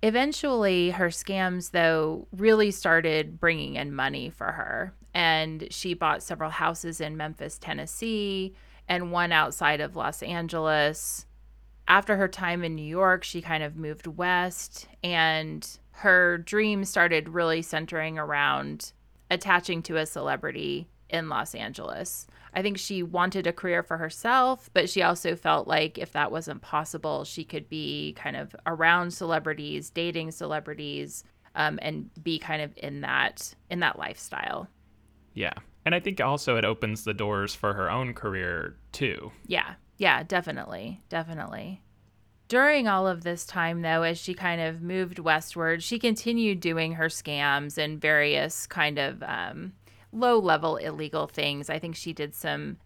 Eventually, 0.03 0.91
her 0.91 1.09
scams, 1.09 1.71
though, 1.71 2.27
really 2.31 2.71
started 2.71 3.39
bringing 3.39 3.75
in 3.75 3.93
money 3.93 4.29
for 4.29 4.51
her. 4.51 4.93
And 5.13 5.67
she 5.71 5.93
bought 5.93 6.23
several 6.23 6.49
houses 6.49 7.01
in 7.01 7.17
Memphis, 7.17 7.57
Tennessee, 7.57 8.55
and 8.87 9.11
one 9.11 9.31
outside 9.31 9.79
of 9.81 9.95
Los 9.95 10.23
Angeles. 10.23 11.27
After 11.87 12.15
her 12.15 12.27
time 12.27 12.63
in 12.63 12.75
New 12.75 12.85
York, 12.85 13.23
she 13.23 13.41
kind 13.41 13.63
of 13.63 13.75
moved 13.75 14.07
west, 14.07 14.87
and 15.03 15.67
her 15.91 16.37
dream 16.39 16.85
started 16.85 17.29
really 17.29 17.61
centering 17.61 18.17
around 18.17 18.93
attaching 19.29 19.83
to 19.83 19.97
a 19.97 20.05
celebrity 20.05 20.87
in 21.09 21.29
Los 21.29 21.53
Angeles. 21.53 22.27
I 22.53 22.61
think 22.61 22.77
she 22.77 23.01
wanted 23.01 23.47
a 23.47 23.53
career 23.53 23.81
for 23.81 23.97
herself, 23.97 24.69
but 24.73 24.89
she 24.89 25.01
also 25.01 25.35
felt 25.35 25.67
like 25.67 25.97
if 25.97 26.11
that 26.11 26.31
wasn't 26.31 26.61
possible, 26.61 27.23
she 27.23 27.43
could 27.43 27.69
be 27.69 28.13
kind 28.17 28.35
of 28.35 28.55
around 28.65 29.11
celebrities, 29.11 29.89
dating 29.89 30.31
celebrities, 30.31 31.23
um, 31.55 31.79
and 31.81 32.09
be 32.21 32.39
kind 32.39 32.61
of 32.61 32.73
in 32.77 33.01
that 33.01 33.53
in 33.69 33.79
that 33.79 33.97
lifestyle. 33.97 34.67
Yeah, 35.33 35.53
and 35.85 35.95
I 35.95 35.99
think 35.99 36.19
also 36.19 36.57
it 36.57 36.65
opens 36.65 37.03
the 37.03 37.13
doors 37.13 37.55
for 37.55 37.73
her 37.73 37.89
own 37.89 38.13
career 38.13 38.75
too. 38.91 39.31
Yeah, 39.47 39.75
yeah, 39.97 40.23
definitely, 40.23 41.01
definitely. 41.09 41.81
During 42.49 42.85
all 42.89 43.07
of 43.07 43.23
this 43.23 43.45
time, 43.45 43.81
though, 43.81 44.03
as 44.03 44.17
she 44.17 44.33
kind 44.33 44.59
of 44.59 44.81
moved 44.81 45.19
westward, 45.19 45.83
she 45.83 45.99
continued 45.99 46.59
doing 46.59 46.93
her 46.93 47.07
scams 47.07 47.77
and 47.77 48.01
various 48.01 48.67
kind 48.67 48.99
of 48.99 49.23
um, 49.23 49.71
low 50.11 50.39
level 50.39 50.77
illegal 50.77 51.27
things. 51.27 51.69
I 51.69 51.79
think 51.79 51.95
she 51.95 52.13
did 52.13 52.35
some 52.35 52.77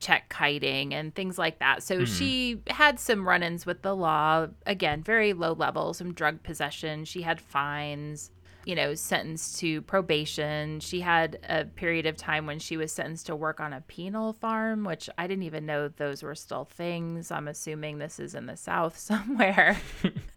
check 0.00 0.30
kiting 0.30 0.94
and 0.94 1.14
things 1.14 1.38
like 1.38 1.58
that. 1.58 1.82
So 1.82 1.96
mm-hmm. 1.96 2.04
she 2.04 2.62
had 2.68 2.98
some 2.98 3.28
run 3.28 3.42
ins 3.42 3.66
with 3.66 3.82
the 3.82 3.94
law. 3.94 4.48
Again, 4.66 5.02
very 5.02 5.32
low 5.32 5.52
level, 5.52 5.94
some 5.94 6.14
drug 6.14 6.42
possession. 6.42 7.04
She 7.04 7.22
had 7.22 7.40
fines, 7.40 8.30
you 8.64 8.74
know, 8.74 8.94
sentenced 8.94 9.60
to 9.60 9.82
probation. 9.82 10.80
She 10.80 11.00
had 11.00 11.38
a 11.48 11.66
period 11.66 12.06
of 12.06 12.16
time 12.16 12.46
when 12.46 12.58
she 12.58 12.76
was 12.76 12.92
sentenced 12.92 13.26
to 13.26 13.36
work 13.36 13.60
on 13.60 13.74
a 13.74 13.82
penal 13.82 14.32
farm, 14.32 14.84
which 14.84 15.10
I 15.18 15.26
didn't 15.26 15.44
even 15.44 15.66
know 15.66 15.88
those 15.88 16.22
were 16.22 16.34
still 16.34 16.64
things. 16.64 17.30
I'm 17.30 17.46
assuming 17.46 17.98
this 17.98 18.18
is 18.18 18.34
in 18.34 18.46
the 18.46 18.56
South 18.56 18.98
somewhere. 18.98 19.76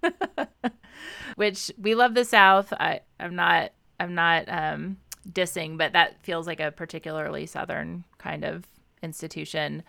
which 1.36 1.72
we 1.78 1.96
love 1.96 2.14
the 2.14 2.26
South. 2.26 2.74
I, 2.74 3.00
I'm 3.20 3.36
not 3.36 3.72
I'm 4.00 4.16
not 4.16 4.46
um 4.50 4.98
dissing, 5.32 5.78
but 5.78 5.94
that 5.94 6.22
feels 6.24 6.48
like 6.48 6.60
a 6.60 6.72
particularly 6.72 7.46
Southern 7.46 8.04
kind 8.18 8.44
of 8.44 8.66
institution. 9.02 9.84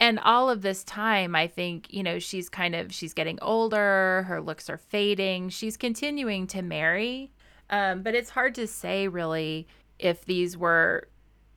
And 0.00 0.20
all 0.20 0.48
of 0.48 0.62
this 0.62 0.84
time, 0.84 1.34
I 1.34 1.48
think, 1.48 1.92
you 1.92 2.02
know, 2.02 2.18
she's 2.20 2.48
kind 2.48 2.74
of 2.76 2.92
she's 2.94 3.14
getting 3.14 3.38
older, 3.42 4.24
her 4.28 4.40
looks 4.40 4.70
are 4.70 4.78
fading. 4.78 5.48
She's 5.48 5.76
continuing 5.76 6.46
to 6.48 6.62
marry 6.62 7.32
Um, 7.70 8.02
but 8.02 8.14
it's 8.14 8.30
hard 8.30 8.54
to 8.56 8.66
say 8.66 9.08
really 9.08 9.66
if 9.98 10.24
these 10.24 10.56
were 10.56 11.08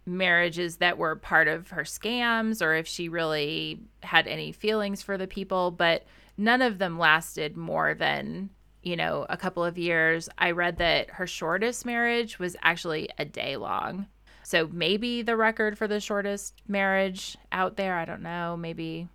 marriages 0.06 0.78
that 0.78 0.98
were 0.98 1.16
part 1.16 1.48
of 1.48 1.70
her 1.70 1.84
scams 1.84 2.62
or 2.62 2.74
if 2.74 2.88
she 2.88 3.08
really 3.08 3.80
had 4.04 4.28
any 4.28 4.52
feelings 4.52 5.02
for 5.02 5.18
the 5.18 5.28
people. 5.28 5.72
But 5.72 6.06
none 6.38 6.62
of 6.62 6.80
them 6.80 6.98
lasted 6.98 7.56
more 7.56 7.94
than, 7.94 8.50
you 8.84 8.96
know, 8.96 9.26
a 9.30 9.38
couple 9.38 9.63
of 9.63 9.78
years. 9.78 10.30
I 10.38 10.52
read 10.52 10.78
that 10.78 11.12
her 11.12 11.28
shortest 11.28 11.86
marriage 11.86 12.39
was 12.39 12.56
actually 12.62 13.10
a 13.17 13.26
day 13.26 13.58
long. 13.58 14.08
So 14.44 14.67
maybe 14.72 15.22
the 15.22 15.38
record 15.38 15.78
for 15.78 15.88
the 15.88 16.00
shortest 16.00 16.56
marriage 16.67 17.38
out 17.52 17.78
there, 17.78 17.96
I 17.96 18.06
don't 18.06 18.24
know. 18.24 18.58
Maybe, 18.58 19.08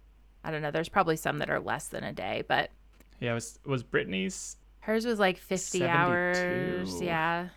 I 0.44 0.50
don't 0.50 0.62
know. 0.62 0.70
There's 0.70 0.88
probably 0.88 1.16
some 1.16 1.38
that 1.38 1.50
are 1.50 1.60
less 1.60 1.88
than 1.88 2.04
a 2.04 2.12
day, 2.12 2.44
but. 2.46 2.70
Yeah, 3.20 3.34
was 3.34 3.58
was 3.64 3.82
Britney's 3.82 4.56
Hers 4.86 5.04
was 5.04 5.18
like 5.18 5.38
50 5.38 5.84
hours. 5.84 7.02
Yeah. 7.02 7.48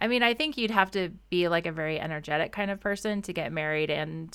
I 0.00 0.08
mean, 0.08 0.22
I 0.22 0.32
think 0.32 0.56
you'd 0.56 0.70
have 0.70 0.90
to 0.92 1.10
be 1.28 1.48
like 1.48 1.66
a 1.66 1.72
very 1.72 2.00
energetic 2.00 2.50
kind 2.50 2.70
of 2.70 2.80
person 2.80 3.20
to 3.22 3.34
get 3.34 3.52
married 3.52 3.90
and 3.90 4.34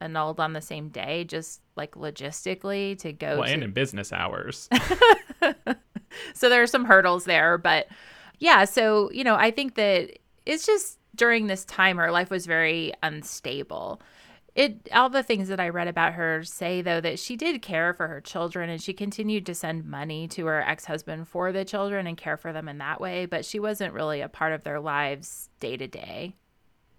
annulled 0.00 0.38
on 0.38 0.52
the 0.52 0.60
same 0.60 0.90
day, 0.90 1.24
just 1.24 1.60
like 1.74 1.96
logistically 1.96 2.96
to 3.00 3.12
go 3.12 3.38
well, 3.38 3.48
to. 3.48 3.52
and 3.52 3.64
in 3.64 3.72
business 3.72 4.12
hours. 4.12 4.68
so 6.34 6.48
there 6.48 6.62
are 6.62 6.66
some 6.66 6.84
hurdles 6.84 7.24
there, 7.24 7.58
but 7.58 7.86
yeah. 8.38 8.64
So, 8.64 9.10
you 9.12 9.24
know, 9.24 9.36
I 9.36 9.50
think 9.50 9.74
that 9.76 10.18
it's 10.46 10.66
just 10.66 10.98
during 11.14 11.46
this 11.46 11.64
time 11.64 11.96
her 11.96 12.10
life 12.10 12.30
was 12.30 12.46
very 12.46 12.92
unstable. 13.02 14.00
It 14.54 14.88
all 14.92 15.10
the 15.10 15.24
things 15.24 15.48
that 15.48 15.58
I 15.58 15.68
read 15.70 15.88
about 15.88 16.12
her 16.12 16.44
say 16.44 16.80
though 16.80 17.00
that 17.00 17.18
she 17.18 17.34
did 17.34 17.60
care 17.60 17.92
for 17.92 18.06
her 18.06 18.20
children 18.20 18.70
and 18.70 18.80
she 18.80 18.92
continued 18.92 19.46
to 19.46 19.54
send 19.54 19.84
money 19.84 20.28
to 20.28 20.46
her 20.46 20.62
ex-husband 20.62 21.26
for 21.26 21.50
the 21.50 21.64
children 21.64 22.06
and 22.06 22.16
care 22.16 22.36
for 22.36 22.52
them 22.52 22.68
in 22.68 22.78
that 22.78 23.00
way, 23.00 23.26
but 23.26 23.44
she 23.44 23.58
wasn't 23.58 23.94
really 23.94 24.20
a 24.20 24.28
part 24.28 24.52
of 24.52 24.62
their 24.62 24.78
lives 24.78 25.48
day 25.58 25.76
to 25.76 25.88
day. 25.88 26.34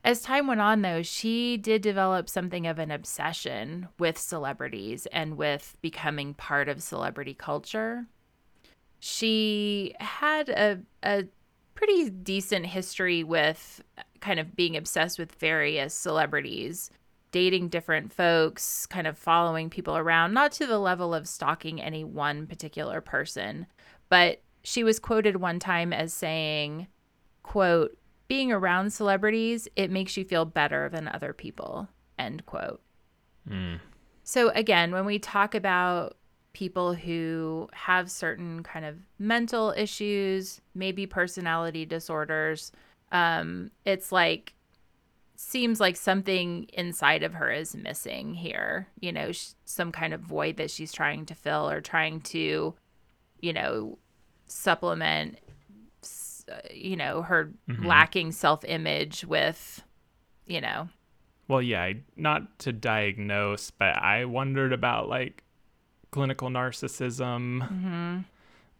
As 0.04 0.22
time 0.22 0.48
went 0.48 0.62
on 0.62 0.82
though, 0.82 1.02
she 1.02 1.58
did 1.58 1.82
develop 1.82 2.30
something 2.30 2.68
of 2.68 2.78
an 2.78 2.92
obsession 2.92 3.88
with 3.98 4.20
celebrities 4.20 5.08
and 5.08 5.38
with 5.38 5.78
becoming 5.82 6.34
part 6.34 6.68
of 6.68 6.84
celebrity 6.84 7.34
culture. 7.34 8.06
She 9.08 9.94
had 10.00 10.50
a 10.50 10.80
a 11.04 11.26
pretty 11.76 12.10
decent 12.10 12.66
history 12.66 13.24
with 13.24 13.84
kind 14.20 14.40
of 14.40 14.56
being 14.56 14.76
obsessed 14.76 15.20
with 15.20 15.32
various 15.34 15.94
celebrities 15.94 16.90
dating 17.32 17.68
different 17.68 18.12
folks, 18.12 18.88
kind 18.88 19.06
of 19.06 19.16
following 19.16 19.70
people 19.70 19.96
around, 19.96 20.34
not 20.34 20.52
to 20.54 20.66
the 20.66 20.80
level 20.80 21.14
of 21.14 21.28
stalking 21.28 21.80
any 21.80 22.04
one 22.04 22.48
particular 22.48 23.00
person, 23.00 23.68
but 24.10 24.42
she 24.64 24.84
was 24.84 24.98
quoted 24.98 25.36
one 25.36 25.60
time 25.60 25.94
as 25.94 26.12
saying, 26.12 26.88
quote, 27.44 27.96
being 28.28 28.52
around 28.52 28.92
celebrities, 28.92 29.68
it 29.76 29.92
makes 29.92 30.18
you 30.18 30.26
feel 30.26 30.46
better 30.46 30.90
than 30.90 31.08
other 31.10 31.32
people, 31.32 31.88
end 32.18 32.44
quote. 32.48 32.82
Mm. 33.48 33.82
So 34.24 34.50
again, 34.56 34.92
when 34.92 35.06
we 35.06 35.20
talk 35.20 35.54
about 35.54 36.18
people 36.56 36.94
who 36.94 37.70
have 37.74 38.10
certain 38.10 38.64
kind 38.64 38.86
of 38.86 38.96
mental 39.20 39.74
issues, 39.78 40.62
maybe 40.74 41.06
personality 41.06 41.86
disorders, 41.86 42.72
um, 43.12 43.70
it's 43.86 44.12
like 44.12 44.54
seems 45.36 45.82
like 45.82 45.98
something 45.98 46.64
inside 46.74 47.22
of 47.22 47.34
her 47.34 47.52
is 47.52 47.76
missing 47.76 48.34
here. 48.34 48.88
You 49.02 49.12
know, 49.12 49.32
sh- 49.34 49.50
some 49.66 49.92
kind 49.92 50.14
of 50.14 50.22
void 50.22 50.56
that 50.58 50.72
she's 50.72 50.94
trying 50.94 51.26
to 51.26 51.36
fill 51.36 51.70
or 51.70 51.82
trying 51.82 52.22
to, 52.22 52.74
you 53.42 53.54
know, 53.54 53.98
supplement. 54.48 55.38
uh, 56.52 56.56
You 56.72 56.96
know, 56.96 57.24
her 57.24 57.52
Mhm. 57.68 57.86
lacking 57.86 58.32
self-image 58.32 59.26
with, 59.26 59.84
you 60.46 60.62
know, 60.62 60.90
Well, 61.48 61.62
yeah, 61.62 61.94
not 62.16 62.60
to 62.60 62.72
diagnose, 62.72 63.72
but 63.72 63.96
I 63.98 64.26
wondered 64.26 64.72
about 64.74 65.10
like 65.10 65.44
clinical 66.12 66.50
narcissism, 66.50 67.62
mm-hmm. 67.62 68.20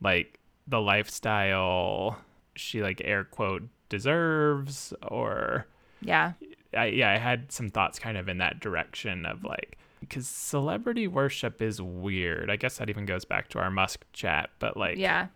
like 0.02 0.40
the 0.68 0.82
lifestyle 0.82 2.18
she 2.56 2.82
like 2.82 3.02
air 3.04 3.24
quote 3.24 3.64
deserves 3.90 4.94
or 5.04 5.68
yeah, 6.02 6.34
I, 6.76 6.88
yeah, 6.88 7.12
I 7.12 7.18
had 7.18 7.52
some 7.52 7.70
thoughts 7.70 8.00
kind 8.00 8.18
of 8.18 8.30
in 8.30 8.38
that 8.40 8.60
direction 8.60 9.26
of 9.26 9.44
like 9.44 9.78
because 10.00 10.28
celebrity 10.28 11.08
worship 11.08 11.62
is 11.62 11.82
weird. 11.82 12.50
I 12.50 12.56
guess 12.56 12.78
that 12.78 12.90
even 12.90 13.06
goes 13.06 13.26
back 13.26 13.50
to 13.50 13.60
our 13.60 13.72
Musk 13.72 14.06
chat, 14.14 14.50
but 14.60 14.78
like 14.78 14.98
yeah. 14.98 15.28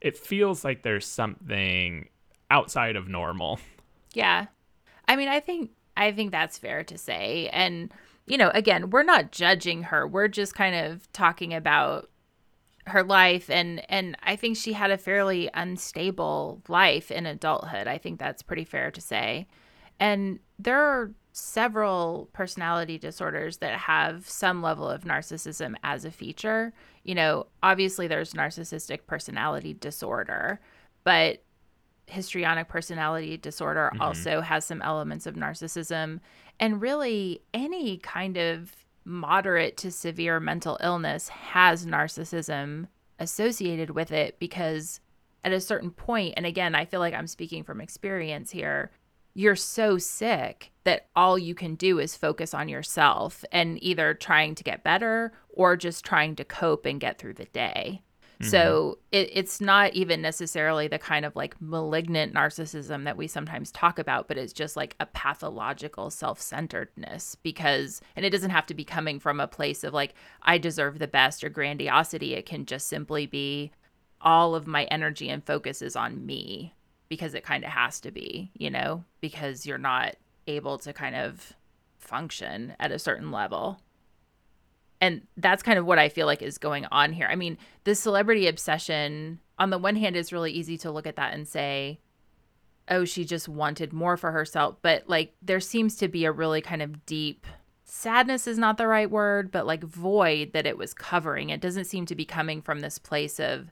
it 0.00 0.16
feels 0.16 0.64
like 0.64 0.82
there's 0.82 1.06
something 1.06 2.08
outside 2.50 2.96
of 2.96 3.08
normal. 3.08 3.58
Yeah. 4.12 4.46
I 5.08 5.16
mean, 5.16 5.28
I 5.28 5.40
think 5.40 5.70
I 5.96 6.12
think 6.12 6.30
that's 6.30 6.58
fair 6.58 6.84
to 6.84 6.98
say. 6.98 7.48
And 7.52 7.92
you 8.26 8.38
know, 8.38 8.50
again, 8.54 8.90
we're 8.90 9.02
not 9.02 9.32
judging 9.32 9.84
her. 9.84 10.06
We're 10.06 10.28
just 10.28 10.54
kind 10.54 10.74
of 10.74 11.10
talking 11.12 11.52
about 11.52 12.10
her 12.86 13.02
life 13.02 13.48
and 13.48 13.82
and 13.90 14.14
I 14.22 14.36
think 14.36 14.58
she 14.58 14.74
had 14.74 14.90
a 14.90 14.98
fairly 14.98 15.48
unstable 15.54 16.60
life 16.68 17.10
in 17.10 17.24
adulthood. 17.24 17.86
I 17.86 17.96
think 17.96 18.18
that's 18.18 18.42
pretty 18.42 18.64
fair 18.64 18.90
to 18.90 19.00
say. 19.00 19.46
And 19.98 20.38
there 20.58 20.78
are 20.78 21.10
several 21.32 22.28
personality 22.32 22.98
disorders 22.98 23.56
that 23.58 23.78
have 23.78 24.28
some 24.28 24.62
level 24.62 24.88
of 24.88 25.04
narcissism 25.04 25.74
as 25.82 26.04
a 26.04 26.10
feature. 26.10 26.72
You 27.04 27.14
know, 27.14 27.46
obviously 27.62 28.06
there's 28.06 28.34
narcissistic 28.34 29.06
personality 29.06 29.72
disorder, 29.74 30.60
but 31.04 31.42
histrionic 32.06 32.68
personality 32.68 33.36
disorder 33.38 33.90
Mhm. 33.94 34.00
also 34.00 34.40
has 34.42 34.64
some 34.64 34.82
elements 34.82 35.26
of 35.26 35.34
narcissism. 35.36 36.20
And 36.60 36.80
really, 36.80 37.42
any 37.52 37.98
kind 37.98 38.36
of 38.36 38.74
moderate 39.04 39.76
to 39.78 39.90
severe 39.90 40.40
mental 40.40 40.78
illness 40.82 41.28
has 41.28 41.84
narcissism 41.84 42.88
associated 43.18 43.90
with 43.90 44.10
it 44.12 44.38
because 44.38 45.00
at 45.44 45.52
a 45.52 45.60
certain 45.60 45.90
point, 45.90 46.34
and 46.36 46.46
again, 46.46 46.74
I 46.74 46.86
feel 46.86 47.00
like 47.00 47.14
I'm 47.14 47.26
speaking 47.26 47.64
from 47.64 47.80
experience 47.80 48.50
here, 48.50 48.90
you're 49.34 49.56
so 49.56 49.98
sick 49.98 50.70
that 50.84 51.08
all 51.14 51.36
you 51.36 51.54
can 51.54 51.74
do 51.74 51.98
is 51.98 52.16
focus 52.16 52.54
on 52.54 52.68
yourself 52.68 53.44
and 53.50 53.82
either 53.82 54.14
trying 54.14 54.54
to 54.54 54.64
get 54.64 54.84
better 54.84 55.32
or 55.50 55.76
just 55.76 56.04
trying 56.04 56.36
to 56.36 56.44
cope 56.44 56.86
and 56.86 57.00
get 57.00 57.18
through 57.18 57.34
the 57.34 57.46
day. 57.46 58.02
So 58.42 58.98
mm-hmm. 58.98 59.00
it, 59.12 59.30
it's 59.32 59.60
not 59.60 59.94
even 59.94 60.20
necessarily 60.20 60.88
the 60.88 60.98
kind 60.98 61.24
of 61.24 61.36
like 61.36 61.60
malignant 61.60 62.34
narcissism 62.34 63.04
that 63.04 63.16
we 63.16 63.26
sometimes 63.26 63.70
talk 63.70 63.98
about, 63.98 64.28
but 64.28 64.38
it's 64.38 64.52
just 64.52 64.76
like 64.76 64.96
a 65.00 65.06
pathological 65.06 66.10
self 66.10 66.40
centeredness 66.40 67.36
because, 67.36 68.00
and 68.16 68.24
it 68.24 68.30
doesn't 68.30 68.50
have 68.50 68.66
to 68.66 68.74
be 68.74 68.84
coming 68.84 69.20
from 69.20 69.40
a 69.40 69.46
place 69.46 69.84
of 69.84 69.94
like, 69.94 70.14
I 70.42 70.58
deserve 70.58 70.98
the 70.98 71.08
best 71.08 71.44
or 71.44 71.48
grandiosity. 71.48 72.34
It 72.34 72.46
can 72.46 72.66
just 72.66 72.88
simply 72.88 73.26
be 73.26 73.72
all 74.20 74.54
of 74.54 74.66
my 74.66 74.84
energy 74.84 75.28
and 75.28 75.44
focus 75.44 75.82
is 75.82 75.96
on 75.96 76.24
me 76.26 76.74
because 77.08 77.34
it 77.34 77.44
kind 77.44 77.64
of 77.64 77.70
has 77.70 78.00
to 78.00 78.10
be, 78.10 78.50
you 78.54 78.70
know, 78.70 79.04
because 79.20 79.66
you're 79.66 79.78
not 79.78 80.16
able 80.46 80.78
to 80.78 80.92
kind 80.92 81.14
of 81.14 81.52
function 81.98 82.74
at 82.80 82.92
a 82.92 82.98
certain 82.98 83.30
level 83.30 83.80
and 85.04 85.20
that's 85.36 85.62
kind 85.62 85.78
of 85.78 85.84
what 85.84 85.98
I 85.98 86.08
feel 86.08 86.26
like 86.26 86.40
is 86.40 86.56
going 86.56 86.86
on 86.86 87.12
here. 87.12 87.28
I 87.30 87.36
mean, 87.36 87.58
the 87.84 87.94
celebrity 87.94 88.46
obsession, 88.46 89.38
on 89.58 89.68
the 89.68 89.76
one 89.76 89.96
hand, 89.96 90.16
is 90.16 90.32
really 90.32 90.50
easy 90.50 90.78
to 90.78 90.90
look 90.90 91.06
at 91.06 91.16
that 91.16 91.34
and 91.34 91.46
say, 91.46 92.00
oh, 92.88 93.04
she 93.04 93.26
just 93.26 93.46
wanted 93.46 93.92
more 93.92 94.16
for 94.16 94.32
herself. 94.32 94.76
But 94.80 95.06
like, 95.06 95.34
there 95.42 95.60
seems 95.60 95.96
to 95.96 96.08
be 96.08 96.24
a 96.24 96.32
really 96.32 96.62
kind 96.62 96.80
of 96.80 97.04
deep 97.04 97.46
sadness 97.84 98.46
is 98.46 98.56
not 98.56 98.78
the 98.78 98.86
right 98.86 99.10
word, 99.10 99.50
but 99.50 99.66
like 99.66 99.84
void 99.84 100.54
that 100.54 100.66
it 100.66 100.78
was 100.78 100.94
covering. 100.94 101.50
It 101.50 101.60
doesn't 101.60 101.84
seem 101.84 102.06
to 102.06 102.14
be 102.14 102.24
coming 102.24 102.62
from 102.62 102.80
this 102.80 102.98
place 102.98 103.38
of 103.38 103.68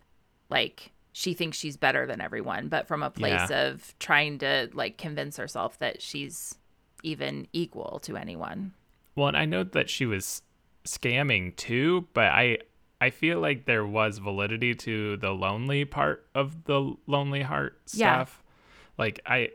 like, 0.51 0.92
she 1.12 1.33
thinks 1.33 1.57
she's 1.57 1.79
better 1.79 2.07
than 2.07 2.21
everyone, 2.21 2.68
but 2.68 2.87
from 2.87 3.03
a 3.03 3.09
place 3.09 3.51
of 3.51 3.95
trying 3.99 4.37
to 4.40 4.68
like 4.75 4.99
convince 4.99 5.38
herself 5.38 5.79
that 5.79 6.03
she's 6.03 6.57
even 7.03 7.49
equal 7.55 8.01
to 8.03 8.18
anyone. 8.18 8.73
Well, 9.16 9.29
and 9.29 9.37
I 9.37 9.47
know 9.47 9.64
that 9.64 9.88
she 9.88 10.05
was 10.05 10.42
scamming 10.85 11.55
too, 11.57 12.07
but 12.12 12.27
I 12.27 12.59
I 13.01 13.11
feel 13.11 13.40
like 13.40 13.64
there 13.64 13.87
was 13.87 14.18
validity 14.18 14.75
to 14.77 15.16
the 15.16 15.31
lonely 15.33 15.85
part 15.85 16.27
of 16.35 16.64
the 16.64 16.95
lonely 17.07 17.42
heart 17.42 17.79
stuff. 17.87 18.42
Yeah. 18.45 18.53
Like 18.99 19.21
I 19.27 19.51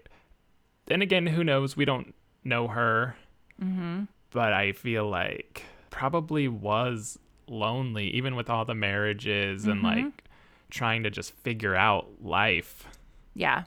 then 0.85 1.01
again, 1.01 1.27
who 1.27 1.43
knows? 1.43 1.75
We 1.77 1.85
don't 1.85 2.13
know 2.43 2.67
her, 2.67 3.15
Mm-hmm. 3.61 4.03
but 4.31 4.53
I 4.53 4.71
feel 4.73 5.09
like 5.09 5.63
probably 5.89 6.47
was 6.47 7.17
lonely 7.49 8.07
even 8.09 8.35
with 8.35 8.49
all 8.49 8.65
the 8.65 8.75
marriages 8.75 9.65
and 9.65 9.81
Mhm. 9.81 9.83
like 9.83 10.23
trying 10.69 11.03
to 11.03 11.09
just 11.09 11.33
figure 11.33 11.75
out 11.75 12.21
life. 12.21 12.87
Yeah. 13.33 13.63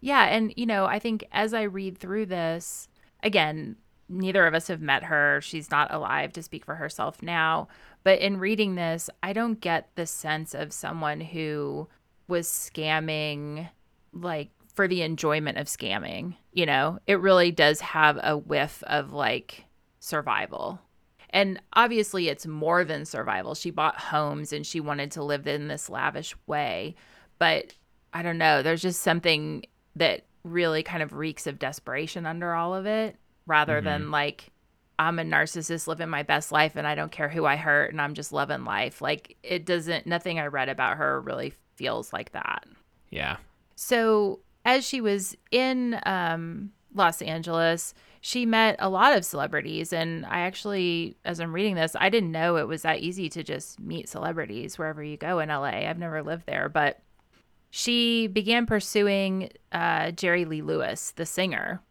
Yeah. 0.00 0.24
And, 0.24 0.52
you 0.56 0.66
know, 0.66 0.86
I 0.86 0.98
think 0.98 1.24
as 1.32 1.52
I 1.52 1.62
read 1.62 1.98
through 1.98 2.26
this, 2.26 2.88
again, 3.22 3.76
neither 4.08 4.46
of 4.46 4.54
us 4.54 4.68
have 4.68 4.80
met 4.80 5.04
her. 5.04 5.40
She's 5.42 5.70
not 5.70 5.92
alive 5.92 6.32
to 6.34 6.42
speak 6.42 6.64
for 6.64 6.76
herself 6.76 7.22
now. 7.22 7.68
But 8.04 8.20
in 8.20 8.38
reading 8.38 8.74
this, 8.74 9.10
I 9.22 9.32
don't 9.32 9.60
get 9.60 9.90
the 9.94 10.06
sense 10.06 10.54
of 10.54 10.72
someone 10.72 11.20
who 11.20 11.88
was 12.28 12.46
scamming 12.48 13.68
like 14.12 14.50
for 14.74 14.86
the 14.86 15.02
enjoyment 15.02 15.58
of 15.58 15.66
scamming. 15.66 16.36
You 16.52 16.66
know, 16.66 16.98
it 17.06 17.20
really 17.20 17.50
does 17.50 17.80
have 17.80 18.18
a 18.22 18.36
whiff 18.36 18.82
of 18.84 19.12
like 19.12 19.64
survival. 19.98 20.80
And 21.30 21.60
obviously, 21.72 22.28
it's 22.28 22.46
more 22.46 22.84
than 22.84 23.04
survival. 23.04 23.54
She 23.54 23.70
bought 23.70 23.98
homes 23.98 24.52
and 24.52 24.64
she 24.64 24.80
wanted 24.80 25.10
to 25.12 25.24
live 25.24 25.46
in 25.46 25.68
this 25.68 25.90
lavish 25.90 26.34
way. 26.46 26.94
But 27.38 27.74
I 28.12 28.22
don't 28.22 28.38
know, 28.38 28.62
there's 28.62 28.82
just 28.82 29.02
something 29.02 29.64
that 29.96 30.22
really 30.44 30.82
kind 30.82 31.02
of 31.02 31.12
reeks 31.12 31.46
of 31.46 31.58
desperation 31.58 32.24
under 32.24 32.54
all 32.54 32.74
of 32.74 32.86
it 32.86 33.16
rather 33.46 33.76
mm-hmm. 33.76 33.84
than 33.84 34.10
like, 34.10 34.50
I'm 34.98 35.18
a 35.18 35.22
narcissist 35.22 35.86
living 35.86 36.08
my 36.08 36.22
best 36.22 36.52
life 36.52 36.76
and 36.76 36.86
I 36.86 36.94
don't 36.94 37.12
care 37.12 37.28
who 37.28 37.44
I 37.44 37.56
hurt 37.56 37.92
and 37.92 38.00
I'm 38.00 38.14
just 38.14 38.32
loving 38.32 38.64
life. 38.64 39.00
Like, 39.00 39.36
it 39.42 39.66
doesn't, 39.66 40.06
nothing 40.06 40.38
I 40.38 40.46
read 40.46 40.68
about 40.68 40.96
her 40.96 41.20
really 41.20 41.52
feels 41.74 42.12
like 42.12 42.32
that. 42.32 42.64
Yeah. 43.10 43.36
So, 43.74 44.40
as 44.64 44.86
she 44.86 45.00
was 45.00 45.36
in 45.50 46.00
um, 46.06 46.72
Los 46.94 47.22
Angeles, 47.22 47.94
she 48.20 48.44
met 48.44 48.74
a 48.80 48.88
lot 48.88 49.16
of 49.16 49.24
celebrities. 49.24 49.92
And 49.92 50.26
I 50.26 50.40
actually, 50.40 51.16
as 51.24 51.38
I'm 51.38 51.52
reading 51.52 51.76
this, 51.76 51.94
I 51.94 52.08
didn't 52.08 52.32
know 52.32 52.56
it 52.56 52.66
was 52.66 52.82
that 52.82 52.98
easy 52.98 53.28
to 53.28 53.44
just 53.44 53.78
meet 53.78 54.08
celebrities 54.08 54.78
wherever 54.78 55.04
you 55.04 55.16
go 55.16 55.38
in 55.38 55.48
LA. 55.48 55.86
I've 55.86 55.98
never 55.98 56.22
lived 56.22 56.46
there, 56.46 56.68
but 56.68 57.00
she 57.70 58.26
began 58.26 58.66
pursuing 58.66 59.50
uh, 59.70 60.10
Jerry 60.10 60.44
Lee 60.44 60.62
Lewis, 60.62 61.12
the 61.12 61.26
singer, 61.26 61.82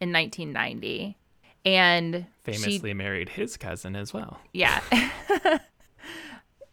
in 0.00 0.12
1990. 0.12 1.16
And 1.64 2.26
famously 2.44 2.90
she, 2.90 2.94
married 2.94 3.30
his 3.30 3.56
cousin 3.56 3.96
as 3.96 4.14
well. 4.14 4.38
Yeah. 4.52 4.80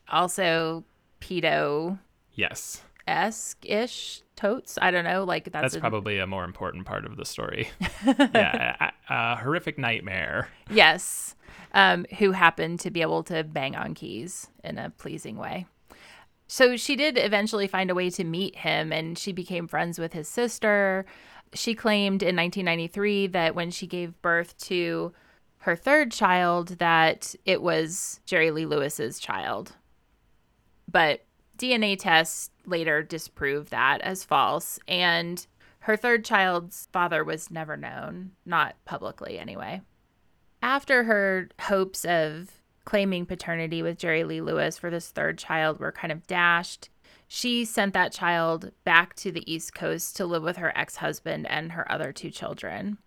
also, 0.08 0.84
pedo. 1.20 2.00
Yes. 2.34 2.84
Esque 3.08 3.66
ish 3.66 4.22
totes. 4.36 4.78
I 4.82 4.92
don't 4.92 5.04
know. 5.04 5.24
Like 5.24 5.46
that's, 5.46 5.62
that's 5.64 5.76
a... 5.76 5.80
probably 5.80 6.20
a 6.20 6.28
more 6.28 6.44
important 6.44 6.86
part 6.86 7.06
of 7.06 7.18
the 7.18 7.26
story. 7.26 7.70
yeah, 8.06 8.92
a, 9.10 9.14
a, 9.14 9.36
horrific 9.38 9.78
nightmare. 9.78 10.48
Yes, 10.70 11.36
um, 11.74 12.06
who 12.20 12.32
happened 12.32 12.80
to 12.82 12.92
be 12.92 13.02
able 13.02 13.24
to 13.24 13.44
bang 13.44 13.76
on 13.76 13.94
keys 13.94 14.48
in 14.64 14.78
a 14.78 14.92
pleasing 14.92 15.38
way. 15.38 15.66
So 16.48 16.78
she 16.78 16.96
did 16.96 17.18
eventually 17.18 17.68
find 17.68 17.90
a 17.90 17.96
way 17.96 18.10
to 18.12 18.24
meet 18.24 18.58
him, 18.58 18.92
and 18.92 19.18
she 19.18 19.32
became 19.32 19.68
friends 19.68 19.98
with 19.98 20.14
his 20.14 20.28
sister. 20.28 21.06
She 21.54 21.76
claimed 21.76 22.24
in 22.24 22.36
1993 22.36 23.28
that 23.28 23.56
when 23.56 23.72
she 23.72 23.88
gave 23.88 24.22
birth 24.22 24.58
to 24.66 25.14
her 25.60 25.76
third 25.76 26.12
child, 26.12 26.80
that 26.80 27.36
it 27.46 27.62
was 27.62 28.20
Jerry 28.26 28.52
Lee 28.52 28.66
Lewis's 28.66 29.20
child. 29.20 29.74
But 30.92 31.26
DNA 31.58 31.98
tests 31.98 32.50
later 32.66 33.02
disproved 33.02 33.72
that 33.72 34.02
as 34.02 34.24
false, 34.24 34.80
and 34.88 35.46
her 35.80 35.96
third 35.96 36.26
child's 36.26 36.88
father 36.92 37.24
was 37.24 37.52
never 37.52 37.78
known, 37.78 38.32
not 38.46 38.76
publicly 38.86 39.38
anyway. 39.40 39.82
After 40.62 41.04
her 41.04 41.50
hopes 41.62 42.06
of 42.06 42.62
claiming 42.86 43.26
paternity 43.26 43.82
with 43.82 43.98
Jerry 43.98 44.24
Lee 44.24 44.42
Lewis 44.42 44.78
for 44.78 44.90
this 44.90 45.10
third 45.10 45.38
child 45.38 45.80
were 45.80 45.92
kind 45.92 46.12
of 46.12 46.28
dashed, 46.28 46.90
she 47.36 47.66
sent 47.66 47.96
that 47.96 48.14
child 48.14 48.70
back 48.84 49.16
to 49.16 49.32
the 49.32 49.52
East 49.52 49.74
Coast 49.74 50.16
to 50.16 50.24
live 50.24 50.44
with 50.44 50.58
her 50.58 50.72
ex 50.78 50.98
husband 50.98 51.48
and 51.50 51.72
her 51.72 51.92
other 51.92 52.12
two 52.12 52.30
children. 52.30 53.00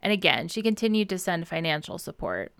And 0.00 0.10
again, 0.10 0.48
she 0.48 0.62
continued 0.62 1.10
to 1.10 1.18
send 1.18 1.46
financial 1.46 1.98
support. 1.98 2.54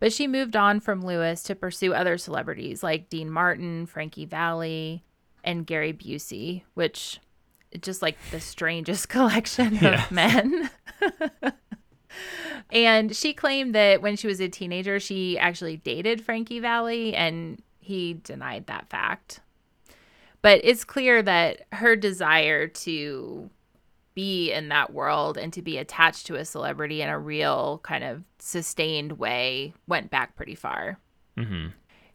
But 0.00 0.12
she 0.12 0.26
moved 0.26 0.56
on 0.56 0.80
from 0.80 1.06
Lewis 1.06 1.44
to 1.44 1.54
pursue 1.54 1.94
other 1.94 2.18
celebrities 2.18 2.82
like 2.82 3.08
Dean 3.08 3.30
Martin, 3.30 3.86
Frankie 3.86 4.24
Valli, 4.24 5.04
and 5.44 5.64
Gary 5.64 5.92
Busey, 5.92 6.62
which 6.74 7.20
just 7.80 8.02
like 8.02 8.16
the 8.32 8.40
strangest 8.40 9.08
collection 9.08 9.86
of 9.86 10.10
men. 10.10 10.68
and 12.70 13.14
she 13.14 13.32
claimed 13.32 13.72
that 13.76 14.02
when 14.02 14.16
she 14.16 14.26
was 14.26 14.40
a 14.40 14.48
teenager, 14.48 14.98
she 14.98 15.38
actually 15.38 15.76
dated 15.76 16.24
Frankie 16.24 16.58
Valli, 16.58 17.14
and 17.14 17.62
he 17.78 18.14
denied 18.14 18.66
that 18.66 18.90
fact. 18.90 19.42
But 20.42 20.60
it's 20.62 20.84
clear 20.84 21.22
that 21.22 21.62
her 21.72 21.96
desire 21.96 22.68
to 22.68 23.50
be 24.14 24.52
in 24.52 24.68
that 24.68 24.92
world 24.92 25.38
and 25.38 25.52
to 25.52 25.62
be 25.62 25.78
attached 25.78 26.26
to 26.26 26.34
a 26.34 26.44
celebrity 26.44 27.02
in 27.02 27.08
a 27.08 27.18
real 27.18 27.80
kind 27.84 28.02
of 28.02 28.24
sustained 28.38 29.12
way 29.12 29.72
went 29.86 30.10
back 30.10 30.34
pretty 30.36 30.54
far. 30.54 30.98
Mm-hmm. 31.36 31.68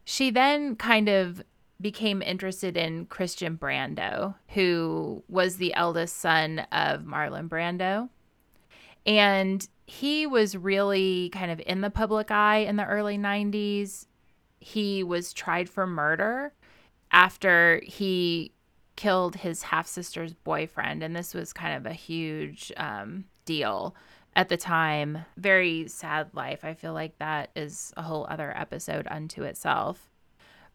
She 0.03 0.29
then 0.29 0.75
kind 0.75 1.07
of 1.07 1.41
became 1.79 2.21
interested 2.21 2.75
in 2.75 3.05
Christian 3.05 3.57
Brando, 3.57 4.35
who 4.49 5.23
was 5.29 5.57
the 5.57 5.73
eldest 5.75 6.17
son 6.17 6.59
of 6.71 7.03
Marlon 7.03 7.47
Brando. 7.47 8.09
And 9.05 9.67
he 9.85 10.25
was 10.25 10.57
really 10.57 11.29
kind 11.29 11.51
of 11.51 11.61
in 11.65 11.81
the 11.81 11.89
public 11.89 12.31
eye 12.31 12.59
in 12.59 12.77
the 12.77 12.85
early 12.85 13.17
90s. 13.17 14.07
He 14.59 15.03
was 15.03 15.33
tried 15.33 15.69
for 15.69 15.85
murder 15.85 16.53
after 17.13 17.79
he 17.85 18.51
killed 18.95 19.37
his 19.37 19.63
half 19.63 19.87
sister's 19.87 20.33
boyfriend, 20.33 21.03
and 21.03 21.15
this 21.15 21.33
was 21.33 21.53
kind 21.53 21.77
of 21.77 21.85
a 21.85 21.95
huge 21.95 22.71
um, 22.75 23.25
deal 23.45 23.95
at 24.35 24.49
the 24.49 24.57
time. 24.57 25.19
Very 25.37 25.87
sad 25.87 26.29
life. 26.33 26.65
I 26.65 26.73
feel 26.73 26.93
like 26.93 27.17
that 27.19 27.51
is 27.55 27.93
a 27.95 28.01
whole 28.01 28.27
other 28.29 28.55
episode 28.57 29.07
unto 29.09 29.43
itself. 29.43 30.09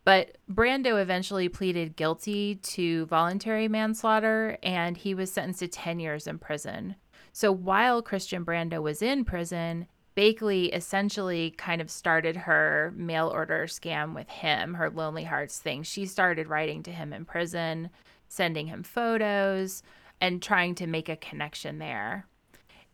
But 0.05 0.39
Brando 0.51 1.03
eventually 1.03 1.51
pleaded 1.51 1.97
guilty 1.97 2.55
to 2.55 3.05
voluntary 3.07 3.69
manslaughter 3.69 4.57
and 4.63 4.97
he 4.97 5.13
was 5.13 5.31
sentenced 5.31 5.61
to 5.61 5.69
10 5.69 6.01
years 6.01 6.27
in 6.27 6.39
prison. 6.39 6.97
So 7.33 7.53
while 7.53 8.01
Christian 8.01 8.43
Brando 8.43 8.81
was 8.81 9.03
in 9.03 9.25
prison, 9.25 9.87
Bakley 10.19 10.75
essentially 10.75 11.53
kind 11.53 11.81
of 11.81 11.89
started 11.89 12.37
her 12.37 12.93
mail 12.97 13.29
order 13.29 13.69
scam 13.69 14.17
with 14.17 14.29
him, 14.29 14.75
her 14.75 14.91
Lonely 14.91 15.23
Hearts 15.23 15.61
thing. 15.61 15.85
She 15.85 16.07
started 16.07 16.49
writing 16.49 16.83
to 16.83 16.91
him 16.91 17.13
in 17.13 17.25
prison, 17.25 17.91
sending 18.27 18.67
him 18.67 18.83
photos, 18.83 19.85
and 20.21 20.43
trying 20.43 20.75
to 20.75 20.89
make 20.89 21.09
a 21.09 21.15
connection 21.15 21.79
there. 21.79 22.27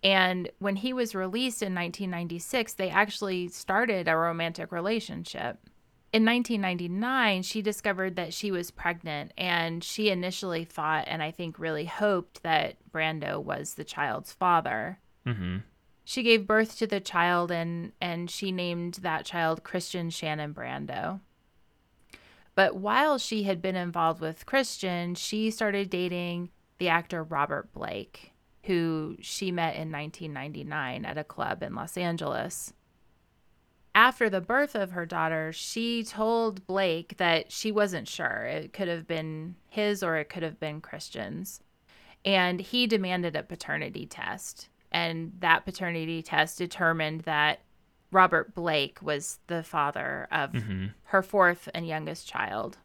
And 0.02 0.50
when 0.58 0.76
he 0.76 0.92
was 0.92 1.14
released 1.14 1.62
in 1.62 1.74
1996, 1.74 2.74
they 2.74 2.90
actually 2.90 3.48
started 3.48 4.06
a 4.06 4.18
romantic 4.18 4.70
relationship. 4.70 5.56
In 6.12 6.26
1999, 6.26 7.42
she 7.42 7.62
discovered 7.62 8.16
that 8.16 8.34
she 8.34 8.50
was 8.50 8.70
pregnant, 8.70 9.32
and 9.38 9.82
she 9.82 10.10
initially 10.10 10.66
thought, 10.66 11.06
and 11.08 11.22
I 11.22 11.30
think 11.30 11.58
really 11.58 11.86
hoped, 11.86 12.42
that 12.42 12.76
Brando 12.92 13.42
was 13.42 13.74
the 13.74 13.84
child's 13.84 14.30
father. 14.30 14.98
Mm-hmm. 15.26 15.60
She 16.04 16.22
gave 16.22 16.46
birth 16.46 16.78
to 16.78 16.86
the 16.86 17.00
child, 17.00 17.50
and 17.50 17.92
and 18.00 18.30
she 18.30 18.52
named 18.52 18.94
that 19.02 19.24
child 19.24 19.64
Christian 19.64 20.10
Shannon 20.10 20.52
Brando. 20.52 21.20
But 22.54 22.76
while 22.76 23.18
she 23.18 23.44
had 23.44 23.60
been 23.60 23.76
involved 23.76 24.20
with 24.20 24.46
Christian, 24.46 25.14
she 25.14 25.50
started 25.50 25.90
dating 25.90 26.50
the 26.78 26.88
actor 26.88 27.22
Robert 27.22 27.72
Blake, 27.72 28.32
who 28.64 29.16
she 29.20 29.50
met 29.50 29.74
in 29.74 29.90
1999 29.90 31.04
at 31.04 31.18
a 31.18 31.24
club 31.24 31.62
in 31.62 31.74
Los 31.74 31.96
Angeles. 31.96 32.72
After 33.94 34.28
the 34.28 34.40
birth 34.40 34.74
of 34.74 34.90
her 34.90 35.06
daughter, 35.06 35.52
she 35.52 36.02
told 36.02 36.66
Blake 36.66 37.16
that 37.18 37.52
she 37.52 37.70
wasn't 37.70 38.08
sure. 38.08 38.44
It 38.44 38.72
could 38.72 38.88
have 38.88 39.06
been 39.06 39.54
his 39.68 40.02
or 40.02 40.16
it 40.16 40.28
could 40.28 40.42
have 40.42 40.58
been 40.58 40.80
Christian's. 40.80 41.60
And 42.24 42.60
he 42.60 42.86
demanded 42.86 43.36
a 43.36 43.42
paternity 43.42 44.06
test. 44.06 44.68
And 44.94 45.32
that 45.40 45.64
paternity 45.64 46.22
test 46.22 46.56
determined 46.56 47.22
that 47.22 47.58
Robert 48.12 48.54
Blake 48.54 49.02
was 49.02 49.40
the 49.48 49.64
father 49.64 50.28
of 50.30 50.52
mm-hmm. 50.52 50.86
her 51.06 51.20
fourth 51.20 51.68
and 51.74 51.86
youngest 51.86 52.28
child. 52.28 52.78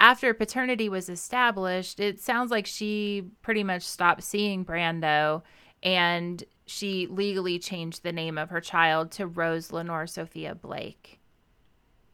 After 0.00 0.34
paternity 0.34 0.88
was 0.88 1.08
established, 1.08 2.00
it 2.00 2.18
sounds 2.20 2.50
like 2.50 2.66
she 2.66 3.22
pretty 3.40 3.62
much 3.62 3.82
stopped 3.82 4.24
seeing 4.24 4.64
Brando 4.64 5.42
and 5.80 6.42
she 6.66 7.06
legally 7.06 7.60
changed 7.60 8.02
the 8.02 8.12
name 8.12 8.36
of 8.36 8.50
her 8.50 8.60
child 8.60 9.12
to 9.12 9.28
Rose 9.28 9.72
Lenore 9.72 10.08
Sophia 10.08 10.56
Blake. 10.56 11.20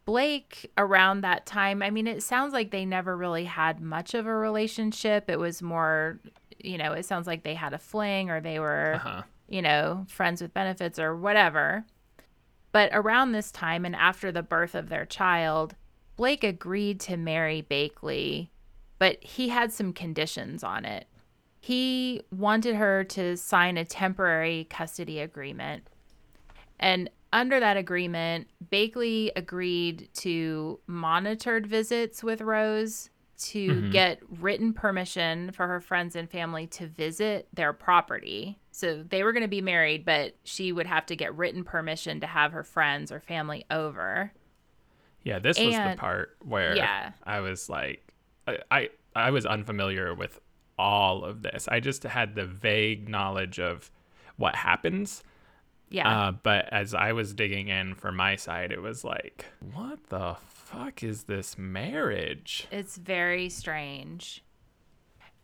Blake, 0.04 0.70
around 0.76 1.22
that 1.22 1.46
time, 1.46 1.82
I 1.82 1.90
mean, 1.90 2.06
it 2.06 2.22
sounds 2.22 2.52
like 2.52 2.70
they 2.70 2.84
never 2.84 3.16
really 3.16 3.44
had 3.44 3.80
much 3.80 4.14
of 4.14 4.26
a 4.26 4.34
relationship. 4.34 5.30
It 5.30 5.38
was 5.38 5.62
more, 5.62 6.20
you 6.66 6.78
know, 6.78 6.92
it 6.92 7.06
sounds 7.06 7.26
like 7.26 7.42
they 7.42 7.54
had 7.54 7.72
a 7.72 7.78
fling 7.78 8.30
or 8.30 8.40
they 8.40 8.58
were 8.58 8.94
uh-huh 8.96 9.22
you 9.48 9.62
know, 9.62 10.06
friends 10.08 10.42
with 10.42 10.54
benefits 10.54 10.98
or 10.98 11.16
whatever. 11.16 11.84
But 12.72 12.90
around 12.92 13.32
this 13.32 13.50
time 13.50 13.84
and 13.84 13.96
after 13.96 14.32
the 14.32 14.42
birth 14.42 14.74
of 14.74 14.88
their 14.88 15.06
child, 15.06 15.74
Blake 16.16 16.44
agreed 16.44 17.00
to 17.00 17.16
marry 17.16 17.62
Bakley, 17.68 18.48
but 18.98 19.22
he 19.22 19.48
had 19.48 19.72
some 19.72 19.92
conditions 19.92 20.64
on 20.64 20.84
it. 20.84 21.06
He 21.60 22.22
wanted 22.30 22.76
her 22.76 23.04
to 23.04 23.36
sign 23.36 23.76
a 23.76 23.84
temporary 23.84 24.66
custody 24.70 25.20
agreement. 25.20 25.88
And 26.78 27.10
under 27.32 27.58
that 27.60 27.76
agreement, 27.76 28.48
Bakley 28.70 29.30
agreed 29.34 30.08
to 30.14 30.78
monitored 30.86 31.66
visits 31.66 32.22
with 32.22 32.40
Rose 32.40 33.10
to 33.38 33.68
Mhm. 33.68 33.92
get 33.92 34.20
written 34.40 34.72
permission 34.72 35.50
for 35.52 35.66
her 35.66 35.80
friends 35.80 36.16
and 36.16 36.30
family 36.30 36.66
to 36.68 36.86
visit 36.86 37.48
their 37.52 37.72
property. 37.72 38.58
So 38.70 39.02
they 39.02 39.22
were 39.22 39.32
going 39.32 39.42
to 39.42 39.48
be 39.48 39.60
married, 39.60 40.04
but 40.04 40.36
she 40.44 40.72
would 40.72 40.86
have 40.86 41.06
to 41.06 41.16
get 41.16 41.34
written 41.34 41.64
permission 41.64 42.20
to 42.20 42.26
have 42.26 42.52
her 42.52 42.62
friends 42.64 43.10
or 43.12 43.20
family 43.20 43.64
over. 43.70 44.32
Yeah, 45.22 45.38
this 45.38 45.58
was 45.58 45.74
the 45.74 45.96
part 45.98 46.36
where 46.42 46.76
Yeah. 46.76 47.12
I 47.24 47.40
was 47.40 47.68
like, 47.68 48.12
I, 48.46 48.58
I 48.70 48.90
I 49.14 49.30
was 49.30 49.44
unfamiliar 49.46 50.14
with 50.14 50.38
all 50.78 51.24
of 51.24 51.42
this. 51.42 51.66
I 51.68 51.80
just 51.80 52.02
had 52.04 52.34
the 52.34 52.44
vague 52.46 53.08
knowledge 53.08 53.58
of 53.58 53.90
what 54.36 54.54
happens. 54.54 55.24
Yeah. 55.88 56.08
Uh, 56.28 56.32
but 56.32 56.68
as 56.72 56.94
I 56.94 57.12
was 57.12 57.32
digging 57.32 57.68
in 57.68 57.94
for 57.94 58.12
my 58.12 58.36
side, 58.36 58.72
it 58.72 58.82
was 58.82 59.04
like, 59.04 59.46
what 59.72 59.98
the 60.10 60.36
fuck 60.66 61.02
is 61.02 61.24
this 61.24 61.56
marriage? 61.56 62.66
It's 62.72 62.96
very 62.96 63.48
strange. 63.48 64.44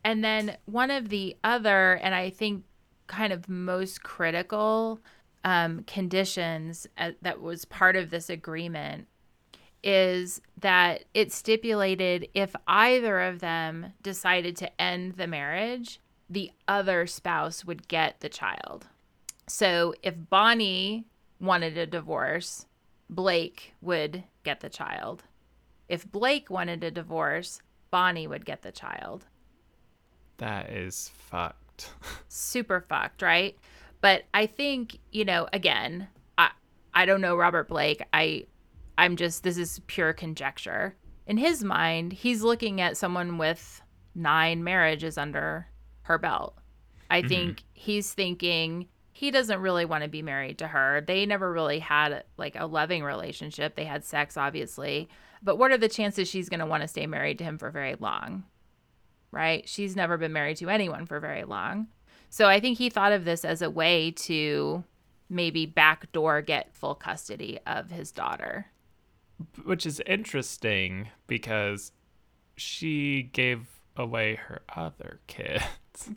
And 0.05 0.25
then 0.25 0.57
one 0.65 0.91
of 0.91 1.11
the 1.11 1.37
other, 1.45 1.95
and 1.95 2.15
I 2.15 2.31
think 2.31 2.65
kind 3.07 3.33
of 3.33 3.49
most 3.49 4.03
critical 4.03 5.01
um, 5.45 5.85
conditions 5.85 6.89
uh, 6.99 7.13
that 7.23 7.41
was 7.41 7.65
part 7.65 7.95
of 7.95 8.11
this 8.11 8.29
agreement 8.29 9.07
is 9.85 10.41
that 10.61 11.05
it 11.15 11.33
stipulated 11.33 12.29
if 12.35 12.55
either 12.67 13.21
of 13.21 13.39
them 13.41 13.93
decided 14.03 14.57
to 14.57 14.81
end 14.81 15.15
the 15.15 15.27
marriage, 15.27 16.01
the 16.29 16.51
other 16.67 17.07
spouse 17.07 17.65
would 17.65 17.87
get 17.87 18.21
the 18.21 18.29
child. 18.29 18.87
So 19.49 19.95
if 20.03 20.15
Bonnie 20.31 21.05
wanted 21.41 21.77
a 21.77 21.87
divorce, 21.87 22.67
Blake 23.15 23.75
would 23.81 24.25
get 24.43 24.61
the 24.61 24.71
child. 24.71 25.25
If 25.89 26.11
Blake 26.11 26.49
wanted 26.49 26.83
a 26.83 26.91
divorce, 26.91 27.61
Bonnie 27.91 28.27
would 28.27 28.47
get 28.47 28.63
the 28.63 28.73
child. 28.73 29.27
That 30.39 30.71
is 30.71 31.11
fucked. 31.15 31.91
Super 32.29 32.81
fucked, 32.81 33.23
right? 33.23 33.57
But 34.01 34.25
I 34.33 34.47
think, 34.47 34.99
you 35.11 35.25
know, 35.25 35.49
again, 35.53 36.09
I 36.39 36.51
I 36.95 37.05
don't 37.05 37.21
know 37.21 37.37
Robert 37.37 37.69
Blake. 37.69 38.03
I 38.13 38.47
I'm 38.97 39.17
just 39.17 39.43
this 39.43 39.59
is 39.59 39.81
pure 39.87 40.13
conjecture. 40.13 40.97
In 41.27 41.37
his 41.37 41.63
mind, 41.63 42.13
he's 42.13 42.43
looking 42.43 42.81
at 42.81 42.97
someone 42.97 43.39
with 43.39 43.83
nine 44.15 44.65
marriages 44.65 45.17
under 45.19 45.69
her 46.03 46.19
belt. 46.19 46.57
I 47.11 47.21
mm-hmm. 47.21 47.29
think 47.29 47.65
he's 47.75 48.13
thinking 48.13 48.89
he 49.23 49.31
doesn't 49.31 49.61
really 49.61 49.85
want 49.85 50.03
to 50.03 50.11
be 50.11 50.21
married 50.21 50.59
to 50.59 50.67
her. 50.67 51.01
They 51.01 51.27
never 51.27 51.53
really 51.53 51.79
had 51.79 52.25
like 52.37 52.57
a 52.59 52.67
loving 52.67 53.05
relationship. 53.05 53.77
They 53.77 53.85
had 53.85 54.05
sex 54.05 54.37
obviously, 54.37 55.09
but 55.41 55.59
what 55.59 55.71
are 55.71 55.79
the 55.79 55.89
chances 55.89 56.27
she's 56.27 56.49
going 56.49 56.59
to 56.59 56.67
want 56.67 56.83
to 56.83 56.89
stay 56.89 57.07
married 57.07 57.39
to 57.39 57.45
him 57.45 57.57
for 57.57 57.71
very 57.71 57.95
long? 57.95 58.43
Right? 59.31 59.69
She's 59.69 59.95
never 59.95 60.19
been 60.19 60.33
married 60.33 60.57
to 60.57 60.69
anyone 60.69 61.07
for 61.07 61.21
very 61.21 61.45
long. 61.45 61.87
So 62.31 62.49
I 62.49 62.59
think 62.59 62.79
he 62.79 62.91
thought 62.91 63.13
of 63.13 63.25
this 63.25 63.45
as 63.45 63.63
a 63.63 63.71
way 63.71 64.11
to 64.11 64.83
maybe 65.31 65.67
backdoor 65.67 66.43
get 66.43 66.75
full 66.75 66.97
custody 66.97 67.61
of 67.65 67.93
his 67.93 68.11
daughter. 68.11 68.73
Which 69.63 69.87
is 69.87 70.03
interesting 70.05 71.11
because 71.29 71.93
she 72.57 73.23
gave 73.33 73.69
away 73.97 74.35
her 74.35 74.63
other 74.75 75.21
kids. 75.29 75.63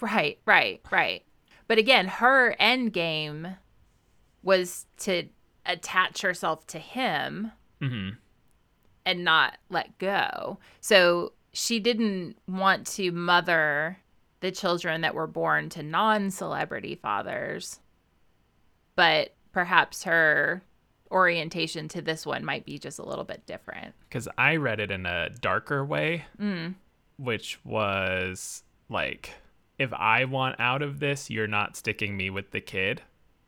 Right, 0.02 0.40
right, 0.48 0.82
right. 0.90 1.24
But 1.68 1.78
again, 1.78 2.08
her 2.08 2.56
end 2.60 2.94
game 2.94 3.56
was 4.44 4.86
to 5.00 5.24
attach 5.66 6.22
herself 6.22 6.66
to 6.68 6.80
him 6.80 7.52
hmm 7.82 8.10
and 9.08 9.24
not 9.24 9.58
let 9.70 9.98
go. 10.00 10.58
So 10.82 11.34
she 11.54 11.80
didn't 11.80 12.38
want 12.48 12.88
to 12.88 13.12
mother 13.12 14.00
the 14.40 14.52
children 14.52 15.02
that 15.02 15.14
were 15.16 15.28
born 15.28 15.70
to 15.70 15.84
non 15.84 16.32
celebrity 16.32 16.96
fathers, 16.96 17.80
but 18.96 19.36
perhaps 19.52 20.04
her 20.04 20.64
orientation 21.12 21.88
to 21.90 22.02
this 22.02 22.26
one 22.26 22.44
might 22.44 22.66
be 22.66 22.78
just 22.80 22.98
a 23.00 23.06
little 23.06 23.24
bit 23.24 23.46
different. 23.46 23.94
Because 24.10 24.28
I 24.38 24.56
read 24.56 24.80
it 24.80 24.92
in 24.92 25.06
a 25.06 25.30
darker 25.30 25.86
way, 25.86 26.26
Mm. 26.40 26.76
which 27.18 27.60
was 27.64 28.64
like, 28.90 29.32
if 29.78 29.94
I 29.94 30.26
want 30.26 30.60
out 30.60 30.82
of 30.82 31.00
this, 31.00 31.30
you're 31.30 31.48
not 31.48 31.76
sticking 31.76 32.16
me 32.16 32.30
with 32.30 32.52
the 32.52 32.62
kid. 32.62 33.02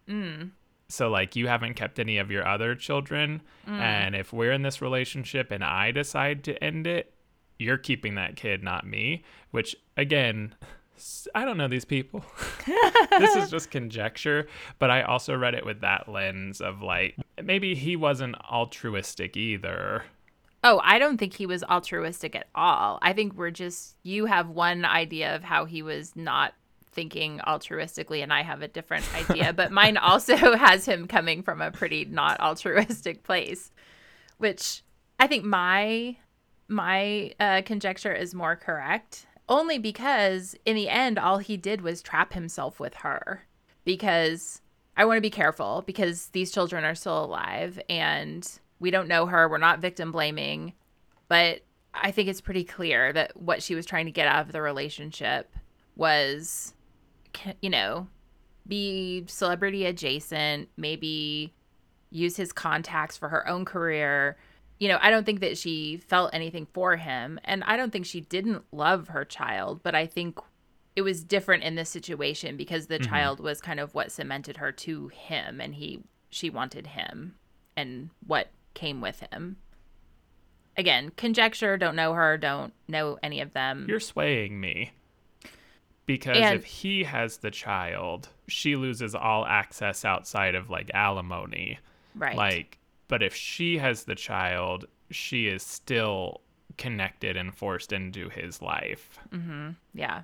Mm. 0.08 0.52
So, 0.90 1.10
like, 1.10 1.36
you 1.36 1.48
haven't 1.48 1.74
kept 1.76 2.00
any 2.00 2.18
of 2.18 2.32
your 2.32 2.48
other 2.48 2.76
children. 2.76 3.42
And 3.66 4.16
if 4.16 4.32
we're 4.32 4.54
in 4.54 4.62
this 4.62 4.82
relationship 4.82 5.52
and 5.52 5.64
I 5.64 5.92
decide 5.92 6.44
to 6.46 6.64
end 6.64 6.88
it, 6.88 7.14
you're 7.60 7.78
keeping 7.78 8.16
that 8.16 8.36
kid, 8.36 8.64
not 8.64 8.88
me. 8.88 9.24
Which, 9.52 9.76
again, 9.98 10.56
I 11.36 11.44
don't 11.44 11.58
know 11.58 11.68
these 11.68 11.86
people. 11.86 12.24
this 13.20 13.36
is 13.36 13.50
just 13.50 13.70
conjecture. 13.70 14.48
But 14.80 14.90
I 14.90 15.02
also 15.02 15.36
read 15.36 15.56
it 15.56 15.66
with 15.66 15.82
that 15.82 16.08
lens 16.08 16.62
of 16.62 16.82
like, 16.82 17.18
maybe 17.42 17.76
he 17.76 17.96
wasn't 17.96 18.36
altruistic 18.50 19.36
either. 19.36 20.04
Oh, 20.64 20.82
I 20.84 21.00
don't 21.00 21.18
think 21.18 21.36
he 21.36 21.46
was 21.46 21.64
altruistic 21.64 22.36
at 22.36 22.48
all. 22.56 23.00
I 23.02 23.14
think 23.14 23.34
we're 23.36 23.52
just, 23.52 23.96
you 24.04 24.26
have 24.26 24.50
one 24.50 24.86
idea 24.86 25.36
of 25.36 25.44
how 25.44 25.66
he 25.66 25.82
was 25.82 26.16
not 26.16 26.54
thinking 26.92 27.40
altruistically, 27.48 28.24
and 28.24 28.34
I 28.34 28.42
have 28.42 28.64
a 28.64 28.68
different 28.68 29.06
idea. 29.16 29.54
but 29.56 29.72
mine 29.72 29.98
also 29.98 30.36
has 30.58 30.86
him 30.86 31.08
coming 31.08 31.44
from 31.44 31.62
a 31.62 31.72
pretty 31.72 32.06
not 32.06 32.40
altruistic 32.40 33.24
place, 33.24 33.72
which 34.40 34.82
I 35.20 35.28
think 35.28 35.46
my 35.46 36.18
my 36.68 37.32
uh, 37.40 37.62
conjecture 37.64 38.14
is 38.14 38.36
more 38.36 38.56
correct. 38.56 39.26
Only 39.48 39.78
because 39.78 40.56
in 40.66 40.76
the 40.76 40.90
end, 40.90 41.18
all 41.18 41.38
he 41.38 41.56
did 41.56 41.82
was 41.82 42.02
trap 42.02 42.34
himself 42.34 42.80
with 42.80 42.96
her. 42.96 43.46
Because 43.86 44.62
I 44.98 45.06
want 45.06 45.18
to 45.18 45.22
be 45.22 45.30
careful 45.30 45.84
because 45.86 46.28
these 46.30 46.52
children 46.52 46.84
are 46.84 46.96
still 46.96 47.24
alive 47.24 47.80
and 47.88 48.60
we 48.80 48.92
don't 48.92 49.08
know 49.08 49.26
her. 49.26 49.48
We're 49.48 49.58
not 49.58 49.80
victim 49.80 50.12
blaming. 50.12 50.74
But 51.28 51.62
I 51.94 52.12
think 52.12 52.30
it's 52.30 52.42
pretty 52.42 52.64
clear 52.64 53.12
that 53.14 53.40
what 53.40 53.64
she 53.64 53.76
was 53.76 53.86
trying 53.86 54.06
to 54.06 54.12
get 54.12 54.28
out 54.28 54.46
of 54.46 54.52
the 54.52 54.62
relationship 54.62 55.54
was, 55.96 56.74
you 57.62 57.70
know, 57.70 58.08
be 58.68 59.26
celebrity 59.28 59.86
adjacent, 59.86 60.70
maybe 60.78 61.54
use 62.10 62.38
his 62.38 62.52
contacts 62.54 63.18
for 63.18 63.30
her 63.30 63.48
own 63.48 63.66
career. 63.66 64.38
You 64.80 64.90
know, 64.90 65.00
I 65.02 65.10
don't 65.10 65.26
think 65.26 65.40
that 65.40 65.58
she 65.58 65.98
felt 65.98 66.34
anything 66.34 66.68
for 66.72 66.96
him. 66.96 67.40
And 67.44 67.64
I 67.64 67.78
don't 67.78 67.92
think 67.92 68.06
she 68.06 68.22
didn't 68.22 68.64
love 68.72 69.10
her 69.10 69.26
child, 69.26 69.82
but 69.84 69.96
I 69.96 70.06
think 70.06 70.40
it 70.96 71.02
was 71.02 71.24
different 71.24 71.64
in 71.64 71.76
this 71.76 71.90
situation 71.90 72.58
because 72.58 72.88
the 72.88 73.00
mm-hmm. 73.00 73.12
child 73.12 73.40
was 73.40 73.62
kind 73.62 73.80
of 73.80 73.94
what 73.94 74.12
cemented 74.12 74.58
her 74.58 74.72
to 74.72 75.10
him 75.10 75.62
and 75.62 75.76
he 75.76 76.02
she 76.30 76.50
wanted 76.50 76.88
him 76.88 77.36
and 77.76 78.10
what 78.26 78.50
came 78.78 79.02
with 79.02 79.22
him. 79.32 79.58
Again, 80.78 81.12
conjecture, 81.18 81.76
don't 81.78 81.96
know 81.96 82.14
her, 82.14 82.38
don't 82.38 82.72
know 82.88 83.18
any 83.24 83.42
of 83.42 83.54
them. 83.54 83.86
You're 83.90 84.00
swaying 84.00 84.60
me. 84.60 84.92
Because 86.06 86.38
And- 86.38 86.56
if 86.56 86.64
he 86.66 87.04
has 87.04 87.38
the 87.38 87.52
child, 87.52 88.30
she 88.48 88.76
loses 88.76 89.14
all 89.16 89.46
access 89.46 90.06
outside 90.06 90.56
of 90.56 90.70
like 90.70 90.92
alimony. 90.94 91.80
right. 92.16 92.36
Like, 92.38 92.78
but 93.08 93.22
if 93.24 93.34
she 93.36 93.78
has 93.80 94.04
the 94.04 94.16
child, 94.16 94.86
she 95.12 95.48
is 95.48 95.64
still 95.64 96.42
connected 96.78 97.36
and 97.38 97.54
forced 97.56 97.92
into 97.92 98.30
his 98.30 98.62
life. 98.62 99.18
Mm-hmm. 99.32 99.72
Yeah. 99.94 100.22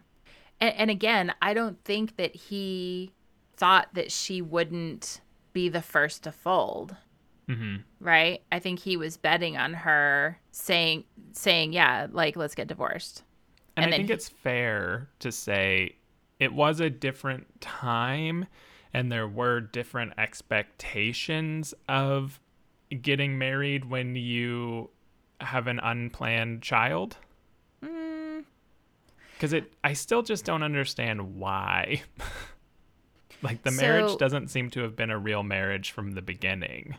And, 0.62 0.76
and 0.76 0.92
again, 0.92 1.34
I 1.42 1.54
don't 1.54 1.84
think 1.84 2.18
that 2.18 2.36
he 2.36 3.12
thought 3.56 3.94
that 3.94 4.12
she 4.12 4.42
wouldn't 4.42 5.22
be 5.54 5.70
the 5.70 5.82
first 5.82 6.24
to 6.24 6.32
fold. 6.32 6.96
Hmm 7.48 7.78
Right? 8.00 8.42
I 8.52 8.60
think 8.60 8.80
he 8.80 8.98
was 8.98 9.18
betting 9.18 9.58
on 9.58 9.74
her 9.74 10.40
saying 10.52 11.04
saying, 11.34 11.74
yeah, 11.74 12.08
like 12.12 12.36
let's 12.36 12.56
get 12.56 12.68
divorced. 12.68 13.24
And, 13.76 13.86
And 13.86 13.94
I 13.94 13.98
think 13.98 14.10
he- 14.10 14.14
it's 14.14 14.30
fair 14.30 15.10
to 15.20 15.32
say 15.32 15.96
it 16.40 16.54
was 16.54 16.80
a 16.80 16.90
different 16.90 17.60
time 17.62 18.46
and 18.94 19.12
there 19.12 19.28
were 19.28 19.60
different 19.60 20.14
expectations 20.18 21.74
of 21.90 22.40
getting 23.02 23.38
married 23.38 23.86
when 23.86 24.16
you 24.16 24.90
have 25.42 25.66
an 25.68 25.80
unplanned 25.80 26.62
child. 26.62 27.18
Mm, 27.84 28.46
Because 29.34 29.54
it, 29.54 29.74
I 29.84 29.94
still 29.94 30.22
just 30.22 30.46
don't 30.46 30.62
understand 30.64 31.36
why. 31.36 32.04
like 33.42 33.64
the 33.64 33.72
marriage 33.72 34.16
doesn't 34.18 34.50
seem 34.50 34.70
to 34.72 34.82
have 34.82 34.96
been 34.96 35.10
a 35.10 35.18
real 35.18 35.42
marriage 35.44 35.92
from 35.92 36.12
the 36.12 36.22
beginning. 36.22 36.96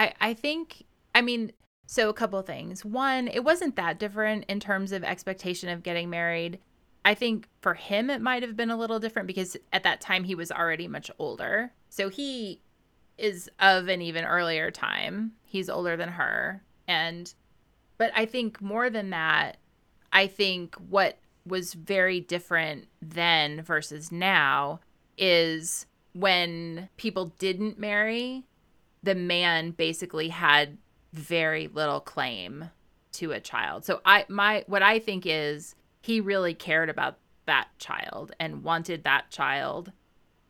I 0.00 0.14
I 0.20 0.34
think 0.34 0.84
I 1.14 1.20
mean 1.20 1.52
so 1.86 2.08
a 2.08 2.14
couple 2.14 2.40
things. 2.42 2.84
One, 2.84 3.28
it 3.28 3.42
wasn't 3.44 3.76
that 3.76 3.98
different 3.98 4.44
in 4.48 4.60
terms 4.60 4.92
of 4.92 5.02
expectation 5.02 5.68
of 5.68 5.82
getting 5.82 6.08
married. 6.08 6.60
I 7.04 7.14
think 7.14 7.48
for 7.60 7.74
him 7.74 8.10
it 8.10 8.20
might 8.20 8.42
have 8.42 8.56
been 8.56 8.70
a 8.70 8.76
little 8.76 9.00
different 9.00 9.26
because 9.26 9.56
at 9.72 9.82
that 9.82 10.00
time 10.00 10.24
he 10.24 10.34
was 10.34 10.52
already 10.52 10.86
much 10.86 11.10
older. 11.18 11.72
So 11.88 12.08
he 12.08 12.60
is 13.18 13.50
of 13.58 13.88
an 13.88 14.00
even 14.00 14.24
earlier 14.24 14.70
time. 14.70 15.32
He's 15.44 15.68
older 15.68 15.96
than 15.96 16.10
her. 16.10 16.62
And 16.86 17.32
but 17.98 18.12
I 18.14 18.24
think 18.24 18.62
more 18.62 18.88
than 18.88 19.10
that, 19.10 19.56
I 20.12 20.26
think 20.26 20.76
what 20.76 21.18
was 21.44 21.74
very 21.74 22.20
different 22.20 22.86
then 23.02 23.62
versus 23.62 24.12
now 24.12 24.80
is 25.18 25.86
when 26.12 26.88
people 26.96 27.34
didn't 27.38 27.78
marry, 27.78 28.44
the 29.02 29.14
man 29.14 29.70
basically 29.70 30.28
had 30.28 30.78
very 31.12 31.68
little 31.68 32.00
claim 32.00 32.70
to 33.12 33.32
a 33.32 33.40
child. 33.40 33.84
So 33.84 34.00
I 34.04 34.24
my 34.28 34.64
what 34.66 34.82
I 34.82 34.98
think 34.98 35.24
is 35.26 35.74
he 36.00 36.20
really 36.20 36.54
cared 36.54 36.88
about 36.88 37.18
that 37.46 37.68
child 37.78 38.32
and 38.38 38.62
wanted 38.62 39.04
that 39.04 39.30
child. 39.30 39.92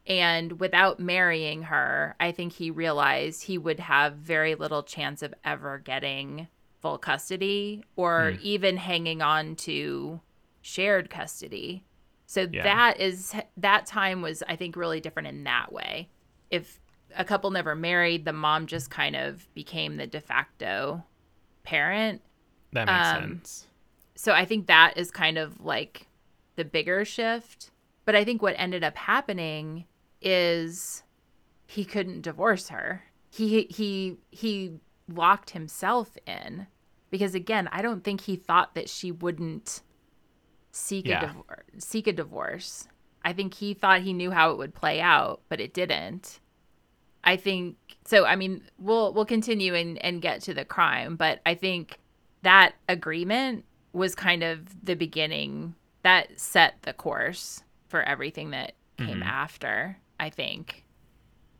And 0.07 0.59
without 0.61 0.99
marrying 0.99 1.63
her, 1.65 2.17
I 2.19 2.33
think 2.33 2.53
he 2.53 2.71
realized 2.71 3.45
he 3.45 3.59
would 3.59 3.81
have 3.81 4.15
very 4.15 4.55
little 4.55 4.83
chance 4.83 5.23
of 5.23 5.35
ever 5.45 5.79
getting 5.79 6.49
full 6.81 6.99
custody 6.99 7.85
or 7.97 8.33
hmm. 8.33 8.39
even 8.43 8.77
hanging 8.77 9.23
on 9.23 9.55
to 9.55 10.21
shared 10.63 11.11
custody. 11.11 11.85
So 12.27 12.47
yeah. 12.51 12.63
that 12.63 13.01
is 13.01 13.35
that 13.57 13.87
time 13.87 14.23
was 14.23 14.43
I 14.49 14.57
think 14.57 14.77
really 14.77 15.01
different 15.01 15.29
in 15.29 15.45
that 15.45 15.73
way. 15.73 16.09
If 16.51 16.81
a 17.17 17.25
couple 17.25 17.51
never 17.51 17.75
married, 17.75 18.25
the 18.25 18.33
mom 18.33 18.67
just 18.67 18.91
kind 18.91 19.17
of 19.17 19.53
became 19.55 19.97
the 19.97 20.07
de 20.07 20.21
facto 20.21 21.05
parent. 21.63 22.23
That 22.73 22.87
makes 22.87 23.09
um, 23.09 23.23
sense. 23.23 23.67
So 24.15 24.33
I 24.33 24.45
think 24.45 24.67
that 24.67 24.95
is 24.97 25.11
kind 25.11 25.39
of 25.39 25.61
like 25.61 26.07
the 26.57 26.65
bigger 26.65 27.05
shift. 27.05 27.71
But 28.05 28.17
I 28.17 28.25
think 28.25 28.43
what 28.43 28.55
ended 28.59 28.85
up 28.85 28.97
happening 28.97 29.87
is 30.21 31.03
he 31.67 31.85
couldn't 31.85 32.23
divorce 32.23 32.69
her. 32.69 33.05
He 33.31 33.63
he 33.71 34.17
he 34.31 34.81
locked 35.09 35.51
himself 35.51 36.17
in 36.27 36.67
because 37.11 37.35
again, 37.35 37.69
I 37.71 37.83
don't 37.83 38.03
think 38.03 38.23
he 38.23 38.37
thought 38.37 38.75
that 38.75 38.89
she 38.89 39.13
wouldn't 39.13 39.83
seek 40.73 41.07
yeah. 41.07 41.25
a 41.25 41.27
divorce, 41.29 41.65
seek 41.79 42.07
a 42.07 42.13
divorce. 42.13 42.89
I 43.23 43.33
think 43.33 43.55
he 43.55 43.75
thought 43.75 44.01
he 44.01 44.13
knew 44.13 44.31
how 44.31 44.51
it 44.51 44.59
would 44.59 44.75
play 44.75 45.01
out, 45.01 45.43
but 45.49 45.61
it 45.61 45.75
didn't. 45.75 46.41
I 47.25 47.37
think 47.37 47.77
so 48.05 48.25
I 48.25 48.37
mean, 48.37 48.63
we'll 48.79 49.13
we'll 49.13 49.25
continue 49.25 49.75
and 49.75 49.99
and 50.05 50.23
get 50.23 50.43
to 50.43 50.55
the 50.55 50.65
crime, 50.65 51.17
but 51.17 51.41
I 51.45 51.55
think 51.55 51.99
that 52.43 52.75
agreement 52.89 53.65
was 53.93 54.15
kind 54.15 54.43
of 54.43 54.85
the 54.85 54.95
beginning 54.95 55.75
that 56.03 56.41
set 56.41 56.83
the 56.83 56.93
course 56.93 57.63
for 57.89 58.03
everything 58.03 58.51
that 58.51 58.73
came 58.97 59.09
mm-hmm. 59.09 59.23
after, 59.23 59.99
I 60.19 60.31
think. 60.31 60.85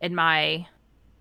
In 0.01 0.15
my 0.15 0.67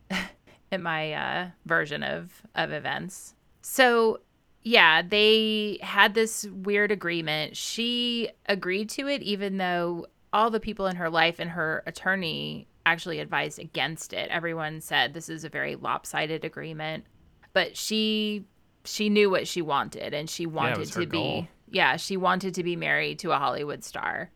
in 0.71 0.81
my 0.81 1.13
uh 1.13 1.47
version 1.65 2.03
of 2.03 2.41
of 2.55 2.71
events. 2.71 3.35
So 3.61 4.19
yeah, 4.61 5.01
they 5.01 5.79
had 5.81 6.13
this 6.13 6.45
weird 6.45 6.91
agreement. 6.91 7.55
She 7.57 8.29
agreed 8.45 8.89
to 8.91 9.07
it, 9.07 9.21
even 9.21 9.57
though 9.57 10.07
all 10.31 10.49
the 10.49 10.59
people 10.59 10.87
in 10.87 10.95
her 10.97 11.09
life 11.09 11.39
and 11.39 11.49
her 11.51 11.83
attorney 11.85 12.67
actually 12.85 13.19
advised 13.19 13.59
against 13.59 14.13
it. 14.13 14.29
Everyone 14.29 14.81
said 14.81 15.13
this 15.13 15.29
is 15.29 15.43
a 15.43 15.49
very 15.49 15.75
lopsided 15.75 16.43
agreement, 16.43 17.05
but 17.53 17.75
she 17.77 18.45
she 18.85 19.09
knew 19.09 19.29
what 19.29 19.47
she 19.47 19.61
wanted, 19.61 20.13
and 20.13 20.29
she 20.29 20.45
wanted 20.45 20.87
yeah, 20.87 21.01
to 21.01 21.05
be 21.07 21.49
yeah 21.71 21.95
she 21.97 22.17
wanted 22.17 22.53
to 22.55 22.63
be 22.63 22.75
married 22.75 23.19
to 23.19 23.31
a 23.31 23.37
Hollywood 23.37 23.83
star. 23.83 24.31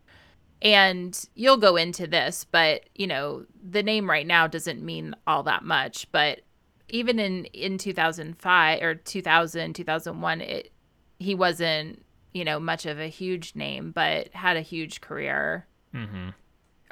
And 0.62 1.22
you'll 1.34 1.58
go 1.58 1.76
into 1.76 2.06
this, 2.06 2.44
but 2.44 2.88
you 2.94 3.06
know 3.06 3.44
the 3.62 3.82
name 3.82 4.08
right 4.08 4.26
now 4.26 4.46
doesn't 4.46 4.82
mean 4.82 5.14
all 5.26 5.42
that 5.44 5.64
much. 5.64 6.10
But 6.12 6.40
even 6.88 7.18
in 7.18 7.44
in 7.46 7.78
2005 7.78 8.82
or 8.82 8.94
2000 8.94 9.74
2001 9.74 10.40
it 10.40 10.70
he 11.18 11.34
wasn't 11.34 12.04
you 12.32 12.44
know 12.44 12.60
much 12.60 12.86
of 12.86 12.98
a 12.98 13.08
huge 13.08 13.54
name 13.54 13.90
but 13.90 14.28
had 14.28 14.56
a 14.56 14.60
huge 14.60 15.00
career 15.00 15.66
mm-hmm. 15.94 16.30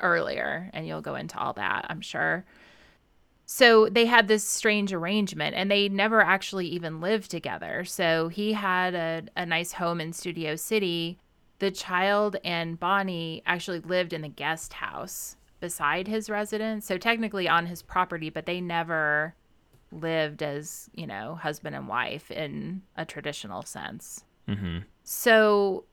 Earlier 0.03 0.70
and 0.72 0.86
you'll 0.86 1.00
go 1.00 1.14
into 1.14 1.38
all 1.38 1.53
that 1.53 1.86
i'm 1.88 2.00
sure 2.00 2.44
so 3.44 3.88
they 3.88 4.07
had 4.07 4.28
this 4.28 4.46
strange 4.46 4.92
arrangement 4.92 5.55
and 5.55 5.70
they 5.70 5.88
never 5.88 6.20
actually 6.20 6.66
even 6.66 7.00
lived 7.00 7.30
together 7.30 7.84
so 7.84 8.28
he 8.28 8.53
had 8.53 8.94
a, 8.94 9.22
a 9.36 9.46
nice 9.46 9.72
home 9.72 10.00
in 10.00 10.12
studio 10.12 10.57
city 10.57 11.18
the 11.59 11.70
child 11.70 12.36
and 12.44 12.78
bonnie 12.78 13.42
actually 13.46 13.80
lived 13.80 14.12
in 14.12 14.22
the 14.22 14.28
guest 14.28 14.74
house 14.74 15.36
beside 15.61 16.09
his 16.09 16.28
residence 16.28 16.86
so 16.86 16.98
technically 16.98 17.48
on 17.48 17.66
his 17.66 17.82
property 17.82 18.30
but 18.30 18.46
they 18.46 18.61
never 18.61 19.34
lived 19.92 20.42
as, 20.42 20.88
you 20.94 21.07
know, 21.07 21.34
husband 21.34 21.76
and 21.76 21.86
wife 21.86 22.30
in 22.30 22.82
a 22.96 23.05
traditional 23.05 23.62
sense. 23.62 24.24
Mm-hmm. 24.48 24.78
So 25.05 25.84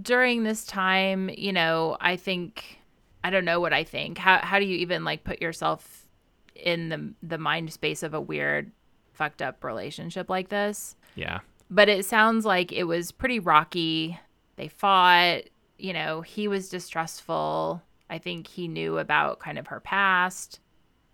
during 0.00 0.42
this 0.42 0.64
time, 0.64 1.30
you 1.36 1.52
know, 1.52 1.96
I 2.00 2.16
think, 2.16 2.80
I 3.24 3.30
don't 3.30 3.44
know 3.44 3.58
what 3.58 3.72
I 3.72 3.82
think. 3.82 4.18
How, 4.18 4.38
how 4.38 4.58
do 4.58 4.66
you 4.66 4.76
even 4.76 5.02
like 5.02 5.24
put 5.24 5.40
yourself 5.40 6.06
in 6.54 6.90
the, 6.90 7.14
the 7.22 7.38
mind 7.38 7.72
space 7.72 8.02
of 8.02 8.14
a 8.14 8.20
weird, 8.20 8.70
fucked 9.12 9.42
up 9.42 9.64
relationship 9.64 10.28
like 10.30 10.50
this? 10.50 10.94
Yeah. 11.16 11.40
But 11.70 11.88
it 11.88 12.04
sounds 12.04 12.44
like 12.44 12.70
it 12.70 12.84
was 12.84 13.10
pretty 13.10 13.40
rocky. 13.40 14.20
They 14.56 14.68
fought, 14.68 15.44
you 15.78 15.92
know, 15.92 16.20
he 16.20 16.46
was 16.46 16.68
distrustful. 16.68 17.82
I 18.08 18.18
think 18.18 18.46
he 18.46 18.68
knew 18.68 18.98
about 18.98 19.40
kind 19.40 19.58
of 19.58 19.68
her 19.68 19.80
past 19.80 20.60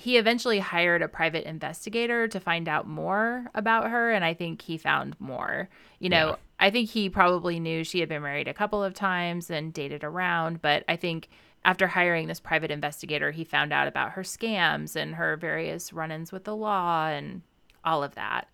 he 0.00 0.16
eventually 0.16 0.60
hired 0.60 1.02
a 1.02 1.08
private 1.08 1.46
investigator 1.46 2.26
to 2.26 2.40
find 2.40 2.70
out 2.70 2.88
more 2.88 3.50
about 3.54 3.90
her 3.90 4.10
and 4.10 4.24
i 4.24 4.32
think 4.32 4.62
he 4.62 4.78
found 4.78 5.14
more 5.20 5.68
you 5.98 6.08
know 6.08 6.28
yeah. 6.30 6.36
i 6.58 6.70
think 6.70 6.88
he 6.88 7.10
probably 7.10 7.60
knew 7.60 7.84
she 7.84 8.00
had 8.00 8.08
been 8.08 8.22
married 8.22 8.48
a 8.48 8.54
couple 8.54 8.82
of 8.82 8.94
times 8.94 9.50
and 9.50 9.74
dated 9.74 10.02
around 10.02 10.62
but 10.62 10.84
i 10.88 10.96
think 10.96 11.28
after 11.64 11.86
hiring 11.86 12.26
this 12.26 12.40
private 12.40 12.70
investigator 12.70 13.30
he 13.30 13.44
found 13.44 13.72
out 13.72 13.88
about 13.88 14.12
her 14.12 14.22
scams 14.22 14.96
and 14.96 15.14
her 15.14 15.36
various 15.36 15.92
run-ins 15.92 16.32
with 16.32 16.44
the 16.44 16.56
law 16.56 17.06
and 17.06 17.42
all 17.84 18.02
of 18.02 18.14
that 18.14 18.48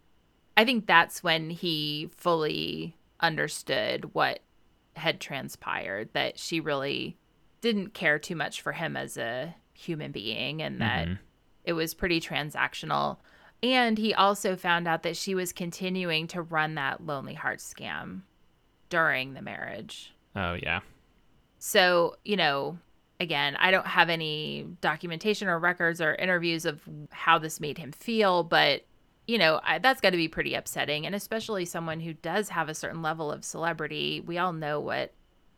i 0.57 0.65
think 0.65 0.87
that's 0.87 1.23
when 1.23 1.51
he 1.51 2.09
fully 2.17 2.97
understood 3.21 4.15
what 4.15 4.41
had 4.97 5.21
transpired 5.21 6.09
that 6.13 6.39
she 6.39 6.61
really 6.61 7.17
didn't 7.61 7.95
care 7.95 8.19
too 8.19 8.37
much 8.37 8.61
for 8.61 8.73
him 8.73 8.97
as 8.97 9.17
a 9.17 9.55
human 9.75 10.11
being 10.11 10.63
and 10.63 10.81
that 10.81 11.07
mm-hmm 11.07 11.23
it 11.67 11.75
was 11.75 11.93
pretty 11.93 12.21
transactional. 12.21 13.19
And 13.63 13.99
he 13.99 14.15
also 14.15 14.57
found 14.57 14.87
out 14.87 15.03
that 15.03 15.17
she 15.17 15.35
was 15.35 15.53
continuing 15.53 16.29
to 16.29 16.41
run 16.41 16.77
that 16.77 17.05
Lonely 17.05 17.35
Heart 17.35 17.59
scam 17.59 18.23
during 18.89 19.35
the 19.35 19.43
marriage. 19.43 20.15
Oh, 20.35 20.55
yeah. 20.55 20.81
So, 21.59 22.17
you 22.25 22.37
know, 22.37 22.79
again, 23.21 23.57
I 23.57 23.71
don't 23.71 23.87
have 23.87 24.09
any 24.09 24.67
documentation 24.81 25.49
or 25.49 25.59
records 25.59 26.01
or 26.01 26.15
interviews 26.15 26.65
of 26.65 26.81
how 27.11 27.39
this 27.39 27.61
made 27.61 27.79
him 27.79 27.93
feel, 27.93 28.43
but, 28.45 28.85
you 29.27 29.39
know, 29.39 29.61
I, 29.63 29.79
that's 29.79 30.01
got 30.01 30.11
to 30.11 30.17
be 30.17 30.29
pretty 30.29 30.55
upsetting. 30.55 31.07
And 31.07 31.15
especially 31.15 31.65
someone 31.65 32.01
who 32.01 32.13
does 32.13 32.51
have 32.51 32.69
a 32.69 32.75
certain 32.75 33.03
level 33.03 33.33
of 33.33 33.45
celebrity. 33.45 34.23
We 34.25 34.39
all 34.39 34.53
know 34.53 34.81
what 34.81 35.13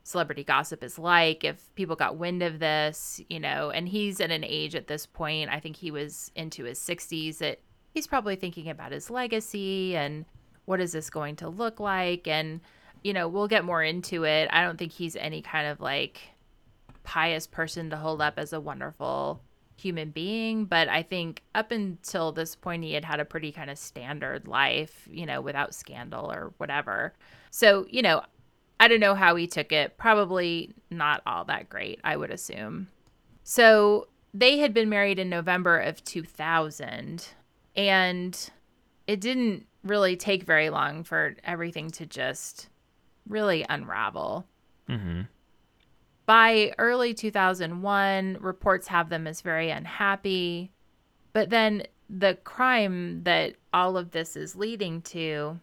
celebrity 0.08 0.42
gossip 0.42 0.82
is 0.82 0.98
like 0.98 1.44
if 1.44 1.68
people 1.74 1.94
got 1.94 2.16
wind 2.16 2.42
of 2.42 2.60
this 2.60 3.20
you 3.28 3.38
know 3.38 3.68
and 3.68 3.86
he's 3.86 4.22
at 4.22 4.30
an 4.30 4.42
age 4.42 4.74
at 4.74 4.86
this 4.86 5.04
point 5.04 5.50
i 5.50 5.60
think 5.60 5.76
he 5.76 5.90
was 5.90 6.32
into 6.34 6.64
his 6.64 6.78
60s 6.78 7.36
that 7.38 7.60
he's 7.92 8.06
probably 8.06 8.34
thinking 8.34 8.70
about 8.70 8.90
his 8.90 9.10
legacy 9.10 9.94
and 9.94 10.24
what 10.64 10.80
is 10.80 10.92
this 10.92 11.10
going 11.10 11.36
to 11.36 11.50
look 11.50 11.78
like 11.78 12.26
and 12.26 12.62
you 13.04 13.12
know 13.12 13.28
we'll 13.28 13.48
get 13.48 13.66
more 13.66 13.82
into 13.82 14.24
it 14.24 14.48
i 14.50 14.62
don't 14.62 14.78
think 14.78 14.92
he's 14.92 15.14
any 15.14 15.42
kind 15.42 15.66
of 15.66 15.78
like 15.78 16.22
pious 17.08 17.46
person 17.46 17.88
to 17.88 17.96
hold 17.96 18.20
up 18.20 18.34
as 18.36 18.52
a 18.52 18.60
wonderful 18.60 19.40
human 19.78 20.10
being 20.10 20.64
but 20.64 20.88
i 20.88 21.02
think 21.02 21.42
up 21.54 21.70
until 21.70 22.32
this 22.32 22.54
point 22.54 22.84
he 22.84 22.92
had 22.92 23.04
had 23.04 23.20
a 23.20 23.24
pretty 23.24 23.50
kind 23.50 23.70
of 23.70 23.78
standard 23.78 24.46
life 24.46 25.08
you 25.10 25.24
know 25.24 25.40
without 25.40 25.74
scandal 25.74 26.30
or 26.30 26.52
whatever 26.58 27.14
so 27.50 27.86
you 27.88 28.02
know 28.02 28.20
I 28.80 28.88
don't 28.88 29.00
know 29.00 29.14
how 29.14 29.34
he 29.36 29.46
took 29.46 29.72
it. 29.72 29.96
Probably 29.96 30.74
not 30.90 31.22
all 31.26 31.44
that 31.46 31.68
great, 31.68 32.00
I 32.04 32.16
would 32.16 32.30
assume. 32.30 32.88
So 33.42 34.06
they 34.32 34.58
had 34.58 34.72
been 34.72 34.88
married 34.88 35.18
in 35.18 35.28
November 35.28 35.78
of 35.78 36.04
2000, 36.04 37.28
and 37.74 38.50
it 39.06 39.20
didn't 39.20 39.66
really 39.82 40.16
take 40.16 40.44
very 40.44 40.70
long 40.70 41.02
for 41.02 41.34
everything 41.44 41.90
to 41.90 42.06
just 42.06 42.68
really 43.28 43.64
unravel. 43.68 44.46
Mm-hmm. 44.88 45.22
By 46.28 46.74
early 46.76 47.14
2001, 47.14 48.36
reports 48.38 48.86
have 48.88 49.08
them 49.08 49.26
as 49.26 49.40
very 49.40 49.70
unhappy. 49.70 50.70
But 51.32 51.48
then 51.48 51.84
the 52.10 52.34
crime 52.44 53.22
that 53.22 53.54
all 53.72 53.96
of 53.96 54.10
this 54.10 54.36
is 54.36 54.54
leading 54.54 55.00
to 55.02 55.58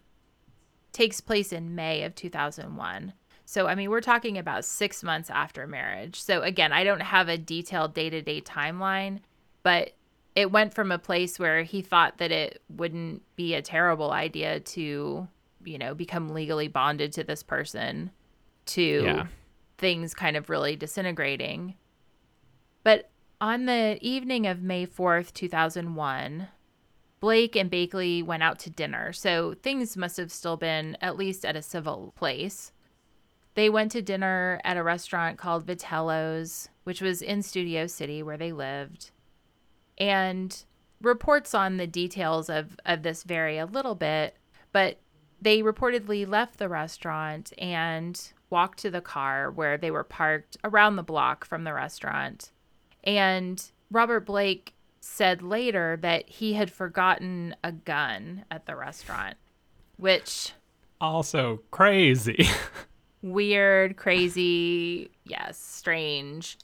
takes 0.91 1.21
place 1.21 1.53
in 1.53 1.75
May 1.75 2.01
of 2.01 2.15
2001. 2.15 3.13
So, 3.45 3.67
I 3.67 3.75
mean, 3.75 3.91
we're 3.91 4.01
talking 4.01 4.39
about 4.39 4.65
six 4.65 5.03
months 5.03 5.29
after 5.29 5.67
marriage. 5.67 6.19
So, 6.19 6.41
again, 6.41 6.73
I 6.73 6.83
don't 6.83 7.01
have 7.01 7.29
a 7.29 7.37
detailed 7.37 7.93
day 7.93 8.09
to 8.09 8.23
day 8.23 8.41
timeline, 8.41 9.19
but 9.61 9.91
it 10.35 10.51
went 10.51 10.73
from 10.73 10.91
a 10.91 10.97
place 10.97 11.37
where 11.37 11.61
he 11.61 11.83
thought 11.83 12.17
that 12.17 12.31
it 12.31 12.63
wouldn't 12.75 13.21
be 13.35 13.53
a 13.53 13.61
terrible 13.61 14.09
idea 14.09 14.61
to 14.61 15.27
you 15.63 15.77
know, 15.77 15.93
become 15.93 16.29
legally 16.29 16.67
bonded 16.67 17.11
to 17.13 17.23
this 17.23 17.43
person 17.43 18.11
to 18.65 18.81
Yeah. 18.81 19.27
Things 19.77 20.13
kind 20.13 20.37
of 20.37 20.49
really 20.49 20.75
disintegrating. 20.75 21.75
But 22.83 23.09
on 23.41 23.65
the 23.65 23.97
evening 24.01 24.47
of 24.47 24.61
May 24.61 24.85
4th, 24.85 25.33
2001, 25.33 26.47
Blake 27.19 27.55
and 27.55 27.71
Bakley 27.71 28.23
went 28.23 28.43
out 28.43 28.59
to 28.59 28.69
dinner. 28.69 29.11
So 29.11 29.55
things 29.63 29.97
must 29.97 30.17
have 30.17 30.31
still 30.31 30.57
been 30.57 30.97
at 31.01 31.17
least 31.17 31.45
at 31.45 31.55
a 31.55 31.61
civil 31.61 32.13
place. 32.15 32.71
They 33.55 33.69
went 33.69 33.91
to 33.93 34.01
dinner 34.01 34.59
at 34.63 34.77
a 34.77 34.83
restaurant 34.83 35.37
called 35.37 35.65
Vitello's, 35.65 36.69
which 36.83 37.01
was 37.01 37.21
in 37.21 37.41
Studio 37.41 37.87
City 37.87 38.21
where 38.21 38.37
they 38.37 38.51
lived. 38.51 39.11
And 39.97 40.63
reports 41.01 41.53
on 41.53 41.77
the 41.77 41.87
details 41.87 42.49
of, 42.49 42.77
of 42.85 43.03
this 43.03 43.23
vary 43.23 43.57
a 43.57 43.65
little 43.65 43.95
bit, 43.95 44.37
but 44.71 44.99
they 45.41 45.61
reportedly 45.61 46.27
left 46.27 46.57
the 46.57 46.69
restaurant 46.69 47.53
and 47.57 48.33
walked 48.49 48.79
to 48.79 48.91
the 48.91 49.01
car 49.01 49.51
where 49.51 49.77
they 49.77 49.91
were 49.91 50.03
parked 50.03 50.57
around 50.63 50.95
the 50.95 51.03
block 51.03 51.45
from 51.45 51.63
the 51.63 51.73
restaurant. 51.73 52.51
And 53.03 53.61
Robert 53.91 54.25
Blake 54.25 54.75
said 54.99 55.41
later 55.41 55.97
that 56.01 56.27
he 56.27 56.53
had 56.53 56.71
forgotten 56.71 57.55
a 57.63 57.71
gun 57.71 58.45
at 58.49 58.65
the 58.65 58.75
restaurant, 58.75 59.35
which 59.97 60.53
Also 60.99 61.61
crazy. 61.71 62.47
weird, 63.21 63.97
crazy, 63.97 65.11
yes, 65.25 65.59
strange. 65.59 66.57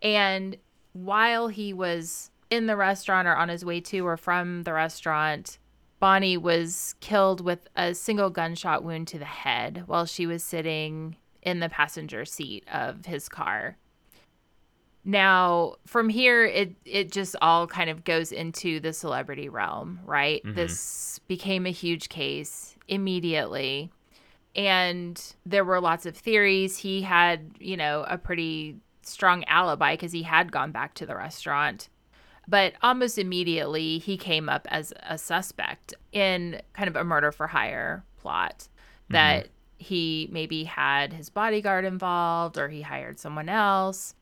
And 0.00 0.56
while 0.92 1.48
he 1.48 1.72
was 1.72 2.30
in 2.50 2.66
the 2.66 2.76
restaurant 2.76 3.28
or 3.28 3.36
on 3.36 3.48
his 3.48 3.64
way 3.64 3.80
to 3.80 4.06
or 4.06 4.16
from 4.16 4.62
the 4.64 4.72
restaurant, 4.72 5.58
Bonnie 6.02 6.36
was 6.36 6.96
killed 6.98 7.40
with 7.40 7.60
a 7.76 7.94
single 7.94 8.28
gunshot 8.28 8.82
wound 8.82 9.06
to 9.06 9.20
the 9.20 9.24
head 9.24 9.84
while 9.86 10.04
she 10.04 10.26
was 10.26 10.42
sitting 10.42 11.14
in 11.42 11.60
the 11.60 11.68
passenger 11.68 12.24
seat 12.24 12.66
of 12.72 13.06
his 13.06 13.28
car. 13.28 13.76
Now, 15.04 15.76
from 15.86 16.08
here, 16.08 16.44
it 16.44 16.74
it 16.84 17.12
just 17.12 17.36
all 17.40 17.68
kind 17.68 17.88
of 17.88 18.02
goes 18.02 18.32
into 18.32 18.80
the 18.80 18.92
celebrity 18.92 19.48
realm, 19.48 20.00
right? 20.04 20.42
Mm-hmm. 20.44 20.56
This 20.56 21.20
became 21.28 21.66
a 21.66 21.70
huge 21.70 22.08
case 22.08 22.74
immediately 22.88 23.92
and 24.56 25.34
there 25.46 25.64
were 25.64 25.80
lots 25.80 26.04
of 26.04 26.16
theories. 26.16 26.78
He 26.78 27.02
had, 27.02 27.52
you 27.60 27.76
know, 27.76 28.04
a 28.08 28.18
pretty 28.18 28.76
strong 29.02 29.44
alibi 29.44 29.94
because 29.94 30.10
he 30.10 30.24
had 30.24 30.50
gone 30.50 30.72
back 30.72 30.94
to 30.94 31.06
the 31.06 31.14
restaurant. 31.14 31.88
But 32.48 32.74
almost 32.82 33.18
immediately, 33.18 33.98
he 33.98 34.16
came 34.16 34.48
up 34.48 34.66
as 34.70 34.92
a 35.02 35.16
suspect 35.16 35.94
in 36.12 36.60
kind 36.72 36.88
of 36.88 36.96
a 36.96 37.04
murder 37.04 37.30
for 37.32 37.46
hire 37.46 38.04
plot 38.18 38.68
mm-hmm. 39.04 39.14
that 39.14 39.48
he 39.78 40.28
maybe 40.32 40.64
had 40.64 41.12
his 41.12 41.30
bodyguard 41.30 41.84
involved 41.84 42.58
or 42.58 42.68
he 42.68 42.82
hired 42.82 43.18
someone 43.18 43.48
else. 43.48 44.14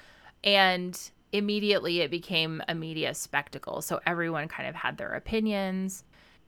And 0.43 0.99
immediately 1.33 2.01
it 2.01 2.11
became 2.11 2.63
a 2.69 2.75
media 2.75 3.15
spectacle. 3.15 3.83
So 3.83 4.01
everyone 4.07 4.49
kind 4.49 4.69
of 4.69 4.75
had 4.75 4.99
their 4.99 5.13
opinions. 5.13 6.05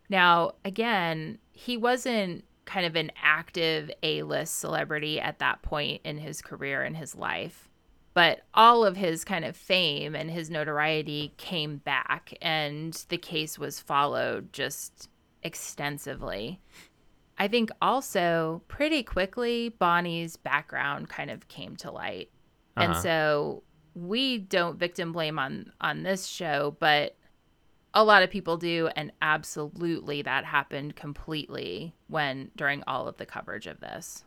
Now, 0.09 0.53
again, 0.65 1.39
he 1.53 1.77
wasn't 1.77 2.45
kind 2.65 2.87
of 2.87 2.97
an 2.97 3.13
active 3.23 3.91
A 4.03 4.23
list 4.23 4.59
celebrity 4.59 5.21
at 5.21 5.39
that 5.41 5.63
point 5.63 6.01
in 6.05 6.19
his 6.19 6.43
career 6.43 6.83
and 6.83 6.97
his 6.97 7.15
life. 7.15 7.69
But 8.15 8.43
all 8.53 8.85
of 8.85 8.97
his 8.97 9.25
kind 9.25 9.45
of 9.45 9.57
fame 9.57 10.15
and 10.15 10.31
his 10.31 10.51
notoriety 10.51 11.33
came 11.39 11.79
back, 11.79 12.35
and 12.43 12.93
the 13.09 13.19
case 13.19 13.59
was 13.59 13.81
followed 13.81 14.53
just 14.53 15.09
extensively. 15.43 16.61
I 17.39 17.49
think 17.49 17.71
also 17.81 18.63
pretty 18.69 19.03
quickly, 19.03 19.71
Bonnie's 19.71 20.37
background 20.37 21.09
kind 21.09 21.31
of 21.31 21.49
came 21.49 21.75
to 21.77 21.91
light. 21.91 22.31
And 22.77 22.93
Uh-huh. 22.93 23.01
so 23.03 23.63
we 23.95 24.39
don't 24.39 24.79
victim 24.79 25.13
blame 25.13 25.39
on 25.39 25.73
on 25.81 26.03
this 26.03 26.27
show, 26.27 26.77
but 26.79 27.17
a 27.95 28.05
lot 28.05 28.23
of 28.23 28.31
people 28.31 28.57
do 28.57 28.89
and 28.97 29.13
absolutely 29.21 30.23
that 30.23 30.45
happened 30.45 30.97
completely 30.97 31.95
when 32.09 32.51
during 32.57 32.83
all 32.87 33.07
of 33.09 33.17
the 33.17 33.27
coverage 33.27 33.67
of 33.67 33.81
this. 33.81 34.25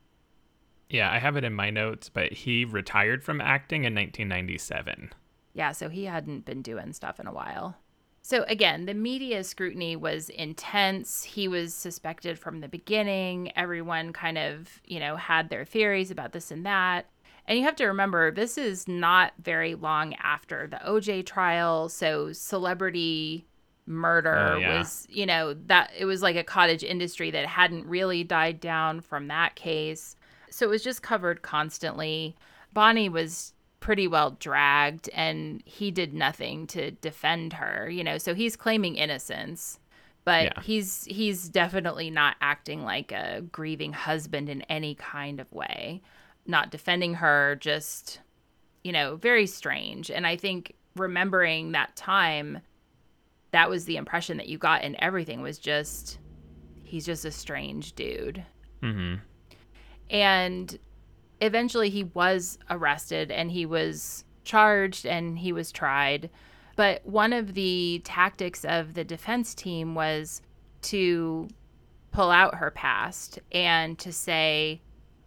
Yeah, 0.90 1.12
I 1.12 1.20
have 1.20 1.36
it 1.38 1.44
in 1.44 1.54
my 1.54 1.70
notes, 1.70 2.10
but 2.10 2.32
he 2.32 2.66
retired 2.66 3.24
from 3.24 3.42
acting 3.42 3.84
in 3.84 3.94
1997. 3.96 5.12
Yeah, 5.54 5.72
so 5.72 5.90
he 5.90 6.06
hadn't 6.06 6.46
been 6.46 6.62
doing 6.62 6.94
stuff 6.94 7.20
in 7.20 7.28
a 7.28 7.34
while. 7.34 7.78
So 8.22 8.44
again, 8.48 8.86
the 8.86 8.94
media 8.94 9.44
scrutiny 9.44 9.96
was 9.96 10.30
intense. 10.30 11.24
He 11.24 11.48
was 11.48 11.74
suspected 11.74 12.40
from 12.40 12.60
the 12.60 12.68
beginning. 12.68 13.52
Everyone 13.56 14.14
kind 14.14 14.38
of, 14.38 14.82
you 14.86 15.00
know, 15.00 15.16
had 15.16 15.50
their 15.50 15.64
theories 15.64 16.10
about 16.12 16.32
this 16.32 16.50
and 16.50 16.66
that. 16.66 17.06
And 17.48 17.60
you 17.60 17.66
have 17.66 17.76
to 17.76 17.86
remember, 17.86 18.32
this 18.32 18.58
is 18.58 18.88
not 18.88 19.34
very 19.40 19.76
long 19.76 20.16
after 20.16 20.68
the 20.68 20.78
OJ 20.78 21.26
trial. 21.28 21.88
So 21.90 22.34
celebrity 22.34 23.46
murder 23.86 24.54
Oh, 24.56 24.58
yeah. 24.58 24.80
was, 24.80 25.06
you 25.10 25.28
know, 25.28 25.54
that 25.68 25.92
it 25.96 26.06
was 26.06 26.24
like 26.24 26.36
a 26.36 26.44
cottage 26.44 26.84
industry 26.84 27.30
that 27.32 27.46
hadn't 27.46 27.86
really 27.86 28.24
died 28.24 28.60
down 28.60 29.02
from 29.02 29.28
that 29.28 29.56
case. 29.56 30.16
So 30.56 30.66
it 30.66 30.70
was 30.70 30.84
just 30.84 31.02
covered 31.04 31.42
constantly. 31.42 32.36
Bonnie 32.72 33.10
was 33.10 33.54
pretty 33.82 34.08
well 34.08 34.32
dragged 34.40 35.10
and 35.10 35.62
he 35.66 35.92
did 35.92 36.14
nothing 36.14 36.66
to 36.68 36.92
defend 36.92 37.52
her, 37.54 37.90
you 37.90 38.06
know. 38.06 38.18
So 38.18 38.34
he's 38.34 38.56
claiming 38.56 38.96
innocence, 38.96 39.80
but 40.24 40.44
Yeah. 40.44 40.62
he's 40.62 41.04
he's 41.04 41.50
definitely 41.50 42.10
not 42.10 42.38
acting 42.40 42.84
like 42.84 43.12
a 43.12 43.42
grieving 43.52 43.92
husband 43.92 44.48
in 44.48 44.62
any 44.64 44.96
kind 44.96 45.42
of 45.42 45.52
way. 45.52 46.02
Not 46.48 46.72
defending 46.72 47.16
her, 47.16 47.58
just 47.60 48.22
you 48.82 48.94
know, 48.94 49.18
very 49.18 49.48
strange. 49.48 50.10
And 50.10 50.26
I 50.26 50.38
think 50.38 50.74
remembering 50.96 51.74
that 51.74 51.98
time 51.98 52.62
that 53.52 53.70
was 53.70 53.84
the 53.84 53.98
impression 53.98 54.38
that 54.38 54.48
you 54.48 54.58
got 54.58 54.84
and 54.84 54.96
everything 55.00 55.42
was 55.42 55.60
just 55.60 56.18
he's 56.86 57.06
just 57.06 57.26
a 57.26 57.32
strange 57.32 57.92
dude. 57.94 58.46
Mm-hmm. 58.82 59.16
And 60.10 60.78
eventually 61.42 61.90
he 61.90 62.04
was 62.04 62.58
arrested 62.70 63.32
and 63.32 63.52
he 63.52 63.66
was 63.66 64.24
charged 64.44 65.06
and 65.06 65.40
he 65.40 65.52
was 65.52 65.72
tried. 65.72 66.30
But 66.76 67.06
one 67.06 67.34
of 67.34 67.54
the 67.54 68.02
tactics 68.04 68.66
of 68.66 68.94
the 68.94 69.04
defense 69.04 69.56
team 69.56 69.96
was 69.96 70.42
to 70.84 71.48
pull 72.12 72.32
out 72.32 72.56
her 72.56 72.72
past 72.72 73.40
and 73.52 73.98
to 74.00 74.12
say, 74.12 74.82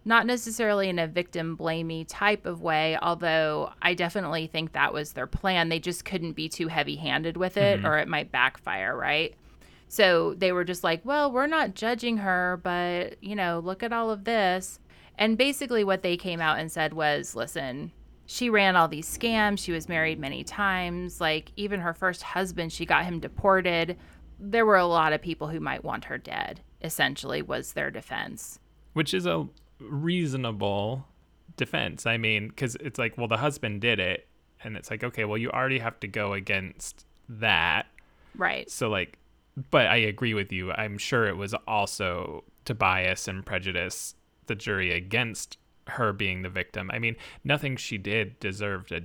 not 0.05 0.25
necessarily 0.25 0.89
in 0.89 0.97
a 0.97 1.07
victim 1.07 1.57
blamey 1.57 2.05
type 2.07 2.45
of 2.45 2.61
way, 2.61 2.97
although 3.01 3.71
I 3.81 3.93
definitely 3.93 4.47
think 4.47 4.71
that 4.71 4.93
was 4.93 5.13
their 5.13 5.27
plan. 5.27 5.69
They 5.69 5.79
just 5.79 6.05
couldn't 6.05 6.33
be 6.33 6.49
too 6.49 6.67
heavy 6.67 6.95
handed 6.95 7.37
with 7.37 7.57
it 7.57 7.79
mm-hmm. 7.79 7.85
or 7.85 7.97
it 7.97 8.07
might 8.07 8.31
backfire, 8.31 8.95
right? 8.95 9.35
So 9.89 10.35
they 10.35 10.51
were 10.51 10.63
just 10.63 10.83
like, 10.83 11.03
well, 11.03 11.31
we're 11.31 11.47
not 11.47 11.73
judging 11.73 12.17
her, 12.17 12.61
but, 12.63 13.21
you 13.23 13.35
know, 13.35 13.59
look 13.59 13.83
at 13.83 13.91
all 13.91 14.11
of 14.11 14.23
this. 14.23 14.79
And 15.17 15.37
basically, 15.37 15.83
what 15.83 16.03
they 16.03 16.15
came 16.15 16.39
out 16.39 16.59
and 16.59 16.71
said 16.71 16.93
was, 16.93 17.35
listen, 17.35 17.91
she 18.25 18.49
ran 18.49 18.75
all 18.75 18.87
these 18.87 19.17
scams. 19.17 19.59
She 19.59 19.71
was 19.71 19.89
married 19.89 20.19
many 20.19 20.43
times. 20.43 21.19
Like, 21.19 21.51
even 21.57 21.81
her 21.81 21.93
first 21.93 22.21
husband, 22.21 22.71
she 22.71 22.85
got 22.85 23.03
him 23.03 23.19
deported. 23.19 23.97
There 24.39 24.65
were 24.65 24.77
a 24.77 24.85
lot 24.85 25.11
of 25.11 25.21
people 25.21 25.47
who 25.47 25.59
might 25.59 25.83
want 25.83 26.05
her 26.05 26.17
dead, 26.17 26.61
essentially, 26.81 27.41
was 27.41 27.73
their 27.73 27.91
defense. 27.91 28.59
Which 28.93 29.13
is 29.13 29.25
a 29.25 29.47
reasonable 29.79 31.05
defense. 31.57 32.05
I 32.05 32.17
mean, 32.17 32.47
because 32.47 32.75
it's 32.75 32.99
like, 32.99 33.17
well, 33.17 33.27
the 33.27 33.37
husband 33.37 33.81
did 33.81 33.99
it. 33.99 34.27
And 34.63 34.77
it's 34.77 34.89
like, 34.91 35.03
okay, 35.03 35.25
well, 35.25 35.37
you 35.37 35.49
already 35.49 35.79
have 35.79 35.99
to 36.01 36.07
go 36.07 36.33
against 36.33 37.05
that. 37.27 37.87
Right. 38.35 38.69
So, 38.69 38.89
like, 38.89 39.17
but 39.71 39.87
I 39.87 39.97
agree 39.97 40.33
with 40.33 40.51
you. 40.51 40.71
I'm 40.71 40.97
sure 40.97 41.27
it 41.27 41.37
was 41.37 41.53
also 41.67 42.43
to 42.65 42.73
bias 42.73 43.27
and 43.27 43.45
prejudice 43.45 44.15
the 44.47 44.55
jury 44.55 44.91
against 44.91 45.57
her 45.87 46.13
being 46.13 46.41
the 46.41 46.49
victim. 46.49 46.89
I 46.93 46.99
mean, 46.99 47.15
nothing 47.43 47.75
she 47.75 47.97
did 47.97 48.39
deserved 48.39 48.91
a 48.91 49.01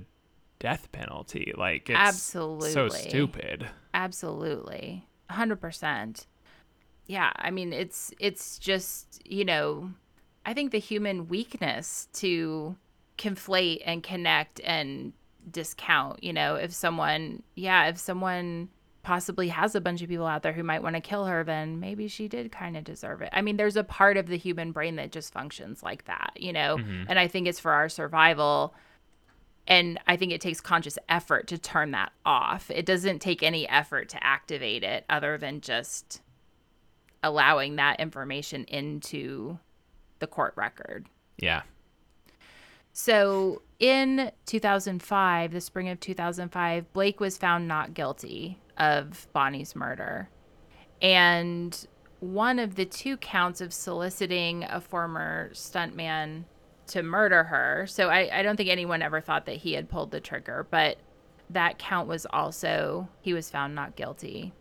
death 0.59 0.91
penalty. 0.91 1.53
Like, 1.55 1.89
it's 1.89 2.21
so 2.21 2.59
stupid. 2.89 3.67
Absolutely. 3.93 5.07
100%. 5.31 6.25
Yeah, 7.07 7.31
I 7.35 7.51
mean 7.51 7.71
it's 7.71 8.11
it's 8.19 8.57
just, 8.57 9.21
you 9.25 9.45
know, 9.45 9.91
I 10.45 10.53
think 10.53 10.71
the 10.71 10.79
human 10.79 11.27
weakness 11.27 12.07
to 12.13 12.75
conflate 13.17 13.81
and 13.85 14.01
connect 14.01 14.59
and 14.61 15.13
discount, 15.49 16.23
you 16.23 16.33
know, 16.33 16.55
if 16.55 16.73
someone, 16.73 17.43
yeah, 17.55 17.87
if 17.87 17.99
someone 17.99 18.69
possibly 19.05 19.49
has 19.49 19.75
a 19.75 19.81
bunch 19.81 20.01
of 20.01 20.09
people 20.09 20.25
out 20.25 20.41
there 20.41 20.51
who 20.51 20.63
might 20.63 20.81
want 20.81 20.95
to 20.95 21.01
kill 21.01 21.25
her, 21.25 21.43
then 21.43 21.79
maybe 21.79 22.07
she 22.07 22.27
did 22.27 22.51
kind 22.51 22.75
of 22.75 22.83
deserve 22.83 23.21
it. 23.21 23.29
I 23.31 23.43
mean, 23.43 23.55
there's 23.55 23.77
a 23.77 23.83
part 23.83 24.17
of 24.17 24.25
the 24.25 24.37
human 24.37 24.71
brain 24.71 24.95
that 24.95 25.11
just 25.11 25.31
functions 25.31 25.83
like 25.83 26.05
that, 26.05 26.33
you 26.35 26.51
know, 26.51 26.77
mm-hmm. 26.77 27.03
and 27.07 27.19
I 27.19 27.27
think 27.27 27.47
it's 27.47 27.59
for 27.59 27.71
our 27.71 27.87
survival 27.87 28.73
and 29.67 29.99
I 30.07 30.15
think 30.15 30.31
it 30.31 30.41
takes 30.41 30.59
conscious 30.59 30.97
effort 31.07 31.47
to 31.47 31.57
turn 31.57 31.91
that 31.91 32.13
off. 32.25 32.69
It 32.71 32.85
doesn't 32.85 33.19
take 33.19 33.43
any 33.43 33.69
effort 33.69 34.09
to 34.09 34.23
activate 34.23 34.83
it 34.83 35.05
other 35.07 35.37
than 35.37 35.61
just 35.61 36.21
allowing 37.23 37.75
that 37.75 37.99
information 37.99 38.65
into 38.65 39.59
the 40.19 40.27
court 40.27 40.53
record. 40.55 41.07
Yeah. 41.37 41.61
So 42.91 43.61
in 43.79 44.31
2005, 44.47 45.51
the 45.51 45.61
spring 45.61 45.89
of 45.89 45.99
2005, 45.99 46.93
Blake 46.93 47.19
was 47.19 47.37
found 47.37 47.67
not 47.67 47.93
guilty 47.93 48.57
of 48.77 49.27
Bonnie's 49.33 49.75
murder. 49.75 50.29
And 51.01 51.87
one 52.19 52.59
of 52.59 52.75
the 52.75 52.85
two 52.85 53.17
counts 53.17 53.61
of 53.61 53.73
soliciting 53.73 54.63
a 54.63 54.81
former 54.81 55.51
stuntman 55.53 56.45
to 56.87 57.03
murder 57.03 57.43
her. 57.45 57.85
So 57.87 58.09
I, 58.09 58.39
I 58.39 58.43
don't 58.43 58.57
think 58.57 58.69
anyone 58.69 59.01
ever 59.01 59.21
thought 59.21 59.45
that 59.45 59.57
he 59.57 59.73
had 59.73 59.89
pulled 59.89 60.11
the 60.11 60.19
trigger, 60.19 60.67
but 60.69 60.97
that 61.49 61.77
count 61.77 62.07
was 62.07 62.25
also, 62.27 63.09
he 63.21 63.33
was 63.33 63.49
found 63.49 63.75
not 63.75 63.95
guilty. 63.95 64.53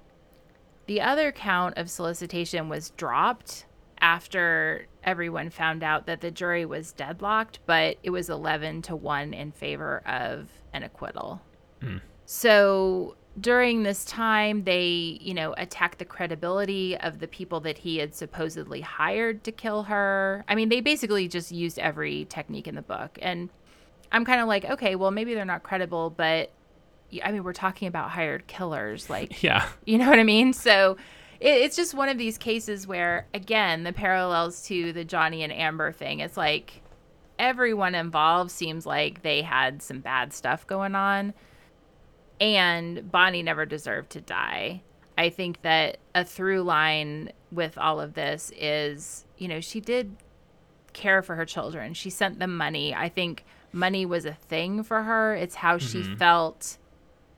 The 0.87 1.01
other 1.01 1.33
count 1.33 1.79
of 1.79 1.91
solicitation 1.91 2.69
was 2.69 2.91
dropped 2.91 3.67
after 4.01 4.87
everyone 5.03 5.49
found 5.49 5.83
out 5.83 6.07
that 6.07 6.21
the 6.21 6.31
jury 6.31 6.67
was 6.67 6.93
deadlocked, 6.93 7.61
but 7.65 7.97
it 8.03 8.11
was 8.11 8.29
11 8.29 8.83
to 8.83 8.97
1 8.97 9.33
in 9.33 9.51
favor 9.53 10.03
of 10.07 10.49
an 10.73 10.83
acquittal. 10.83 11.41
Mm. 11.81 12.03
So 12.27 13.17
during 13.41 13.83
this 13.83 14.05
time, 14.05 14.65
they, 14.65 15.19
you 15.21 15.35
know, 15.35 15.55
attack 15.59 15.99
the 15.99 16.05
credibility 16.05 16.97
of 16.97 17.19
the 17.19 17.27
people 17.27 17.61
that 17.61 17.79
he 17.79 17.99
had 17.99 18.15
supposedly 18.15 18.81
hired 18.81 19.43
to 19.45 19.53
kill 19.53 19.85
her. 19.85 20.45
I 20.47 20.55
mean, 20.55 20.69
they 20.69 20.81
basically 20.81 21.27
just 21.27 21.51
used 21.51 21.79
every 21.79 22.27
technique 22.27 22.69
in 22.69 22.77
the 22.77 22.83
book. 22.83 23.19
And 23.21 23.51
I'm 24.13 24.25
kind 24.25 24.41
of 24.41 24.47
like, 24.47 24.65
okay, 24.65 24.95
well, 24.95 25.11
maybe 25.11 25.35
they're 25.35 25.45
not 25.45 25.65
credible, 25.65 26.11
but 26.11 26.53
I 27.25 27.33
mean, 27.33 27.43
we're 27.43 27.53
talking 27.53 27.89
about 27.89 28.11
hired 28.11 28.47
killers. 28.47 29.11
Like, 29.11 29.43
yeah. 29.43 29.69
You 29.85 29.99
know 29.99 30.09
what 30.09 30.19
I 30.19 30.25
mean? 30.25 30.53
So 30.53 30.97
it, 31.41 31.49
it's 31.49 31.77
just 31.77 31.93
one 31.93 32.09
of 32.09 32.19
these 32.19 32.39
cases 32.39 32.87
where, 32.87 33.27
again, 33.35 33.83
the 33.83 33.93
parallels 33.93 34.67
to 34.69 34.93
the 34.93 35.05
Johnny 35.05 35.43
and 35.43 35.53
Amber 35.53 35.91
thing, 35.91 36.21
it's 36.21 36.37
like 36.37 36.83
everyone 37.37 37.97
involved 37.97 38.53
seems 38.53 38.87
like 38.87 39.23
they 39.23 39.43
had 39.43 39.83
some 39.83 39.99
bad 39.99 40.33
stuff 40.33 40.65
going 40.69 40.95
on 40.95 41.35
and 42.45 43.11
Bonnie 43.11 43.43
never 43.43 43.65
deserved 43.65 44.11
to 44.11 44.21
die. 44.21 44.83
I 45.17 45.31
think 45.31 45.63
that 45.63 45.97
a 46.15 46.25
through 46.25 46.63
line 46.63 47.33
with 47.51 47.79
all 47.79 48.01
of 48.01 48.15
this 48.15 48.53
is, 48.55 49.25
you 49.39 49.49
know, 49.49 49.61
she 49.61 49.81
did 49.81 50.17
care 50.93 51.23
for 51.23 51.37
her 51.37 51.47
children. 51.47 51.95
She 51.95 52.11
sent 52.11 52.39
them 52.39 52.55
money. 52.57 52.95
I 52.95 53.09
think 53.09 53.45
money 53.73 54.05
was 54.05 54.27
a 54.27 54.35
thing 54.35 54.83
for 54.83 55.03
her. 55.03 55.35
It's 55.35 55.55
how 55.55 55.79
mm-hmm. 55.79 55.87
she 55.87 56.17
felt 56.17 56.77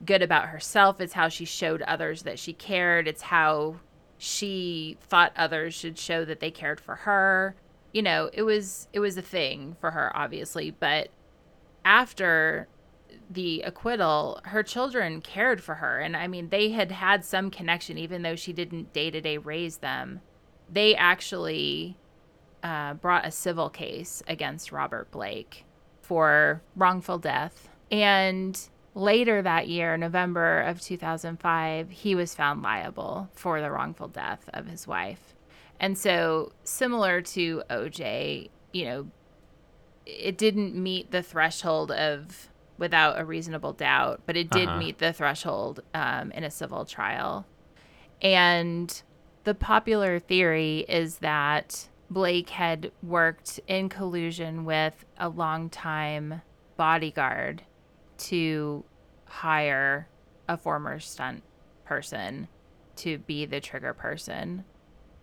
good 0.05 0.21
about 0.21 0.49
herself. 0.49 0.99
It's 0.99 1.13
how 1.13 1.29
she 1.29 1.45
showed 1.45 1.81
others 1.83 2.23
that 2.23 2.37
she 2.37 2.51
cared. 2.51 3.07
It's 3.07 3.23
how 3.23 3.77
she 4.17 4.97
thought 5.01 5.31
others 5.37 5.73
should 5.73 5.97
show 5.97 6.25
that 6.25 6.39
they 6.39 6.51
cared 6.51 6.81
for 6.81 6.95
her. 6.95 7.55
You 7.93 8.01
know, 8.01 8.29
it 8.33 8.43
was 8.43 8.87
it 8.91 8.99
was 8.99 9.17
a 9.17 9.21
thing 9.21 9.77
for 9.79 9.91
her 9.91 10.15
obviously, 10.15 10.71
but 10.71 11.09
after 11.85 12.67
the 13.29 13.61
acquittal, 13.61 14.39
her 14.45 14.63
children 14.63 15.21
cared 15.21 15.61
for 15.61 15.75
her. 15.75 15.99
And 15.99 16.15
I 16.15 16.27
mean, 16.27 16.49
they 16.49 16.71
had 16.71 16.91
had 16.91 17.25
some 17.25 17.51
connection, 17.51 17.97
even 17.97 18.21
though 18.21 18.35
she 18.35 18.53
didn't 18.53 18.93
day 18.93 19.11
to 19.11 19.21
day 19.21 19.37
raise 19.37 19.77
them. 19.77 20.21
They 20.69 20.95
actually 20.95 21.97
uh, 22.63 22.93
brought 22.95 23.25
a 23.25 23.31
civil 23.31 23.69
case 23.69 24.23
against 24.27 24.71
Robert 24.71 25.11
Blake 25.11 25.65
for 26.01 26.61
wrongful 26.75 27.17
death. 27.17 27.69
And 27.91 28.59
later 28.95 29.41
that 29.41 29.67
year, 29.67 29.97
November 29.97 30.61
of 30.61 30.81
2005, 30.81 31.89
he 31.89 32.15
was 32.15 32.33
found 32.33 32.61
liable 32.61 33.29
for 33.33 33.61
the 33.61 33.71
wrongful 33.71 34.07
death 34.07 34.49
of 34.53 34.67
his 34.67 34.87
wife. 34.87 35.35
And 35.79 35.97
so, 35.97 36.53
similar 36.63 37.21
to 37.21 37.61
OJ, 37.69 38.49
you 38.73 38.85
know, 38.85 39.07
it 40.05 40.37
didn't 40.37 40.75
meet 40.75 41.11
the 41.11 41.21
threshold 41.21 41.91
of 41.91 42.49
without 42.77 43.19
a 43.19 43.25
reasonable 43.25 43.73
doubt, 43.73 44.21
but 44.25 44.37
it 44.37 44.49
did 44.49 44.67
uh-huh. 44.67 44.77
meet 44.77 44.97
the 44.99 45.13
threshold 45.13 45.81
um, 45.93 46.31
in 46.31 46.43
a 46.43 46.51
civil 46.51 46.85
trial. 46.85 47.45
And 48.21 49.01
the 49.43 49.53
popular 49.53 50.19
theory 50.19 50.85
is 50.87 51.17
that 51.19 51.89
Blake 52.09 52.49
had 52.49 52.91
worked 53.03 53.59
in 53.67 53.89
collusion 53.89 54.65
with 54.65 55.05
a 55.17 55.29
longtime 55.29 56.41
bodyguard 56.77 57.63
to 58.17 58.83
hire 59.25 60.07
a 60.47 60.57
former 60.57 60.99
stunt 60.99 61.43
person 61.85 62.47
to 62.95 63.17
be 63.19 63.45
the 63.45 63.59
trigger 63.59 63.93
person. 63.93 64.63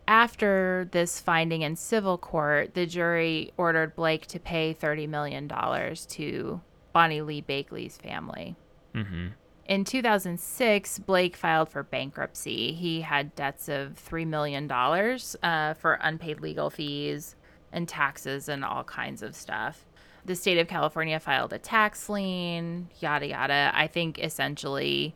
After 0.06 0.88
this 0.90 1.18
finding 1.18 1.62
in 1.62 1.76
civil 1.76 2.18
court, 2.18 2.74
the 2.74 2.86
jury 2.86 3.52
ordered 3.56 3.96
Blake 3.96 4.26
to 4.28 4.38
pay 4.38 4.74
$30 4.74 5.08
million 5.08 5.48
to 5.48 6.60
Bonnie 6.94 7.20
Lee 7.20 7.42
Bakley's 7.42 7.98
family. 7.98 8.56
Mm-hmm. 8.94 9.28
In 9.66 9.84
2006, 9.84 11.00
Blake 11.00 11.36
filed 11.36 11.68
for 11.68 11.82
bankruptcy. 11.82 12.72
He 12.72 13.00
had 13.00 13.34
debts 13.34 13.68
of 13.68 13.94
$3 13.94 14.26
million 14.26 14.70
uh, 14.70 15.74
for 15.74 15.98
unpaid 16.00 16.40
legal 16.40 16.70
fees 16.70 17.34
and 17.72 17.88
taxes 17.88 18.48
and 18.48 18.64
all 18.64 18.84
kinds 18.84 19.22
of 19.22 19.34
stuff. 19.34 19.84
The 20.24 20.36
state 20.36 20.58
of 20.58 20.68
California 20.68 21.18
filed 21.18 21.52
a 21.52 21.58
tax 21.58 22.08
lien, 22.08 22.88
yada, 23.00 23.26
yada. 23.26 23.72
I 23.74 23.88
think 23.88 24.18
essentially 24.18 25.14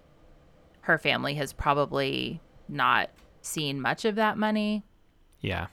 her 0.81 0.99
family 0.99 1.35
has 1.35 1.53
probably 1.53 2.41
not 2.69 3.11
seen 3.41 3.81
much 3.81 4.05
of 4.05 4.17
that 4.17 4.37
money. 4.37 4.83
Yeah. 5.41 5.69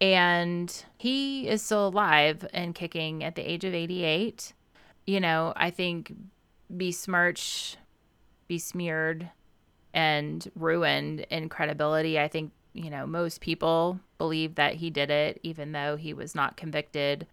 And 0.00 0.84
he 0.98 1.48
is 1.48 1.62
still 1.62 1.88
alive 1.88 2.46
and 2.52 2.74
kicking 2.74 3.24
at 3.24 3.34
the 3.34 3.50
age 3.50 3.64
of 3.64 3.74
88 3.74 4.52
you 5.10 5.18
know, 5.18 5.52
I 5.56 5.70
think 5.70 6.12
besmirch, 6.70 7.76
besmeared, 8.46 9.28
and 9.92 10.48
ruined 10.54 11.26
in 11.30 11.48
credibility. 11.48 12.16
I 12.20 12.28
think, 12.28 12.52
you 12.74 12.90
know, 12.90 13.08
most 13.08 13.40
people 13.40 13.98
believe 14.18 14.54
that 14.54 14.74
he 14.74 14.88
did 14.88 15.10
it, 15.10 15.40
even 15.42 15.72
though 15.72 15.96
he 15.96 16.14
was 16.14 16.36
not 16.36 16.56
convicted, 16.56 17.26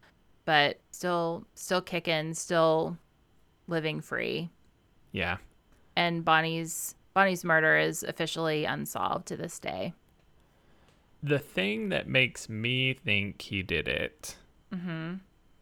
but 0.44 0.80
still, 0.90 1.46
still 1.54 1.82
kicking, 1.82 2.34
still 2.34 2.98
living 3.68 4.02
free. 4.02 4.50
Yeah. 5.12 5.38
And 5.96 6.26
Bonnie's 6.26 6.96
Bonnie's 7.14 7.44
murder 7.44 7.78
is 7.78 8.02
officially 8.02 8.66
unsolved 8.66 9.28
to 9.28 9.38
this 9.38 9.60
day. 9.60 9.94
The 11.22 11.40
thing 11.40 11.90
that 11.90 12.08
makes 12.08 12.50
me 12.50 12.96
think 12.96 13.40
he 13.44 13.62
did 13.62 13.88
it 13.88 14.36
mm-hmm. 14.74 15.16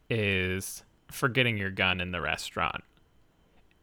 is 0.09 0.83
forgetting 1.15 1.57
your 1.57 1.71
gun 1.71 2.01
in 2.01 2.11
the 2.11 2.21
restaurant. 2.21 2.83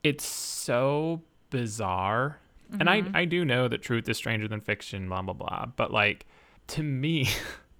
It's 0.03 0.25
so 0.25 1.23
bizarre. 1.51 2.39
Mm-hmm. 2.71 2.81
And 2.81 2.91
I, 2.91 3.03
mm-hmm. 3.03 3.17
I 3.17 3.25
do 3.25 3.45
know 3.45 3.69
that 3.69 3.83
truth 3.83 4.09
is 4.09 4.17
stranger 4.17 4.49
than 4.49 4.61
fiction, 4.61 5.09
blah, 5.09 5.23
blah, 5.23 5.35
blah. 5.35 5.67
But 5.77 5.93
like, 5.93 6.27
to 6.69 6.83
me, 6.83 7.29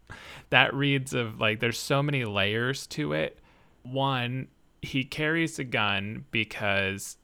that 0.51 0.75
reads 0.75 1.15
of 1.15 1.41
like, 1.41 1.61
there's 1.61 1.79
so 1.79 2.03
many 2.03 2.25
layers 2.25 2.87
to 2.89 3.13
it. 3.13 3.39
One, 3.83 4.49
he 4.81 5.05
carries 5.05 5.59
a 5.59 5.65
gun 5.65 6.25
because 6.31 7.17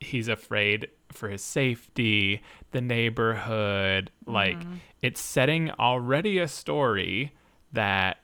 he's 0.00 0.28
afraid 0.28 0.88
for 1.12 1.28
his 1.28 1.42
safety, 1.42 2.42
the 2.72 2.80
neighborhood. 2.80 4.10
Mm-hmm. 4.24 4.32
Like, 4.32 4.58
it's 5.02 5.20
setting 5.20 5.70
already 5.72 6.38
a 6.38 6.48
story 6.48 7.32
that 7.72 8.18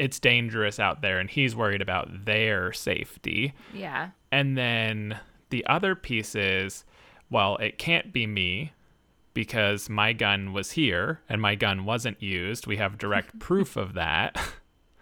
it's 0.00 0.18
dangerous 0.18 0.80
out 0.80 1.02
there 1.02 1.18
and 1.18 1.28
he's 1.28 1.54
worried 1.54 1.82
about 1.82 2.24
their 2.24 2.72
safety. 2.72 3.52
Yeah. 3.74 4.10
And 4.32 4.56
then 4.56 5.20
the 5.50 5.64
other 5.66 5.94
piece 5.94 6.34
is, 6.34 6.84
well, 7.28 7.58
it 7.58 7.76
can't 7.76 8.10
be 8.10 8.26
me 8.26 8.72
because 9.34 9.90
my 9.90 10.14
gun 10.14 10.54
was 10.54 10.72
here 10.72 11.20
and 11.28 11.42
my 11.42 11.54
gun 11.54 11.84
wasn't 11.84 12.20
used. 12.22 12.66
We 12.66 12.78
have 12.78 12.96
direct 12.96 13.38
proof 13.40 13.76
of 13.76 13.92
that. 13.92 14.40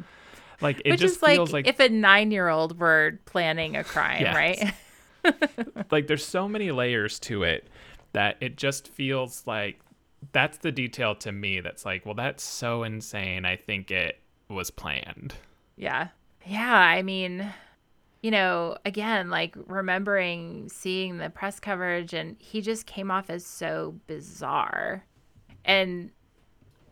like 0.61 0.83
it 0.85 0.91
Which 0.91 1.01
just 1.01 1.17
is 1.19 1.23
like, 1.23 1.37
feels 1.37 1.53
like 1.53 1.69
if 1.69 1.79
a 1.79 1.89
9-year-old 1.89 2.81
were 2.81 3.21
planning 3.25 3.77
a 3.77 3.85
crime, 3.85 4.23
yes. 4.23 4.35
right? 4.35 4.75
like 5.93 6.09
there's 6.09 6.27
so 6.27 6.49
many 6.49 6.73
layers 6.73 7.21
to 7.21 7.45
it 7.45 7.69
that 8.15 8.37
it 8.41 8.57
just 8.57 8.89
feels 8.89 9.47
like 9.47 9.79
that's 10.33 10.59
the 10.59 10.73
detail 10.73 11.15
to 11.15 11.31
me 11.31 11.61
that's 11.61 11.85
like, 11.85 12.05
well, 12.05 12.17
that's 12.17 12.43
so 12.43 12.83
insane. 12.83 13.45
I 13.45 13.55
think 13.55 13.93
it 13.93 14.19
was 14.49 14.71
planned. 14.71 15.35
Yeah. 15.77 16.09
Yeah. 16.47 16.75
I 16.75 17.03
mean, 17.03 17.53
you 18.23 18.31
know, 18.31 18.77
again, 18.85 19.31
like 19.31 19.57
remembering 19.67 20.69
seeing 20.69 21.19
the 21.19 21.31
press 21.31 21.61
coverage, 21.61 22.13
and 22.15 22.37
he 22.39 22.61
just 22.61 22.87
came 22.87 23.11
off 23.11 23.31
as 23.31 23.45
so 23.45 23.97
bizarre. 24.07 25.05
And 25.65 26.11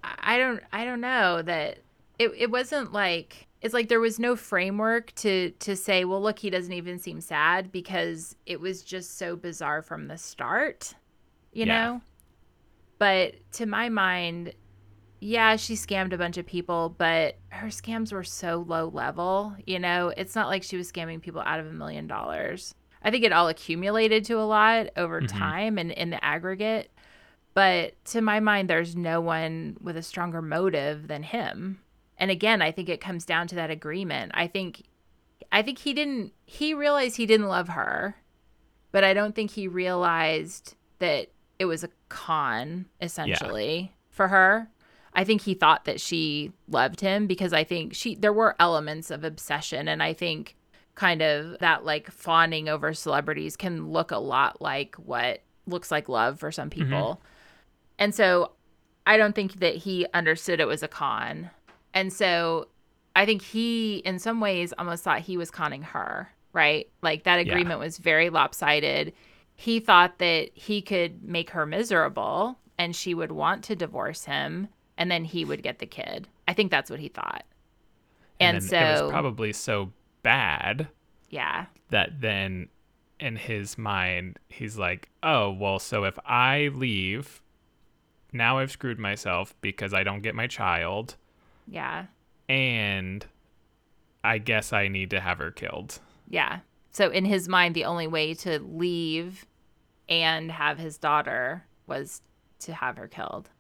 I 0.05 0.39
don't, 0.39 0.63
I 0.73 0.85
don't 0.85 1.01
know 1.01 1.43
that 1.43 1.79
it, 2.19 2.33
it 2.37 2.51
wasn't 2.51 2.93
like, 2.93 3.47
it's 3.63 3.75
like 3.75 3.89
there 3.89 4.01
was 4.01 4.19
no 4.21 4.37
framework 4.37 5.13
to 5.17 5.51
to 5.53 5.75
say 5.75 6.05
well 6.05 6.21
look 6.23 6.39
he 6.39 6.51
doesn't 6.51 6.75
even 6.75 6.99
seem 6.99 7.21
sad 7.21 7.73
because 7.73 8.37
it 8.45 8.61
was 8.61 8.83
just 8.83 9.17
so 9.19 9.35
bizarre 9.35 9.83
from 9.83 10.07
the 10.07 10.19
start 10.19 10.95
you 11.53 11.65
yeah. 11.65 11.87
know 11.87 12.01
But 12.99 13.35
to 13.53 13.67
my 13.67 13.89
mind, 13.89 14.55
yeah, 15.21 15.57
she 15.57 15.75
scammed 15.75 16.13
a 16.13 16.19
bunch 16.19 16.37
of 16.37 16.47
people, 16.47 16.95
but 16.97 17.37
her 17.49 17.69
scams 17.69 18.13
were 18.13 18.25
so 18.25 18.65
low 18.67 18.89
level. 18.89 19.57
You 19.67 19.79
know, 19.79 20.13
it's 20.17 20.35
not 20.35 20.49
like 20.49 20.63
she 20.63 20.77
was 20.77 20.91
scamming 20.91 21.21
people 21.23 21.41
out 21.41 21.61
of 21.61 21.67
a 21.67 21.73
million 21.73 22.07
dollars. 22.07 22.75
I 23.03 23.11
think 23.11 23.25
it 23.25 23.33
all 23.33 23.49
accumulated 23.49 24.25
to 24.27 24.35
a 24.35 24.45
lot 24.45 24.89
over 24.97 25.21
Mhm. 25.23 25.29
time 25.29 25.79
and 25.79 25.91
in 25.93 26.11
the 26.11 26.23
aggregate. 26.25 26.91
But 27.55 28.03
to 28.07 28.21
my 28.21 28.41
mind, 28.41 28.69
there's 28.69 28.95
no 28.97 29.21
one 29.21 29.77
with 29.81 29.97
a 29.97 30.03
stronger 30.03 30.43
motive 30.43 31.09
than 31.09 31.23
him. 31.23 31.81
And 32.19 32.31
again, 32.31 32.61
I 32.61 32.71
think 32.73 32.89
it 32.89 33.01
comes 33.01 33.25
down 33.25 33.47
to 33.49 33.55
that 33.57 33.71
agreement. 33.71 34.33
I 34.35 34.47
think 34.47 34.83
I 35.53 35.63
think 35.63 35.79
he 35.79 35.95
didn't 35.95 36.33
he 36.45 36.75
realized 36.75 37.17
he 37.17 37.27
didn't 37.27 37.49
love 37.49 37.69
her, 37.69 38.17
but 38.93 39.05
I 39.05 39.15
don't 39.15 39.35
think 39.35 39.53
he 39.53 39.69
realized 39.69 40.75
that 40.99 41.29
it 41.59 41.67
was 41.67 41.85
a 41.85 41.89
con 42.09 42.87
essentially 43.01 43.93
for 44.11 44.29
her. 44.29 44.69
I 45.17 45.25
think 45.25 45.41
he 45.41 45.55
thought 45.55 45.87
that 45.87 45.99
she 45.99 46.53
loved 46.69 47.01
him 47.01 47.27
because 47.27 47.55
I 47.55 47.65
think 47.65 47.95
she 47.95 48.15
there 48.15 48.35
were 48.35 48.55
elements 48.61 49.11
of 49.11 49.25
obsession 49.25 49.89
and 49.89 50.03
I 50.03 50.13
think 50.13 50.57
kind 50.95 51.23
of 51.23 51.59
that 51.59 51.87
like 51.87 52.11
fawning 52.11 52.69
over 52.69 52.93
celebrities 52.93 53.57
can 53.57 53.91
look 53.91 54.11
a 54.11 54.19
lot 54.19 54.61
like 54.61 54.95
what 54.97 55.43
looks 55.67 55.91
like 55.91 56.11
love 56.11 56.39
for 56.39 56.53
some 56.53 56.69
mm-hmm. 56.69 56.83
people. 56.83 57.23
And 57.99 58.15
so 58.15 58.53
I 59.07 59.17
don't 59.17 59.35
think 59.35 59.61
that 59.61 59.77
he 59.77 60.07
understood 60.13 60.61
it 60.61 60.69
was 60.69 60.83
a 60.83 60.89
con. 60.89 61.51
And 61.95 62.13
so 62.13 62.69
I 63.15 63.25
think 63.25 63.41
he 63.41 63.97
in 63.99 64.19
some 64.19 64.39
ways 64.39 64.75
almost 64.77 65.03
thought 65.03 65.21
he 65.21 65.39
was 65.39 65.51
conning 65.51 65.83
her, 65.83 66.31
right? 66.53 66.91
Like 67.01 67.25
that 67.25 67.37
Yeah. 67.37 67.53
agreement 67.53 67.81
was 67.81 67.97
very 67.97 68.29
lopsided. 68.29 69.15
He 69.55 69.81
thought 69.81 70.19
that 70.19 70.51
he 70.53 70.83
could 70.83 71.23
make 71.23 71.51
her 71.51 71.65
miserable 71.65 72.59
and 72.77 72.95
she 72.95 73.15
would 73.15 73.33
want 73.33 73.65
to 73.65 73.77
divorce 73.77 74.27
him 74.27 74.69
and 74.99 75.11
then 75.11 75.25
he 75.25 75.45
would 75.45 75.63
get 75.63 75.79
the 75.79 75.87
kid. 75.87 76.29
I 76.49 76.53
think 76.53 76.71
that's 76.71 76.91
what 76.91 77.01
he 77.01 77.09
thought. 77.09 77.45
And, 78.39 78.57
then 78.57 78.61
so 78.61 78.77
it 78.77 79.03
was 79.03 79.11
probably 79.11 79.53
so 79.53 79.93
bad 80.23 80.89
yeah. 81.31 81.67
that 81.91 82.21
then 82.21 82.69
in 83.19 83.37
his 83.37 83.79
mind 83.79 84.39
he's 84.49 84.77
like, 84.77 85.09
"Oh, 85.23 85.51
well, 85.51 85.79
so 85.79 86.05
if 86.05 86.19
I 86.27 86.71
leave, 86.75 87.41
now 88.33 88.59
I've 88.59 88.71
screwed 88.71 88.99
myself 88.99 89.55
because 89.61 89.95
I 89.95 90.03
don't 90.03 90.23
get 90.23 90.35
my 90.35 90.47
child 90.47 91.17
Yeah. 91.67 92.07
and 92.49 93.25
I 94.23 94.39
guess 94.39 94.73
I 94.73 94.89
need 94.89 95.11
to 95.11 95.21
have 95.21 95.39
her 95.39 95.51
killed." 95.51 96.01
Yeah. 96.29 96.61
So 96.91 97.11
in 97.11 97.25
his 97.25 97.49
mind, 97.49 97.75
the 97.75 97.85
only 97.85 98.07
way 98.07 98.35
to 98.35 98.59
leave 98.59 99.47
and 100.09 100.51
have 100.51 100.79
his 100.79 100.99
daughter 100.99 101.65
was 101.87 102.23
to 102.61 102.73
have 102.75 102.97
her 102.97 103.09
killed. 103.09 103.51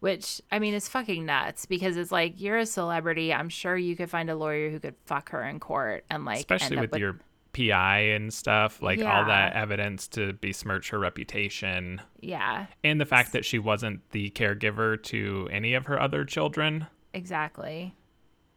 Which 0.00 0.40
I 0.52 0.58
mean 0.60 0.74
is 0.74 0.88
fucking 0.88 1.26
nuts 1.26 1.66
because 1.66 1.96
it's 1.96 2.12
like 2.12 2.40
you're 2.40 2.58
a 2.58 2.66
celebrity. 2.66 3.34
I'm 3.34 3.48
sure 3.48 3.76
you 3.76 3.96
could 3.96 4.08
find 4.08 4.30
a 4.30 4.36
lawyer 4.36 4.70
who 4.70 4.78
could 4.78 4.94
fuck 5.06 5.30
her 5.30 5.42
in 5.42 5.58
court 5.58 6.04
and 6.08 6.24
like 6.24 6.38
Especially 6.38 6.78
up 6.78 6.92
with 6.92 7.00
your 7.00 7.18
PI 7.52 7.98
and 7.98 8.32
stuff, 8.32 8.80
like 8.80 9.02
all 9.02 9.24
that 9.24 9.54
evidence 9.54 10.06
to 10.08 10.34
besmirch 10.34 10.90
her 10.90 10.98
reputation 10.98 12.00
yeah 12.20 12.66
and 12.84 13.00
the 13.00 13.06
fact 13.06 13.32
that 13.32 13.44
she 13.44 13.58
wasn't 13.58 14.08
the 14.10 14.30
caregiver 14.30 15.02
to 15.02 15.48
any 15.50 15.74
of 15.74 15.86
her 15.86 16.00
other 16.00 16.24
children. 16.24 16.86
exactly. 17.12 17.94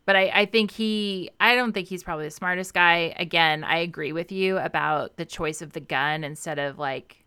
But 0.05 0.15
I, 0.15 0.31
I 0.33 0.45
think 0.45 0.71
he 0.71 1.29
I 1.39 1.55
don't 1.55 1.73
think 1.73 1.87
he's 1.87 2.03
probably 2.03 2.25
the 2.25 2.31
smartest 2.31 2.73
guy. 2.73 3.13
Again, 3.17 3.63
I 3.63 3.77
agree 3.77 4.11
with 4.11 4.31
you 4.31 4.57
about 4.57 5.15
the 5.17 5.25
choice 5.25 5.61
of 5.61 5.73
the 5.73 5.79
gun 5.79 6.23
instead 6.23 6.59
of 6.59 6.77
like 6.77 7.20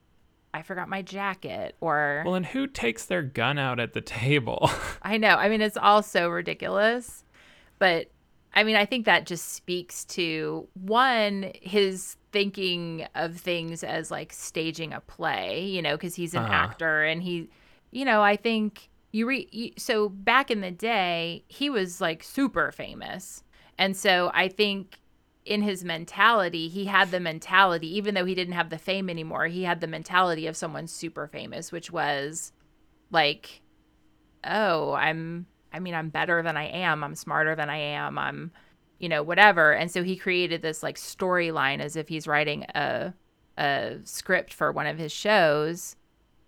I 0.55 0.63
forgot 0.63 0.89
my 0.89 1.03
jacket 1.03 1.75
or 1.81 2.23
Well, 2.25 2.37
and 2.37 2.47
who 2.47 2.67
takes 2.69 3.05
their 3.05 3.23
gun 3.23 3.59
out 3.59 3.81
at 3.81 3.93
the 3.93 4.01
table? 4.01 4.71
I 5.03 5.17
know. 5.19 5.37
I 5.37 5.49
mean, 5.49 5.61
it's 5.61 5.77
all 5.77 6.03
so 6.03 6.29
ridiculous. 6.31 7.25
But 7.79 8.09
I 8.55 8.63
mean, 8.63 8.77
I 8.77 8.87
think 8.87 9.05
that 9.07 9.27
just 9.27 9.53
speaks 9.53 10.05
to 10.07 10.69
one, 10.75 11.51
his 11.61 12.17
thinking 12.31 13.07
of 13.17 13.37
things 13.37 13.83
as 13.83 14.13
like 14.13 14.33
staging 14.33 14.93
a 14.93 15.01
play, 15.01 15.65
you 15.65 15.83
know, 15.83 15.97
because 15.97 16.15
he's 16.15 16.35
an 16.35 16.45
Uh-huh. 16.45 16.53
actor 16.53 17.03
and 17.03 17.21
he, 17.23 17.49
you 17.91 18.05
know, 18.05 18.23
I 18.23 18.37
think 18.37 18.89
you 19.11 19.27
re. 19.27 19.49
You, 19.51 19.73
so 19.77 20.09
back 20.09 20.51
in 20.53 20.61
the 20.61 20.71
day, 20.71 21.45
he 21.49 21.69
was 21.69 22.01
like 22.01 22.23
super 22.23 22.71
famous. 22.71 23.43
And 23.77 23.97
so 23.97 24.31
I 24.33 24.47
think 24.49 25.01
in 25.45 25.63
his 25.63 25.85
mentality, 25.85 26.69
he 26.69 26.87
had 26.87 27.11
the 27.11 27.21
mentality, 27.21 27.95
even 27.97 28.15
though 28.15 28.25
he 28.25 28.35
didn't 28.35 28.55
have 28.55 28.71
the 28.71 28.79
fame 28.79 29.11
anymore, 29.11 29.47
he 29.47 29.65
had 29.65 29.81
the 29.81 29.87
mentality 29.87 30.47
of 30.47 30.57
someone 30.57 30.87
super 30.87 31.27
famous, 31.27 31.71
which 31.71 31.91
was 31.91 32.53
like, 33.11 33.63
oh, 34.43 34.93
I'm 34.93 35.47
I 35.73 35.81
mean, 35.81 35.95
I'm 35.95 36.09
better 36.09 36.41
than 36.43 36.57
I 36.57 36.67
am. 36.67 37.03
I'm 37.03 37.17
smarter 37.17 37.57
than 37.57 37.69
I 37.69 37.79
am. 37.79 38.17
I'm, 38.17 38.53
you 39.01 39.09
know, 39.09 39.25
whatever. 39.25 39.73
And 39.73 39.91
so 39.91 40.05
he 40.05 40.15
created 40.15 40.63
this 40.63 40.85
like 40.85 40.97
storyline 40.97 41.81
as 41.81 41.97
if 41.97 42.09
he's 42.09 42.29
writing 42.29 42.65
a 42.75 43.13
a 43.59 43.99
script 44.05 44.53
for 44.53 44.73
one 44.73 44.87
of 44.87 44.99
his 44.99 45.13
shows, 45.13 45.97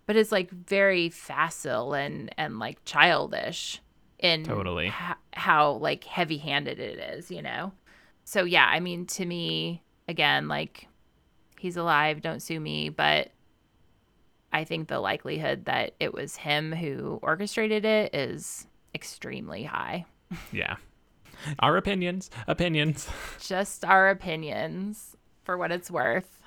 but 0.05 0.15
it's 0.15 0.31
like 0.31 0.49
very 0.49 1.09
facile 1.09 1.93
and 1.93 2.33
and 2.37 2.57
like 2.57 2.83
childish 2.85 3.81
in 4.19 4.43
Totally. 4.43 4.87
ho- 4.87 5.13
how 5.33 5.71
like 5.73 6.05
heavy-handed 6.05 6.79
it 6.79 6.97
is, 6.97 7.29
you 7.29 7.41
know. 7.41 7.73
So 8.27 8.43
yeah, 8.43 8.67
I 8.69 8.81
mean 8.81 9.05
to 9.05 9.25
me 9.25 9.81
again 10.09 10.49
like 10.49 10.89
he's 11.57 11.77
alive, 11.77 12.21
don't 12.21 12.41
sue 12.41 12.59
me, 12.59 12.89
but 12.89 13.31
I 14.51 14.65
think 14.65 14.89
the 14.89 14.99
likelihood 14.99 15.63
that 15.63 15.93
it 16.01 16.13
was 16.13 16.35
him 16.35 16.73
who 16.73 17.19
orchestrated 17.21 17.85
it 17.85 18.13
is 18.13 18.67
extremely 18.93 19.63
high. 19.63 20.07
yeah. 20.51 20.75
Our 21.59 21.77
opinions, 21.77 22.29
opinions. 22.47 23.07
Just 23.39 23.85
our 23.85 24.09
opinions 24.09 25.15
for 25.45 25.57
what 25.57 25.71
it's 25.71 25.89
worth. 25.89 26.43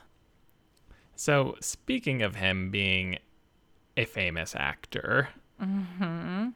So, 1.17 1.57
speaking 1.63 2.21
of 2.21 2.35
him 2.35 2.71
being 2.71 3.17
a 3.97 4.05
famous 4.05 4.55
actor, 4.55 5.31
mm-hmm. 5.59 6.49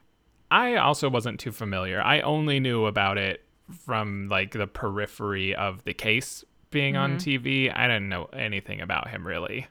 I 0.50 0.76
also 0.76 1.08
wasn't 1.08 1.40
too 1.40 1.52
familiar. 1.52 2.02
I 2.02 2.20
only 2.20 2.60
knew 2.60 2.84
about 2.84 3.16
it 3.16 3.43
from 3.70 4.28
like 4.28 4.52
the 4.52 4.66
periphery 4.66 5.54
of 5.54 5.84
the 5.84 5.94
case 5.94 6.44
being 6.70 6.96
on 6.96 7.16
TV. 7.16 7.72
I 7.74 7.86
didn't 7.86 8.08
know 8.08 8.24
anything 8.32 8.80
about 8.80 9.08
him 9.08 9.26
really. 9.26 9.66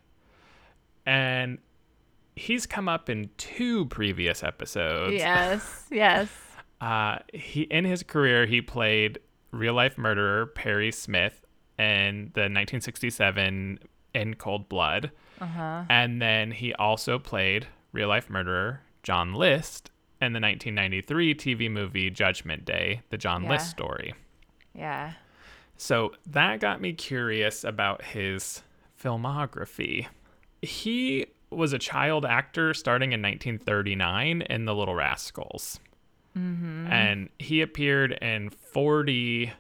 And 1.05 1.57
he's 2.35 2.65
come 2.65 2.87
up 2.89 3.09
in 3.09 3.29
two 3.37 3.85
previous 3.87 4.43
episodes. 4.43 5.15
Yes, 5.15 5.85
yes. 5.91 6.29
Uh, 6.81 7.19
he 7.33 7.61
in 7.61 7.85
his 7.85 8.03
career 8.03 8.45
he 8.45 8.61
played 8.61 9.17
real 9.51 9.73
life 9.73 9.97
murderer 9.97 10.47
Perry 10.47 10.91
Smith 10.91 11.45
in 11.79 12.29
the 12.33 12.41
1967 12.41 13.79
In 14.13 14.33
Cold 14.33 14.67
Blood, 14.67 15.11
Uh-huh. 15.39 15.83
and 15.89 16.21
then 16.21 16.51
he 16.51 16.73
also 16.73 17.17
played 17.19 17.67
real 17.93 18.09
life 18.09 18.29
murderer 18.29 18.81
John 19.01 19.33
List 19.33 19.91
in 20.23 20.33
the 20.33 20.39
1993 20.39 21.35
TV 21.35 21.69
movie 21.69 22.09
Judgment 22.09 22.65
Day, 22.65 23.01
the 23.09 23.17
John 23.17 23.43
Yeah. 23.43 23.49
List 23.49 23.69
story. 23.69 24.13
Yeah. 24.73 25.13
So 25.77 26.13
that 26.27 26.59
got 26.59 26.81
me 26.81 26.93
curious 26.93 27.63
about 27.63 28.03
his 28.03 28.63
filmography. 29.01 30.07
He 30.61 31.27
was 31.49 31.73
a 31.73 31.79
child 31.79 32.25
actor 32.25 32.73
starting 32.73 33.11
in 33.11 33.21
1939 33.21 34.41
in 34.43 34.65
The 34.65 34.73
Little 34.73 34.95
Rascals. 34.95 35.79
Mm-hmm. 36.37 36.87
And 36.91 37.29
he 37.37 37.61
appeared 37.61 38.13
in 38.13 38.49
40 38.49 39.51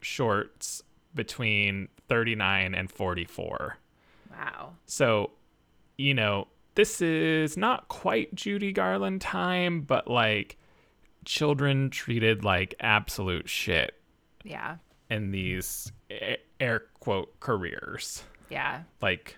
shorts 0.00 0.82
between 1.14 1.88
39 2.08 2.74
and 2.74 2.90
44. 2.90 3.78
Wow. 4.30 4.72
So, 4.86 5.30
you 5.96 6.14
know, 6.14 6.48
this 6.76 7.00
is 7.02 7.56
not 7.56 7.88
quite 7.88 8.34
Judy 8.34 8.72
Garland 8.72 9.20
time, 9.20 9.80
but 9.82 10.08
like 10.08 10.56
children 11.24 11.90
treated 11.90 12.44
like 12.44 12.74
absolute 12.80 13.48
shit 13.48 13.94
Yeah. 14.44 14.76
in 15.10 15.32
these 15.32 15.90
air 16.60 16.82
quote 17.00 17.38
careers. 17.40 18.22
Yeah. 18.48 18.82
Like 19.02 19.36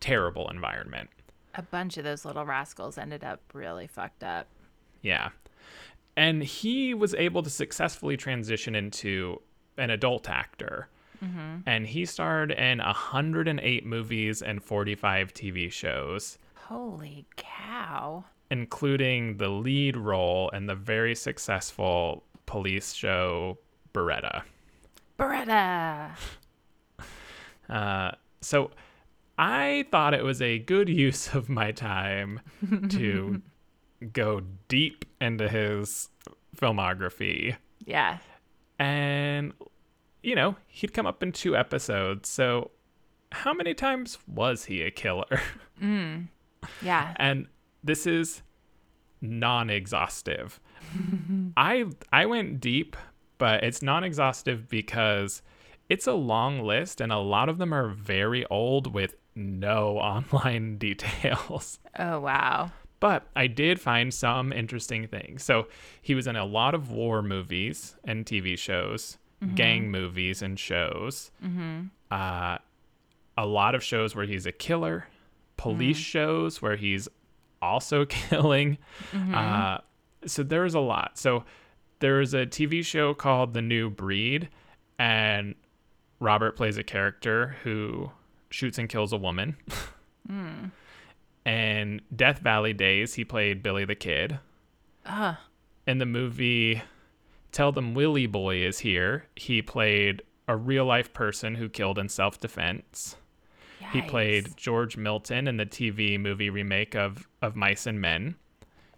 terrible 0.00 0.48
environment. 0.48 1.10
A 1.56 1.62
bunch 1.62 1.98
of 1.98 2.04
those 2.04 2.24
little 2.24 2.46
rascals 2.46 2.96
ended 2.96 3.22
up 3.22 3.40
really 3.52 3.86
fucked 3.86 4.24
up. 4.24 4.46
Yeah. 5.02 5.30
And 6.16 6.42
he 6.42 6.94
was 6.94 7.14
able 7.14 7.42
to 7.42 7.50
successfully 7.50 8.16
transition 8.16 8.74
into 8.74 9.42
an 9.76 9.90
adult 9.90 10.28
actor. 10.28 10.88
Mm-hmm. 11.22 11.56
And 11.66 11.86
he 11.86 12.06
starred 12.06 12.50
in 12.52 12.78
108 12.78 13.84
movies 13.84 14.40
and 14.42 14.62
45 14.62 15.34
TV 15.34 15.70
shows, 15.70 16.38
Holy 16.70 17.26
cow. 17.36 18.24
including 18.48 19.38
the 19.38 19.48
lead 19.48 19.96
role 19.96 20.48
in 20.50 20.66
the 20.66 20.74
very 20.76 21.16
successful 21.16 22.22
police 22.46 22.92
show 22.92 23.58
Baretta. 23.92 24.42
Baretta. 25.18 26.12
Uh, 27.68 28.10
so 28.40 28.72
I 29.38 29.84
thought 29.92 30.12
it 30.12 30.24
was 30.24 30.42
a 30.42 30.58
good 30.58 30.88
use 30.88 31.32
of 31.34 31.48
my 31.48 31.70
time 31.70 32.40
to 32.88 33.40
go 34.12 34.40
deep 34.66 35.04
into 35.20 35.48
his 35.48 36.08
filmography. 36.56 37.54
Yeah. 37.84 38.18
And, 38.80 39.52
you 40.24 40.34
know, 40.34 40.56
he'd 40.66 40.92
come 40.92 41.06
up 41.06 41.22
in 41.22 41.30
two 41.30 41.56
episodes. 41.56 42.28
So, 42.28 42.72
how 43.30 43.52
many 43.54 43.72
times 43.72 44.18
was 44.26 44.64
he 44.64 44.82
a 44.82 44.90
killer? 44.90 45.40
Yeah. 46.82 47.14
and 47.16 47.46
this 47.82 48.06
is 48.06 48.42
non-exhaustive. 49.20 50.60
I 51.56 51.84
I 52.12 52.26
went 52.26 52.60
deep, 52.60 52.96
but 53.38 53.62
it's 53.64 53.82
non-exhaustive 53.82 54.68
because 54.68 55.42
it's 55.88 56.06
a 56.06 56.12
long 56.12 56.60
list 56.60 57.00
and 57.00 57.12
a 57.12 57.18
lot 57.18 57.48
of 57.48 57.58
them 57.58 57.72
are 57.74 57.88
very 57.88 58.44
old 58.46 58.92
with 58.92 59.14
no 59.34 59.98
online 59.98 60.78
details. 60.78 61.78
Oh, 61.98 62.20
wow. 62.20 62.70
But 63.00 63.26
I 63.34 63.46
did 63.46 63.80
find 63.80 64.12
some 64.12 64.52
interesting 64.52 65.06
things. 65.06 65.42
So 65.42 65.68
he 66.02 66.14
was 66.14 66.26
in 66.26 66.36
a 66.36 66.44
lot 66.44 66.74
of 66.74 66.90
war 66.90 67.22
movies 67.22 67.96
and 68.04 68.26
TV 68.26 68.58
shows, 68.58 69.16
gang 69.54 69.90
movies 69.90 70.42
and 70.42 70.58
shows. 70.60 71.30
Uh, 72.10 72.58
a 73.38 73.46
lot 73.46 73.74
of 73.74 73.82
shows 73.82 74.14
where 74.14 74.26
he's 74.26 74.44
a 74.44 74.52
killer, 74.52 75.06
police 75.60 75.96
shows 75.98 76.62
where 76.62 76.76
he's 76.76 77.08
also 77.60 78.04
killing. 78.08 78.78
Uh, 79.12 79.78
so 80.26 80.42
there's 80.42 80.74
a 80.74 80.80
lot. 80.80 81.18
So 81.18 81.44
there's 81.98 82.32
a 82.34 82.46
TV 82.46 82.84
show 82.84 83.12
called 83.14 83.52
The 83.54 83.62
New 83.62 83.90
Breed, 83.90 84.48
and 84.98 85.54
Robert 86.18 86.56
plays 86.56 86.78
a 86.78 86.82
character 86.82 87.56
who 87.62 88.10
shoots 88.50 88.78
and 88.78 88.88
kills 88.88 89.12
a 89.12 89.16
woman. 89.18 89.56
And 91.44 92.02
Death 92.14 92.38
Valley 92.40 92.72
Days, 92.72 93.14
he 93.14 93.24
played 93.24 93.62
Billy 93.62 93.84
the 93.84 93.94
Kid. 93.94 94.38
Uh, 95.04 95.34
In 95.86 95.98
the 95.98 96.06
movie 96.06 96.82
Tell 97.50 97.72
Them 97.72 97.94
Willie 97.94 98.26
Boy 98.26 98.58
is 98.58 98.80
Here, 98.80 99.24
he 99.34 99.60
played 99.62 100.22
a 100.46 100.56
real 100.56 100.84
life 100.84 101.12
person 101.12 101.56
who 101.56 101.68
killed 101.68 101.98
in 101.98 102.08
self 102.08 102.38
defense. 102.38 103.16
He 103.92 104.02
played. 104.02 104.56
George 104.56 104.96
Milton 104.96 105.48
in 105.48 105.56
the 105.56 105.66
TV 105.66 106.18
movie 106.18 106.50
remake 106.50 106.94
of, 106.94 107.28
of 107.42 107.56
Mice 107.56 107.86
and 107.86 108.00
Men. 108.00 108.36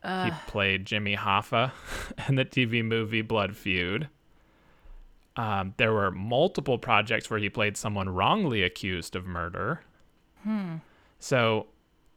he 0.04 0.30
played 0.46 0.84
Jimmy 0.84 1.16
Hoffa 1.16 1.72
in 2.28 2.34
the 2.34 2.44
TV 2.44 2.84
movie 2.84 3.22
Blood 3.22 3.56
Feud. 3.56 4.08
Um, 5.36 5.74
there 5.78 5.92
were 5.92 6.10
multiple 6.10 6.78
projects 6.78 7.30
where 7.30 7.38
he 7.40 7.48
played 7.48 7.76
someone 7.76 8.08
wrongly 8.08 8.62
accused 8.62 9.16
of 9.16 9.26
murder. 9.26 9.80
Hmm. 10.42 10.76
So 11.18 11.66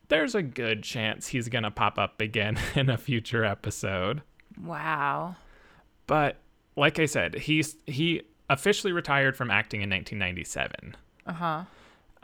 there's 0.10 0.36
a 0.36 0.42
good 0.42 0.84
chance 0.84 1.28
he's 1.28 1.48
going 1.48 1.64
to 1.64 1.72
pop 1.72 1.98
up 1.98 2.20
again 2.20 2.58
in 2.76 2.90
a 2.90 2.98
future 2.98 3.46
episode. 3.46 4.22
Wow. 4.62 5.36
But 6.08 6.38
like 6.76 7.00
I 7.00 7.06
said, 7.06 7.36
he's 7.36 7.78
he 7.86 8.24
officially 8.50 8.92
retired 8.92 9.36
from 9.38 9.50
acting 9.50 9.82
in 9.82 9.90
1997. 9.90 10.96
Uh 11.26 11.34
huh. 11.34 11.64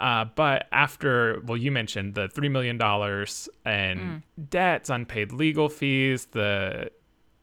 Uh, 0.02 0.26
but 0.36 0.68
after, 0.72 1.40
well, 1.46 1.56
you 1.58 1.72
mentioned 1.72 2.16
the 2.16 2.28
three 2.28 2.50
million 2.50 2.76
dollars 2.76 3.48
and 3.64 4.24
debts, 4.50 4.90
unpaid 4.90 5.32
legal 5.32 5.70
fees, 5.70 6.26
the 6.26 6.90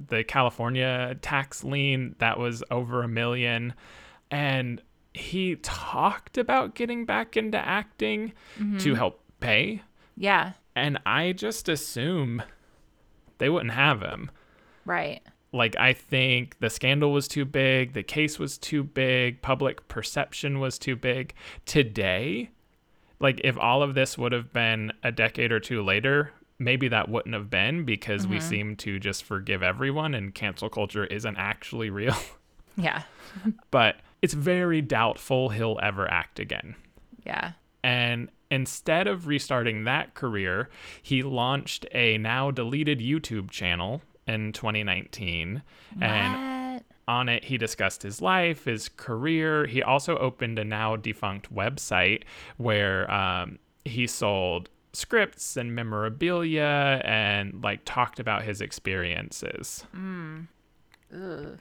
the 0.05 0.25
California 0.25 1.17
tax 1.23 1.63
lien 1.63 2.17
that 2.19 2.37
was 2.37 2.65
over 2.73 3.05
a 3.05 3.09
million, 3.09 3.75
and 4.33 4.83
he 5.15 5.55
talked 5.57 6.37
about 6.37 6.75
getting 6.75 7.05
back 7.05 7.37
into 7.37 7.59
acting 7.59 8.33
to 8.79 8.95
help 8.95 9.23
pay. 9.39 9.83
Yeah. 10.17 10.53
And 10.75 10.99
I 11.07 11.33
just 11.33 11.69
assume 11.69 12.43
they 13.39 13.49
wouldn't 13.49 13.73
have 13.73 14.01
him. 14.03 14.31
Right. 14.85 15.23
Like, 15.53 15.77
I 15.77 15.95
think 15.95 16.59
the 16.59 16.69
scandal 16.69 17.13
was 17.13 17.27
too 17.27 17.45
big, 17.45 17.95
the 17.95 18.03
case 18.03 18.39
was 18.39 18.59
too 18.59 18.85
big, 18.85 19.41
public 19.41 19.89
perception 19.89 20.61
was 20.61 20.79
too 20.79 20.95
big. 20.95 21.35
Today, 21.65 22.51
like, 23.19 23.41
if 23.45 23.57
all 23.59 23.83
of 23.83 23.95
this 23.95 24.19
would 24.19 24.33
have 24.33 24.53
been 24.53 24.93
a 25.03 25.11
decade 25.11 25.51
or 25.51 25.61
two 25.61 25.83
later, 25.83 26.33
maybe 26.59 26.89
that 26.89 27.09
wouldn't 27.09 27.35
have 27.35 27.49
been 27.49 27.85
because 27.85 28.27
we 28.27 28.37
mm-hmm. 28.37 28.49
seem 28.49 28.77
to 28.77 28.99
just 28.99 29.25
forgive 29.25 29.63
everyone 29.63 30.15
and 30.15 30.35
cancel 30.35 30.69
culture 30.69 31.07
isn't 31.07 31.37
actually 31.37 31.91
real. 31.91 32.17
Yeah. 32.81 33.03
but 33.73 33.97
it's 34.23 34.35
very 34.35 34.81
doubtful 34.81 35.49
he'll 35.49 35.81
ever 35.83 36.09
act 36.09 36.39
again. 36.39 36.77
Yeah. 37.27 37.55
And 37.83 38.31
instead 38.53 39.09
of 39.09 39.27
restarting 39.27 39.83
that 39.83 40.15
career, 40.15 40.69
he 41.03 41.25
launched 41.25 41.87
a 41.93 42.19
now 42.19 42.53
deleted 42.53 43.01
YouTube 43.01 43.51
channel 43.51 44.03
in 44.29 44.53
2019. 44.53 45.63
And 46.01 46.83
on 47.09 47.29
it, 47.29 47.45
he 47.45 47.57
discussed 47.57 48.03
his 48.03 48.21
life, 48.21 48.65
his 48.65 48.89
career. 48.91 49.67
He 49.67 49.83
also 49.83 50.17
opened 50.19 50.59
a 50.59 50.65
now 50.65 50.95
defunct 50.95 51.53
website 51.53 52.25
where 52.59 53.11
um, 53.11 53.59
he 53.85 54.07
sold 54.07 54.69
scripts 54.93 55.57
and 55.57 55.75
memorabilia 55.75 57.01
and 57.05 57.63
like 57.63 57.81
talked 57.85 58.21
about 58.21 58.43
his 58.43 58.61
experiences. 58.61 59.85
Ugh. 61.15 61.59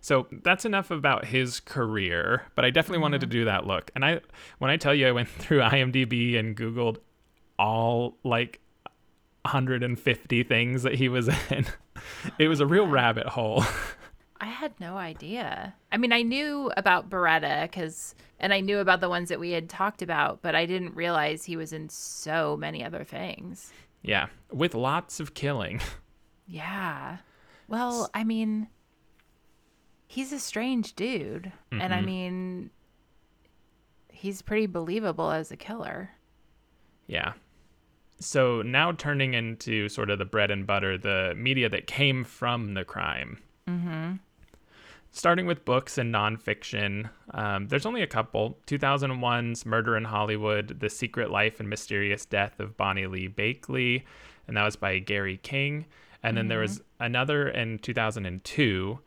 So 0.00 0.26
that's 0.30 0.64
enough 0.64 0.90
about 0.90 1.26
his 1.26 1.60
career, 1.60 2.44
but 2.54 2.64
I 2.64 2.70
definitely 2.70 3.02
wanted 3.02 3.20
to 3.20 3.26
do 3.26 3.44
that 3.44 3.66
look. 3.66 3.90
And 3.94 4.04
I 4.04 4.20
when 4.58 4.70
I 4.70 4.76
tell 4.76 4.94
you 4.94 5.06
I 5.08 5.12
went 5.12 5.28
through 5.42 5.60
IMDb 5.60 6.38
and 6.38 6.56
googled 6.56 6.98
all 7.58 8.16
like 8.24 8.60
150 9.42 10.42
things 10.44 10.82
that 10.82 10.94
he 10.94 11.08
was 11.08 11.28
in. 11.50 11.66
It 12.38 12.48
was 12.48 12.60
a 12.60 12.66
real 12.66 12.86
rabbit 12.86 13.26
hole. 13.26 13.64
I 14.40 14.46
had 14.46 14.72
no 14.80 14.96
idea. 14.96 15.74
I 15.92 15.98
mean, 15.98 16.12
I 16.12 16.22
knew 16.22 16.72
about 16.76 17.10
Baretta 17.10 17.62
because, 17.62 18.14
and 18.38 18.54
I 18.54 18.60
knew 18.60 18.78
about 18.78 19.00
the 19.00 19.08
ones 19.08 19.28
that 19.28 19.38
we 19.38 19.50
had 19.50 19.68
talked 19.68 20.00
about, 20.00 20.40
but 20.40 20.54
I 20.54 20.64
didn't 20.64 20.96
realize 20.96 21.44
he 21.44 21.56
was 21.56 21.74
in 21.74 21.90
so 21.90 22.56
many 22.56 22.82
other 22.82 23.04
things. 23.04 23.72
yeah, 24.02 24.28
with 24.50 24.74
lots 24.74 25.20
of 25.20 25.34
killing. 25.34 25.80
Yeah. 26.50 27.18
Well, 27.68 28.10
I 28.12 28.24
mean, 28.24 28.66
he's 30.08 30.32
a 30.32 30.40
strange 30.40 30.94
dude. 30.94 31.52
And 31.70 31.94
I 31.94 31.98
mm-hmm. 31.98 32.06
mean, 32.06 32.70
he's 34.08 34.42
pretty 34.42 34.66
believable 34.66 35.30
as 35.30 35.52
a 35.52 35.56
killer. 35.56 36.10
Yeah. 37.06 37.34
So 38.20 38.60
now 38.62 38.92
turning 38.92 39.34
into 39.34 39.88
sort 39.88 40.10
of 40.10 40.18
the 40.18 40.26
bread 40.26 40.50
and 40.50 40.66
butter, 40.66 40.98
the 40.98 41.34
media 41.36 41.68
that 41.70 41.86
came 41.86 42.22
from 42.22 42.74
the 42.74 42.84
crime. 42.84 43.38
Mm-hmm. 43.66 44.12
Starting 45.12 45.46
with 45.46 45.64
books 45.64 45.98
and 45.98 46.14
nonfiction, 46.14 47.10
um, 47.32 47.66
there's 47.68 47.86
only 47.86 48.02
a 48.02 48.06
couple. 48.06 48.58
2001's 48.66 49.66
Murder 49.66 49.96
in 49.96 50.04
Hollywood, 50.04 50.78
The 50.78 50.90
Secret 50.90 51.30
Life 51.30 51.58
and 51.58 51.68
Mysterious 51.68 52.24
Death 52.24 52.60
of 52.60 52.76
Bonnie 52.76 53.06
Lee 53.06 53.28
Bakley, 53.28 54.04
and 54.46 54.56
that 54.56 54.64
was 54.64 54.76
by 54.76 54.98
Gary 54.98 55.38
King. 55.42 55.86
And 56.22 56.36
then 56.36 56.48
there 56.48 56.60
was 56.60 56.82
another 57.00 57.48
in 57.48 57.78
2002, 57.78 58.98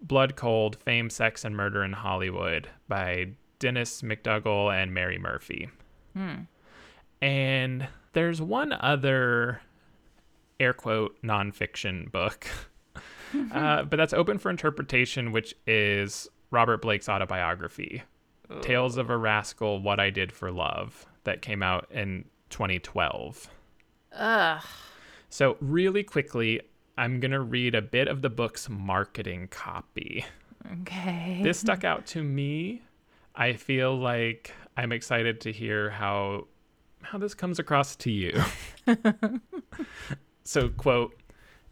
Blood 0.00 0.34
Cold, 0.34 0.76
Fame, 0.76 1.10
Sex, 1.10 1.44
and 1.44 1.54
Murder 1.54 1.84
in 1.84 1.92
Hollywood 1.92 2.68
by 2.88 3.28
Dennis 3.58 4.02
McDougal 4.02 4.72
and 4.74 4.94
Mary 4.94 5.18
Murphy. 5.18 5.68
And 7.20 7.86
there's 8.14 8.40
one 8.40 8.72
other 8.72 9.60
air 10.58 10.72
quote 10.72 11.20
nonfiction 11.22 12.10
book, 12.10 12.46
uh, 13.52 13.82
but 13.82 13.96
that's 13.96 14.12
open 14.12 14.38
for 14.38 14.50
interpretation, 14.50 15.32
which 15.32 15.54
is 15.66 16.28
Robert 16.50 16.80
Blake's 16.80 17.08
autobiography, 17.08 18.02
Tales 18.62 18.96
of 18.96 19.10
a 19.10 19.16
Rascal 19.16 19.80
What 19.80 20.00
I 20.00 20.10
Did 20.10 20.32
for 20.32 20.50
Love, 20.50 21.06
that 21.24 21.42
came 21.42 21.62
out 21.62 21.86
in 21.90 22.24
2012. 22.50 23.50
Ugh. 24.12 24.62
So, 25.28 25.56
really 25.60 26.04
quickly, 26.04 26.60
I'm 26.96 27.18
going 27.18 27.32
to 27.32 27.40
read 27.40 27.74
a 27.74 27.82
bit 27.82 28.06
of 28.06 28.22
the 28.22 28.30
book's 28.30 28.68
marketing 28.68 29.48
copy. 29.48 30.24
Okay. 30.82 31.40
This 31.42 31.58
stuck 31.58 31.82
out 31.82 32.06
to 32.06 32.22
me. 32.22 32.82
I 33.34 33.54
feel 33.54 33.96
like 33.96 34.52
I'm 34.76 34.92
excited 34.92 35.40
to 35.42 35.52
hear 35.52 35.90
how 35.90 36.46
how 37.04 37.18
this 37.18 37.34
comes 37.34 37.58
across 37.58 37.96
to 37.96 38.10
you. 38.10 38.42
so, 40.44 40.68
quote, 40.70 41.14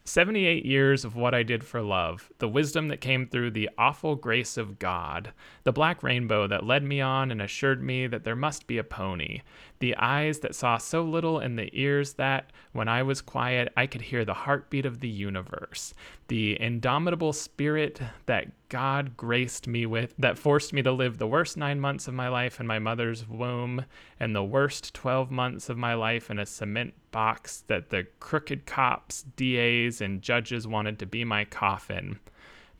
78 0.04 0.66
years 0.66 1.04
of 1.04 1.14
what 1.14 1.32
I 1.32 1.44
did 1.44 1.62
for 1.62 1.80
love, 1.80 2.28
the 2.38 2.48
wisdom 2.48 2.88
that 2.88 3.00
came 3.00 3.26
through 3.26 3.52
the 3.52 3.70
awful 3.78 4.16
grace 4.16 4.56
of 4.56 4.80
God, 4.80 5.32
the 5.62 5.72
black 5.72 6.02
rainbow 6.02 6.48
that 6.48 6.66
led 6.66 6.82
me 6.82 7.00
on 7.00 7.30
and 7.30 7.40
assured 7.40 7.82
me 7.82 8.08
that 8.08 8.24
there 8.24 8.34
must 8.34 8.66
be 8.66 8.78
a 8.78 8.84
pony, 8.84 9.42
the 9.78 9.94
eyes 9.96 10.40
that 10.40 10.56
saw 10.56 10.76
so 10.76 11.02
little 11.02 11.38
and 11.38 11.56
the 11.56 11.70
ears 11.72 12.14
that, 12.14 12.50
when 12.72 12.88
I 12.88 13.04
was 13.04 13.20
quiet, 13.20 13.72
I 13.76 13.86
could 13.86 14.02
hear 14.02 14.24
the 14.24 14.34
heartbeat 14.34 14.86
of 14.86 14.98
the 14.98 15.08
universe, 15.08 15.94
the 16.26 16.60
indomitable 16.60 17.32
spirit 17.32 18.00
that 18.26 18.48
God 18.72 19.18
graced 19.18 19.66
me 19.66 19.84
with 19.84 20.14
that 20.16 20.38
forced 20.38 20.72
me 20.72 20.80
to 20.80 20.92
live 20.92 21.18
the 21.18 21.26
worst 21.26 21.58
nine 21.58 21.78
months 21.78 22.08
of 22.08 22.14
my 22.14 22.28
life 22.28 22.58
in 22.58 22.66
my 22.66 22.78
mother's 22.78 23.28
womb 23.28 23.84
and 24.18 24.34
the 24.34 24.42
worst 24.42 24.94
12 24.94 25.30
months 25.30 25.68
of 25.68 25.76
my 25.76 25.92
life 25.92 26.30
in 26.30 26.38
a 26.38 26.46
cement 26.46 26.94
box 27.10 27.64
that 27.66 27.90
the 27.90 28.06
crooked 28.18 28.64
cops, 28.64 29.24
DAs, 29.36 30.00
and 30.00 30.22
judges 30.22 30.66
wanted 30.66 30.98
to 31.00 31.04
be 31.04 31.22
my 31.22 31.44
coffin. 31.44 32.18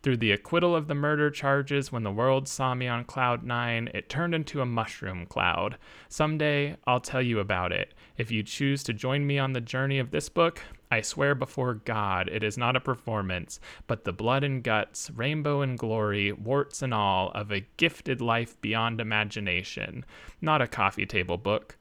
Through 0.03 0.17
the 0.17 0.33
acquittal 0.33 0.75
of 0.75 0.89
the 0.89 0.95
murder 0.95 1.31
charges, 1.31 1.93
when 1.93 2.05
the 2.05 2.11
world 2.11 2.49
saw 2.49 2.75
me 2.75 2.89
on 2.89 3.05
cloud 3.05 3.45
nine, 3.45 3.91
it 3.93 4.09
turned 4.09 4.35
into 4.35 4.63
a 4.63 4.67
mushroom 4.67 5.27
cloud. 5.27 5.77
Someday, 6.09 6.77
I'll 6.87 7.01
tell 7.01 7.21
you 7.21 7.39
about 7.39 7.71
it. 7.71 7.93
If 8.17 8.31
you 8.31 8.43
choose 8.43 8.83
to 8.85 8.95
join 8.95 9.27
me 9.27 9.39
on 9.39 9.53
the 9.53 9.61
journey 9.61 9.99
of 9.99 10.11
this 10.11 10.31
book, 10.31 10.63
I 10.93 11.01
swear 11.01 11.35
before 11.35 11.73
God, 11.73 12.29
it 12.29 12.45
is 12.45 12.59
not 12.59 12.77
a 12.77 12.81
performance, 12.81 13.59
but 13.87 14.05
the 14.05 14.13
blood 14.13 14.45
and 14.45 14.63
guts, 14.63 15.11
rainbow 15.11 15.63
and 15.63 15.79
glory, 15.79 16.33
warts 16.33 16.83
and 16.83 16.93
all, 16.93 17.31
of 17.31 17.51
a 17.51 17.67
gifted 17.79 18.21
life 18.21 18.61
beyond 18.61 19.01
imagination. 19.01 20.05
Not 20.43 20.61
a 20.61 20.67
coffee 20.67 21.07
table 21.07 21.39
book. 21.39 21.79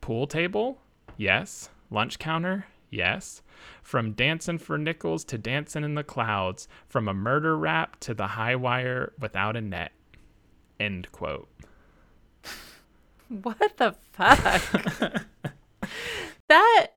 Pool 0.00 0.28
table? 0.28 0.78
Yes. 1.16 1.70
Lunch 1.90 2.20
counter? 2.20 2.66
Yes. 2.88 3.42
From 3.82 4.12
dancing 4.12 4.58
for 4.58 4.78
nickels 4.78 5.24
to 5.24 5.38
dancing 5.38 5.82
in 5.82 5.96
the 5.96 6.04
clouds, 6.04 6.68
from 6.86 7.08
a 7.08 7.14
murder 7.14 7.58
rap 7.58 7.98
to 7.98 8.14
the 8.14 8.28
high 8.28 8.54
wire 8.54 9.12
without 9.18 9.56
a 9.56 9.60
net. 9.60 9.90
End 10.78 11.10
quote. 11.10 11.48
What 13.28 13.78
the 13.78 13.96
fuck? 14.12 15.24
that 16.48 16.88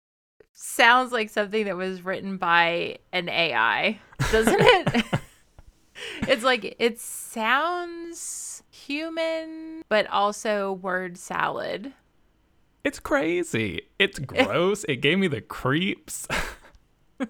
sounds 0.76 1.11
like 1.11 1.30
something 1.30 1.65
that 1.65 1.78
was 1.78 2.03
written 2.03 2.38
by 2.38 2.97
an 3.11 3.30
AI, 3.30 3.99
doesn't 4.32 4.59
it? 4.59 5.05
it's 6.28 6.43
like 6.43 6.76
it 6.80 6.99
sounds 6.99 8.63
human, 8.69 9.84
but 9.89 10.07
also 10.07 10.73
word 10.73 11.17
salad. 11.17 11.93
It's 12.84 12.99
crazy. 12.99 13.84
It's 13.97 14.19
gross. 14.19 14.84
it 14.88 14.97
gave 14.97 15.17
me 15.17 15.28
the 15.28 15.41
creeps. 15.41 16.28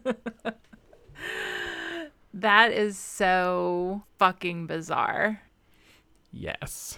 that 2.33 2.71
is 2.73 2.97
so 2.97 4.03
fucking 4.17 4.67
bizarre. 4.67 5.41
Yes. 6.33 6.97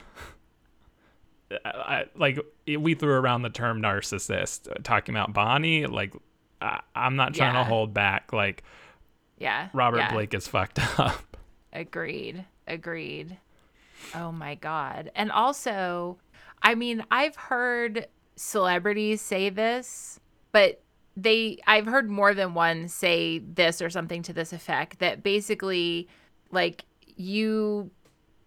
I, 1.63 2.05
like 2.15 2.39
we 2.67 2.95
threw 2.95 3.13
around 3.13 3.43
the 3.43 3.49
term 3.49 3.81
narcissist 3.81 4.69
uh, 4.69 4.75
talking 4.83 5.15
about 5.15 5.33
Bonnie 5.33 5.85
like 5.85 6.13
I, 6.61 6.81
am 6.95 7.15
not 7.15 7.33
trying 7.33 7.53
yeah. 7.53 7.63
to 7.63 7.69
hold 7.69 7.93
back 7.93 8.33
like 8.33 8.63
yeah 9.37 9.69
Robert 9.73 9.97
yeah. 9.97 10.13
Blake 10.13 10.33
is 10.33 10.47
fucked 10.47 10.79
up 10.99 11.37
agreed 11.73 12.45
agreed 12.67 13.37
oh 14.15 14.31
my 14.31 14.55
god 14.55 15.11
and 15.15 15.31
also 15.31 16.17
I 16.61 16.75
mean 16.75 17.03
I've 17.11 17.35
heard 17.35 18.07
celebrities 18.35 19.21
say 19.21 19.49
this 19.49 20.19
but 20.51 20.81
they 21.15 21.57
I've 21.65 21.87
heard 21.87 22.09
more 22.09 22.33
than 22.33 22.53
one 22.53 22.87
say 22.87 23.39
this 23.39 23.81
or 23.81 23.89
something 23.89 24.21
to 24.23 24.33
this 24.33 24.53
effect 24.53 24.99
that 24.99 25.23
basically 25.23 26.07
like 26.51 26.85
you 27.15 27.91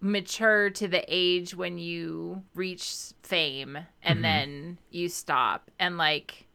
mature 0.00 0.70
to 0.70 0.88
the 0.88 1.04
age 1.08 1.54
when 1.54 1.78
you 1.78 2.42
reach 2.54 3.12
fame 3.22 3.76
and 4.02 4.16
mm-hmm. 4.16 4.22
then 4.22 4.78
you 4.90 5.08
stop 5.08 5.70
and 5.78 5.98
like 5.98 6.46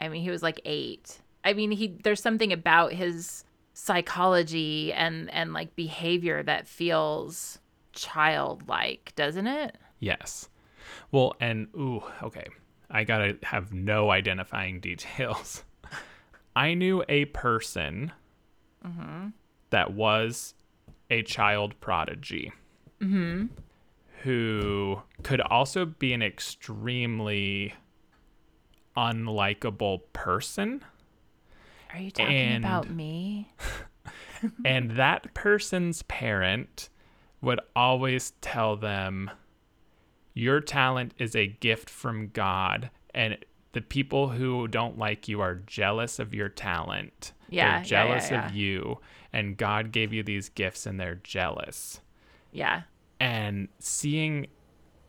I 0.00 0.08
mean 0.08 0.22
he 0.22 0.30
was 0.30 0.42
like 0.42 0.60
8. 0.64 1.20
I 1.44 1.52
mean 1.52 1.70
he 1.70 1.98
there's 2.02 2.22
something 2.22 2.52
about 2.52 2.92
his 2.92 3.44
psychology 3.74 4.92
and 4.92 5.30
and 5.30 5.52
like 5.52 5.74
behavior 5.76 6.42
that 6.42 6.68
feels 6.68 7.58
childlike, 7.92 9.12
doesn't 9.16 9.46
it? 9.46 9.76
Yes. 9.98 10.48
Well, 11.12 11.34
and 11.40 11.68
ooh, 11.74 12.02
okay. 12.22 12.46
I 12.90 13.04
gotta 13.04 13.38
have 13.42 13.72
no 13.72 14.10
identifying 14.10 14.80
details. 14.80 15.64
I 16.56 16.74
knew 16.74 17.04
a 17.08 17.26
person 17.26 18.12
mm-hmm. 18.84 19.28
that 19.70 19.92
was 19.92 20.54
a 21.08 21.22
child 21.22 21.78
prodigy 21.80 22.52
mm-hmm. 23.00 23.46
who 24.22 25.00
could 25.22 25.40
also 25.40 25.84
be 25.84 26.12
an 26.12 26.22
extremely 26.22 27.74
unlikable 29.00 30.02
person. 30.12 30.84
Are 31.92 31.98
you 31.98 32.10
talking 32.10 32.36
and, 32.36 32.64
about 32.64 32.90
me? 32.90 33.50
and 34.64 34.92
that 34.92 35.32
person's 35.34 36.02
parent 36.02 36.90
would 37.40 37.60
always 37.74 38.32
tell 38.42 38.76
them 38.76 39.30
your 40.34 40.60
talent 40.60 41.14
is 41.18 41.34
a 41.34 41.46
gift 41.46 41.90
from 41.90 42.28
God, 42.28 42.90
and 43.14 43.36
the 43.72 43.80
people 43.80 44.28
who 44.28 44.68
don't 44.68 44.98
like 44.98 45.28
you 45.28 45.40
are 45.40 45.56
jealous 45.66 46.18
of 46.18 46.34
your 46.34 46.48
talent. 46.48 47.32
Yeah, 47.48 47.78
they're 47.78 47.84
jealous 47.84 48.30
yeah, 48.30 48.36
yeah, 48.36 48.42
yeah. 48.42 48.46
of 48.48 48.54
you, 48.54 48.98
and 49.32 49.56
God 49.56 49.90
gave 49.90 50.12
you 50.12 50.22
these 50.22 50.48
gifts, 50.48 50.86
and 50.86 51.00
they're 51.00 51.20
jealous. 51.24 52.00
Yeah. 52.52 52.82
And 53.18 53.68
seeing 53.78 54.46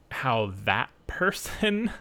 how 0.10 0.54
that 0.66 0.89
person 1.08 1.92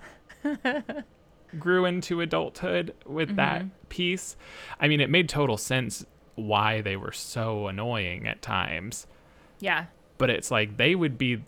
grew 1.58 1.84
into 1.84 2.20
adulthood 2.20 2.94
with 3.06 3.28
mm-hmm. 3.28 3.36
that 3.36 3.88
piece, 3.88 4.36
I 4.78 4.88
mean, 4.88 5.00
it 5.00 5.10
made 5.10 5.28
total 5.28 5.56
sense 5.56 6.04
why 6.36 6.80
they 6.80 6.96
were 6.96 7.12
so 7.12 7.66
annoying 7.66 8.26
at 8.26 8.42
times. 8.42 9.06
Yeah. 9.60 9.86
But 10.18 10.30
it's 10.30 10.50
like 10.50 10.76
they 10.76 10.94
would 10.94 11.18
be 11.18 11.42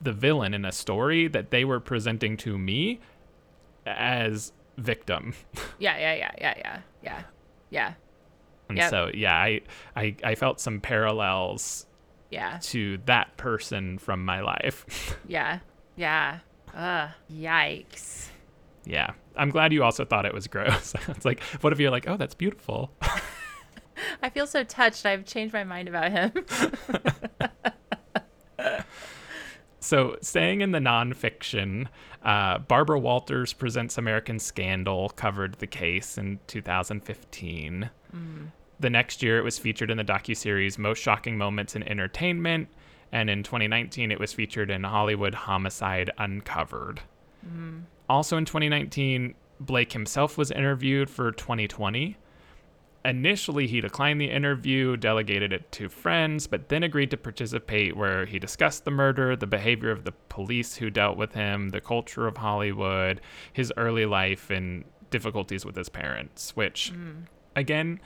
the 0.00 0.12
villain 0.12 0.54
in 0.54 0.64
a 0.64 0.72
story 0.72 1.28
that 1.28 1.50
they 1.50 1.64
were 1.64 1.80
presenting 1.80 2.36
to 2.38 2.58
me 2.58 3.00
as 3.86 4.52
victim. 4.76 5.34
Yeah, 5.78 5.98
yeah, 5.98 6.14
yeah, 6.14 6.30
yeah, 6.38 6.54
yeah, 6.58 6.80
yeah, 7.02 7.22
yeah. 7.70 7.92
And 8.68 8.78
yep. 8.78 8.90
so, 8.90 9.10
yeah, 9.12 9.34
I, 9.34 9.62
I, 9.96 10.14
I 10.22 10.34
felt 10.36 10.60
some 10.60 10.80
parallels. 10.80 11.86
Yeah. 12.30 12.58
To 12.62 12.98
that 13.06 13.36
person 13.36 13.98
from 13.98 14.24
my 14.24 14.40
life. 14.40 15.18
yeah, 15.26 15.58
yeah. 15.96 16.38
Ugh, 16.74 17.10
yikes. 17.30 18.28
Yeah, 18.84 19.10
I'm 19.36 19.50
glad 19.50 19.72
you 19.72 19.82
also 19.82 20.04
thought 20.04 20.26
it 20.26 20.34
was 20.34 20.46
gross. 20.46 20.94
it's 21.08 21.24
like, 21.24 21.42
what 21.60 21.72
if 21.72 21.80
you're 21.80 21.90
like, 21.90 22.08
oh, 22.08 22.16
that's 22.16 22.34
beautiful. 22.34 22.92
I 24.22 24.30
feel 24.30 24.46
so 24.46 24.64
touched. 24.64 25.06
I've 25.06 25.24
changed 25.24 25.52
my 25.52 25.64
mind 25.64 25.88
about 25.88 26.10
him. 26.10 26.32
So, 29.82 30.16
staying 30.20 30.60
in 30.60 30.70
the 30.70 30.78
nonfiction, 30.78 31.88
uh, 32.24 32.58
Barbara 32.58 33.00
Walters 33.00 33.52
Presents 33.52 33.98
American 33.98 34.38
Scandal 34.38 35.08
covered 35.10 35.56
the 35.56 35.66
case 35.66 36.16
in 36.16 36.38
2015. 36.46 37.90
Mm. 38.14 38.46
The 38.78 38.90
next 38.90 39.24
year, 39.24 39.38
it 39.38 39.42
was 39.42 39.58
featured 39.58 39.90
in 39.90 39.96
the 39.96 40.04
docuseries 40.04 40.78
Most 40.78 41.00
Shocking 41.00 41.36
Moments 41.36 41.74
in 41.74 41.82
Entertainment. 41.82 42.68
And 43.10 43.28
in 43.28 43.42
2019, 43.42 44.12
it 44.12 44.20
was 44.20 44.32
featured 44.32 44.70
in 44.70 44.84
Hollywood 44.84 45.34
Homicide 45.34 46.10
Uncovered. 46.16 47.00
Mm. 47.44 47.82
Also 48.08 48.36
in 48.36 48.44
2019, 48.44 49.34
Blake 49.60 49.92
himself 49.92 50.36
was 50.36 50.50
interviewed 50.50 51.08
for 51.08 51.32
2020 51.32 52.16
Initially, 53.04 53.66
he 53.66 53.80
declined 53.80 54.20
the 54.20 54.30
interview, 54.30 54.96
delegated 54.96 55.52
it 55.52 55.72
to 55.72 55.88
friends, 55.88 56.46
but 56.46 56.68
then 56.68 56.84
agreed 56.84 57.10
to 57.10 57.16
participate, 57.16 57.96
where 57.96 58.26
he 58.26 58.38
discussed 58.38 58.84
the 58.84 58.92
murder, 58.92 59.34
the 59.34 59.46
behavior 59.46 59.90
of 59.90 60.04
the 60.04 60.12
police 60.28 60.76
who 60.76 60.88
dealt 60.88 61.16
with 61.16 61.34
him, 61.34 61.70
the 61.70 61.80
culture 61.80 62.28
of 62.28 62.36
Hollywood, 62.36 63.20
his 63.52 63.72
early 63.76 64.06
life, 64.06 64.50
and 64.50 64.84
difficulties 65.10 65.64
with 65.64 65.74
his 65.74 65.88
parents, 65.88 66.54
which, 66.54 66.92
mm. 66.94 67.24
again, 67.56 67.98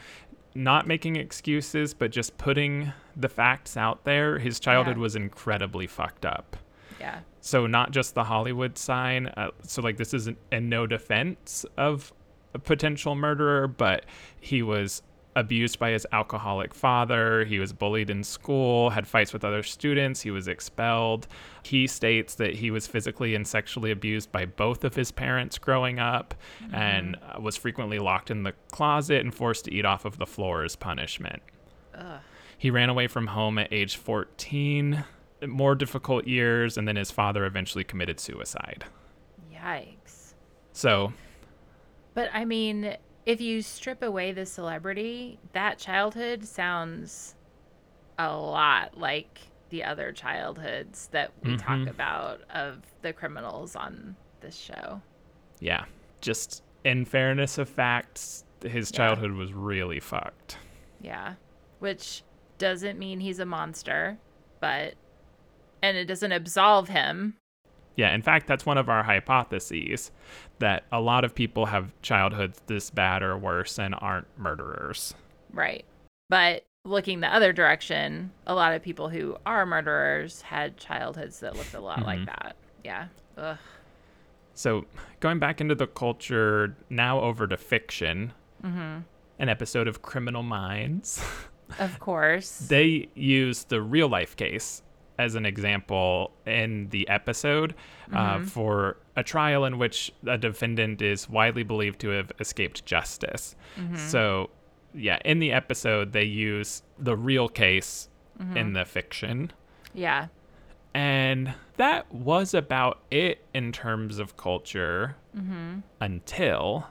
not 0.55 0.87
making 0.87 1.17
excuses, 1.17 1.93
but 1.93 2.11
just 2.11 2.39
putting 2.39 2.91
the 3.15 3.29
facts 3.29 3.77
out 3.77 4.05
there. 4.05 4.39
His 4.39 4.59
childhood 4.59 4.97
yeah. 4.97 5.03
was 5.03 5.15
incredibly 5.15 5.87
fucked 5.87 6.25
up. 6.25 6.57
Yeah. 7.01 7.21
So, 7.41 7.67
not 7.67 7.91
just 7.91 8.15
the 8.15 8.25
Hollywood 8.25 8.79
sign. 8.79 9.27
Uh, 9.29 9.51
so, 9.63 9.83
like, 9.83 9.97
this 9.97 10.15
is 10.15 10.29
in 10.51 10.69
no 10.69 10.87
defense 10.87 11.65
of 11.77 12.13
a 12.55 12.59
potential 12.59 13.15
murderer, 13.15 13.69
but 13.69 14.05
he 14.41 14.63
was 14.63 15.03
abused 15.37 15.79
by 15.79 15.91
his 15.91 16.07
alcoholic 16.13 16.75
father. 16.75 17.45
He 17.45 17.59
was 17.59 17.73
bullied 17.73 18.09
in 18.09 18.25
school, 18.25 18.89
had 18.89 19.07
fights 19.07 19.35
with 19.35 19.45
other 19.45 19.63
students. 19.63 20.23
He 20.23 20.31
was 20.31 20.49
expelled. 20.49 21.29
He 21.63 21.87
states 21.87 22.35
that 22.37 22.55
he 22.55 22.71
was 22.71 22.87
physically 22.87 23.35
and 23.35 23.47
sexually 23.47 23.91
abused 23.91 24.33
by 24.33 24.47
both 24.47 24.83
of 24.83 24.95
his 24.95 25.13
parents 25.13 25.59
growing 25.59 25.99
up 25.99 26.35
mm-hmm. 26.65 26.75
and 26.75 27.17
uh, 27.17 27.39
was 27.39 27.55
frequently 27.57 27.99
locked 27.99 28.31
in 28.31 28.45
the 28.45 28.55
closet 28.73 29.21
and 29.21 29.33
forced 29.33 29.67
to 29.67 29.75
eat 29.75 29.85
off 29.85 30.07
of 30.07 30.17
the 30.17 30.27
floor 30.27 30.65
as 30.65 30.75
punishment. 30.75 31.43
Ugh. 31.95 32.21
He 32.59 32.71
ran 32.71 32.89
away 32.89 33.07
from 33.07 33.27
home 33.27 33.59
at 33.59 33.71
age 33.71 33.97
14, 33.97 35.05
more 35.47 35.75
difficult 35.75 36.27
years, 36.27 36.77
and 36.79 36.87
then 36.89 36.97
his 36.97 37.11
father 37.11 37.45
eventually 37.45 37.85
committed 37.85 38.19
suicide. 38.21 38.85
Yikes. 39.53 40.35
So 40.73 41.13
but 42.15 42.31
I 42.33 42.45
mean, 42.47 42.97
if 43.27 43.41
you 43.43 43.61
strip 43.61 44.03
away 44.03 44.33
the 44.33 44.47
celebrity, 44.47 45.39
that 45.53 45.79
childhood 45.79 46.45
sounds 46.47 47.35
a 48.19 48.35
lot 48.35 48.97
like 48.97 49.39
the 49.69 49.85
other 49.85 50.13
childhoods 50.13 51.09
that 51.09 51.33
we 51.43 51.57
talk 51.59 51.79
Mhm. 51.81 51.91
about 51.91 52.41
of 52.51 52.79
the 53.03 53.13
criminals 53.13 53.77
on 53.77 54.17
this 54.41 54.57
show. 54.57 55.03
Yeah. 55.61 55.85
Just 56.23 56.63
in 56.85 57.05
fairness 57.05 57.59
of 57.59 57.69
facts, 57.69 58.45
his 58.63 58.91
Yeah. 58.91 58.97
childhood 58.97 59.33
was 59.33 59.53
really 59.53 60.01
fucked. 60.01 60.57
Yeah. 61.03 61.35
Which 61.81 62.23
doesn't 62.57 62.99
mean 62.99 63.21
he's 63.21 63.41
a 63.41 63.45
monster, 63.45 64.17
but 64.61 64.95
and 65.87 65.97
it 65.97 66.05
doesn't 66.07 66.33
absolve 66.33 66.89
him. 66.89 67.35
Yeah, 67.97 68.15
in 68.15 68.21
fact, 68.23 68.47
that's 68.47 68.67
one 68.67 68.77
of 68.79 68.89
our 68.91 69.03
hypotheses 69.03 70.11
that 70.59 70.85
a 70.93 71.01
lot 71.01 71.25
of 71.25 71.35
people 71.35 71.67
have 71.67 71.93
childhoods 72.03 72.61
this 72.67 72.91
bad 72.91 73.23
or 73.23 73.39
worse 73.39 73.79
and 73.79 73.95
aren't 73.99 74.27
murderers. 74.39 75.15
Right. 75.53 75.85
But 76.29 76.65
looking 76.85 77.21
the 77.21 77.33
other 77.35 77.53
direction, 77.53 78.33
a 78.47 78.55
lot 78.55 78.75
of 78.75 78.83
people 78.83 79.09
who 79.09 79.37
are 79.47 79.65
murderers 79.65 80.43
had 80.43 80.77
childhoods 80.77 81.41
that 81.41 81.57
looked 81.57 81.73
a 81.75 81.81
lot 81.81 82.03
like 82.03 82.19
Mhm. 82.21 82.27
that. 82.27 82.57
Yeah. 82.85 83.07
Ugh. 83.39 83.57
So, 84.55 84.87
going 85.21 85.39
back 85.39 85.61
into 85.61 85.75
the 85.75 85.87
culture, 85.87 86.77
now 86.91 87.21
over 87.21 87.47
to 87.47 87.57
fiction, 87.57 88.33
Mhm. 88.63 89.05
an 89.39 89.49
episode 89.49 89.89
of 89.89 90.03
Criminal 90.03 90.43
Minds. 90.43 91.23
Of 91.81 91.99
course. 91.99 92.59
they 92.69 93.09
use 93.17 93.65
the 93.65 93.83
real 93.83 94.09
life 94.09 94.37
case 94.37 94.83
as 95.19 95.35
an 95.35 95.47
example 95.47 96.33
in 96.47 96.89
the 96.91 97.09
episode 97.09 97.75
uh, 98.13 98.37
Mhm. 98.39 98.49
for 98.49 98.97
a 99.17 99.23
trial 99.23 99.65
in 99.65 99.79
which 99.79 100.13
a 100.27 100.37
defendant 100.39 101.01
is 101.03 101.29
widely 101.29 101.63
believed 101.63 101.99
to 102.01 102.09
have 102.11 102.31
escaped 102.39 102.85
justice. 102.87 103.57
Mhm. 103.77 103.97
So, 103.97 104.51
yeah, 104.95 105.19
in 105.25 105.39
the 105.39 105.53
episode, 105.53 106.13
they 106.13 106.25
use 106.25 106.83
the 106.99 107.17
real 107.17 107.49
case 107.49 108.09
Mhm. 108.41 108.57
in 108.57 108.73
the 108.75 108.85
fiction. 108.85 109.53
yeah. 109.95 110.29
And 110.95 111.55
that 111.77 112.11
was 112.13 112.55
about 112.55 113.03
it 113.11 113.45
in 113.53 113.71
terms 113.73 114.19
of 114.19 114.37
culture 114.39 115.17
Mhm. 115.37 115.83
until 116.01 116.87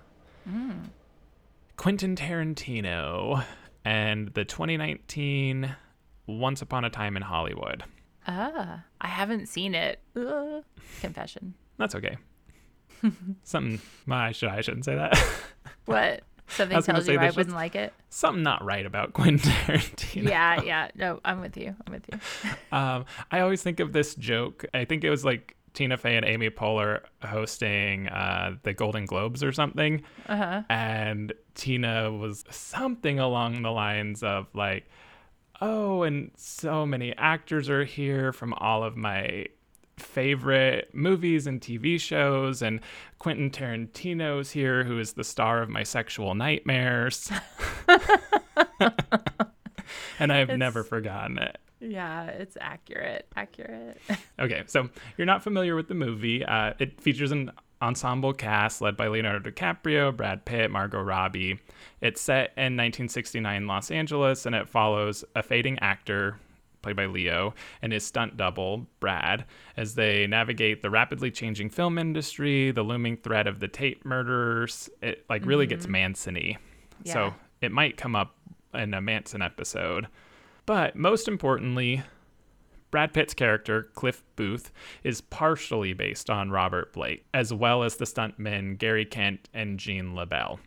Mm. 0.47 0.89
Quentin 1.75 2.15
Tarantino 2.15 3.43
and 3.83 4.29
the 4.35 4.45
2019 4.45 5.75
Once 6.27 6.61
Upon 6.61 6.85
a 6.85 6.89
Time 6.89 7.15
in 7.15 7.23
Hollywood. 7.23 7.83
Ah, 8.27 8.83
I 9.01 9.07
haven't 9.07 9.47
seen 9.47 9.75
it. 9.75 9.99
Ugh. 10.15 10.63
Confession. 11.01 11.53
That's 11.77 11.95
okay. 11.95 12.17
Something, 13.43 13.79
I, 14.09 14.31
should, 14.31 14.49
I 14.49 14.61
shouldn't 14.61 14.85
say 14.85 14.95
that. 14.95 15.17
What? 15.85 16.23
Something 16.47 16.75
gonna 16.79 16.83
tells 16.83 17.07
you 17.07 17.19
I 17.19 17.29
wouldn't 17.29 17.55
like 17.55 17.75
it. 17.75 17.93
Something 18.09 18.41
not 18.41 18.63
right 18.63 18.85
about 18.87 19.13
Quentin 19.13 19.37
Tarantino. 19.51 20.29
Yeah, 20.29 20.61
yeah. 20.63 20.89
No, 20.95 21.19
I'm 21.23 21.41
with 21.41 21.57
you. 21.57 21.75
I'm 21.85 21.93
with 21.93 22.05
you. 22.11 22.19
Um, 22.75 23.05
I 23.31 23.41
always 23.41 23.61
think 23.61 23.79
of 23.79 23.93
this 23.93 24.15
joke. 24.15 24.65
I 24.73 24.85
think 24.85 25.03
it 25.03 25.11
was 25.11 25.23
like 25.23 25.55
Tina 25.73 25.95
Fey 25.97 26.15
and 26.15 26.25
Amy 26.25 26.49
Poehler 26.49 27.01
hosting 27.23 28.07
uh, 28.07 28.55
the 28.63 28.73
Golden 28.73 29.05
Globes 29.05 29.43
or 29.43 29.51
something. 29.51 30.01
Uh 30.27 30.35
huh. 30.35 30.61
and 30.69 31.33
Tina 31.53 32.11
was 32.11 32.43
something 32.49 33.19
along 33.19 33.61
the 33.61 33.71
lines 33.71 34.23
of 34.23 34.47
like, 34.55 34.85
"Oh, 35.61 36.03
and 36.03 36.31
so 36.35 36.85
many 36.85 37.15
actors 37.17 37.69
are 37.69 37.83
here 37.85 38.31
from 38.33 38.53
all 38.55 38.83
of 38.83 38.95
my 38.97 39.45
favorite 39.97 40.89
movies 40.93 41.47
and 41.47 41.61
TV 41.61 41.99
shows, 41.99 42.61
and 42.61 42.81
Quentin 43.19 43.49
Tarantino's 43.49 44.51
here, 44.51 44.83
who 44.83 44.99
is 44.99 45.13
the 45.13 45.23
star 45.23 45.61
of 45.61 45.69
my 45.69 45.83
sexual 45.83 46.35
nightmares." 46.35 47.31
and 50.19 50.31
I've 50.31 50.43
It's- 50.49 50.57
never 50.59 50.83
forgotten 50.83 51.37
it. 51.39 51.57
Yeah, 51.81 52.25
it's 52.27 52.57
accurate. 52.59 53.27
Accurate. 53.35 53.99
Okay, 54.39 54.63
so 54.67 54.89
you're 55.17 55.25
not 55.25 55.43
familiar 55.43 55.75
with 55.77 55.87
the 55.87 55.93
movie. 55.93 56.43
Uh, 56.43 56.73
it 56.79 56.99
features 56.99 57.31
an 57.31 57.51
ensemble 57.85 58.33
cast 58.33 58.81
led 58.81 58.97
by 58.97 59.07
Leonardo 59.07 59.49
DiCaprio, 59.49 60.15
Brad 60.15 60.43
Pitt, 60.43 60.71
Margot 60.71 61.01
Robbie. 61.01 61.59
It's 62.01 62.19
set 62.19 62.51
in 62.57 62.75
1969 62.75 63.67
Los 63.67 63.91
Angeles, 63.91 64.45
and 64.45 64.55
it 64.55 64.67
follows 64.67 65.23
a 65.35 65.43
fading 65.43 65.77
actor 65.79 66.39
played 66.81 66.95
by 66.95 67.05
Leo 67.05 67.53
and 67.81 67.93
his 67.93 68.05
stunt 68.05 68.37
double 68.37 68.87
Brad 68.99 69.45
as 69.77 69.95
they 69.95 70.27
navigate 70.27 70.81
the 70.81 70.89
rapidly 70.89 71.31
changing 71.31 71.69
film 71.69 71.97
industry, 71.97 72.71
the 72.71 72.83
looming 72.83 73.17
threat 73.17 73.47
of 73.47 73.59
the 73.59 73.67
Tate 73.67 74.05
murders. 74.05 74.89
It 75.01 75.25
like 75.29 75.45
really 75.45 75.67
gets 75.67 75.85
mm-hmm. 75.85 75.93
Manson-y. 75.93 76.57
Yeah. 77.03 77.13
So 77.13 77.33
it 77.61 77.71
might 77.71 77.97
come 77.97 78.15
up 78.15 78.35
in 78.73 78.93
a 78.93 79.01
Manson 79.01 79.41
episode. 79.41 80.07
But 80.65 80.95
most 80.95 81.27
importantly, 81.27 82.03
Brad 82.91 83.13
Pitt's 83.13 83.33
character, 83.33 83.89
Cliff 83.93 84.23
Booth, 84.35 84.71
is 85.03 85.21
partially 85.21 85.93
based 85.93 86.29
on 86.29 86.51
Robert 86.51 86.93
Blake, 86.93 87.25
as 87.33 87.53
well 87.53 87.83
as 87.83 87.97
the 87.97 88.05
stuntmen 88.05 88.77
Gary 88.77 89.05
Kent 89.05 89.49
and 89.53 89.79
Gene 89.79 90.13
LeBell. 90.13 90.59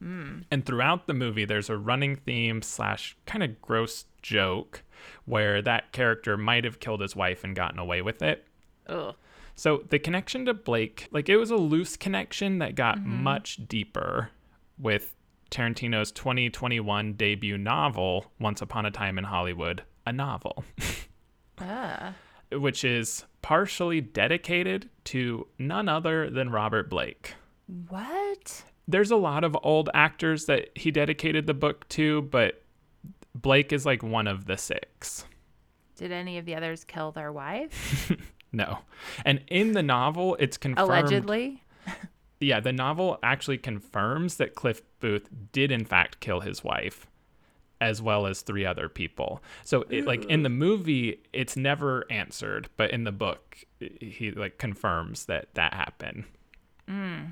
Hmm. 0.00 0.40
And 0.50 0.64
throughout 0.64 1.06
the 1.06 1.14
movie, 1.14 1.44
there's 1.44 1.70
a 1.70 1.76
running 1.76 2.16
theme 2.16 2.62
slash 2.62 3.16
kind 3.26 3.42
of 3.42 3.60
gross 3.60 4.04
joke 4.22 4.82
where 5.24 5.62
that 5.62 5.92
character 5.92 6.36
might 6.36 6.64
have 6.64 6.80
killed 6.80 7.00
his 7.00 7.16
wife 7.16 7.44
and 7.44 7.54
gotten 7.54 7.78
away 7.78 8.02
with 8.02 8.22
it. 8.22 8.46
Ugh. 8.86 9.14
So 9.54 9.82
the 9.88 9.98
connection 9.98 10.44
to 10.44 10.54
Blake, 10.54 11.08
like 11.10 11.28
it 11.28 11.36
was 11.36 11.50
a 11.50 11.56
loose 11.56 11.96
connection 11.96 12.58
that 12.58 12.76
got 12.76 12.98
mm-hmm. 12.98 13.24
much 13.24 13.66
deeper 13.66 14.30
with 14.78 15.16
Tarantino's 15.50 16.12
2021 16.12 17.14
debut 17.14 17.58
novel, 17.58 18.30
Once 18.38 18.62
Upon 18.62 18.86
a 18.86 18.90
Time 18.90 19.18
in 19.18 19.24
Hollywood, 19.24 19.82
a 20.06 20.12
novel, 20.12 20.64
Ah. 21.60 22.14
which 22.52 22.84
is 22.84 23.24
partially 23.42 24.00
dedicated 24.00 24.88
to 25.04 25.46
none 25.58 25.88
other 25.88 26.30
than 26.30 26.50
Robert 26.50 26.88
Blake. 26.88 27.34
What? 27.88 28.64
There's 28.86 29.10
a 29.10 29.16
lot 29.16 29.44
of 29.44 29.56
old 29.62 29.90
actors 29.92 30.46
that 30.46 30.70
he 30.74 30.90
dedicated 30.90 31.46
the 31.46 31.54
book 31.54 31.88
to, 31.90 32.22
but 32.22 32.62
Blake 33.34 33.72
is 33.72 33.84
like 33.84 34.02
one 34.02 34.26
of 34.26 34.46
the 34.46 34.56
six. 34.56 35.24
Did 35.96 36.12
any 36.12 36.38
of 36.38 36.46
the 36.46 36.54
others 36.54 36.84
kill 36.84 37.12
their 37.12 37.32
wife? 37.32 38.12
No. 38.52 38.78
And 39.24 39.42
in 39.48 39.72
the 39.72 39.82
novel, 39.82 40.36
it's 40.40 40.56
confirmed. 40.56 40.88
Allegedly. 40.88 41.62
Yeah, 42.40 42.60
the 42.60 42.72
novel 42.72 43.18
actually 43.22 43.58
confirms 43.58 44.36
that 44.36 44.54
Cliff 44.54 44.80
Booth 45.00 45.28
did 45.52 45.72
in 45.72 45.84
fact 45.84 46.20
kill 46.20 46.40
his 46.40 46.62
wife 46.62 47.06
as 47.80 48.02
well 48.02 48.26
as 48.26 48.42
three 48.42 48.64
other 48.64 48.88
people. 48.88 49.42
So 49.64 49.84
it, 49.90 50.06
like 50.06 50.24
in 50.26 50.42
the 50.42 50.48
movie 50.48 51.20
it's 51.32 51.56
never 51.56 52.04
answered, 52.10 52.68
but 52.76 52.90
in 52.90 53.04
the 53.04 53.12
book 53.12 53.64
he 53.78 54.30
like 54.30 54.58
confirms 54.58 55.26
that 55.26 55.54
that 55.54 55.74
happened. 55.74 56.24
Hmm. 56.88 57.24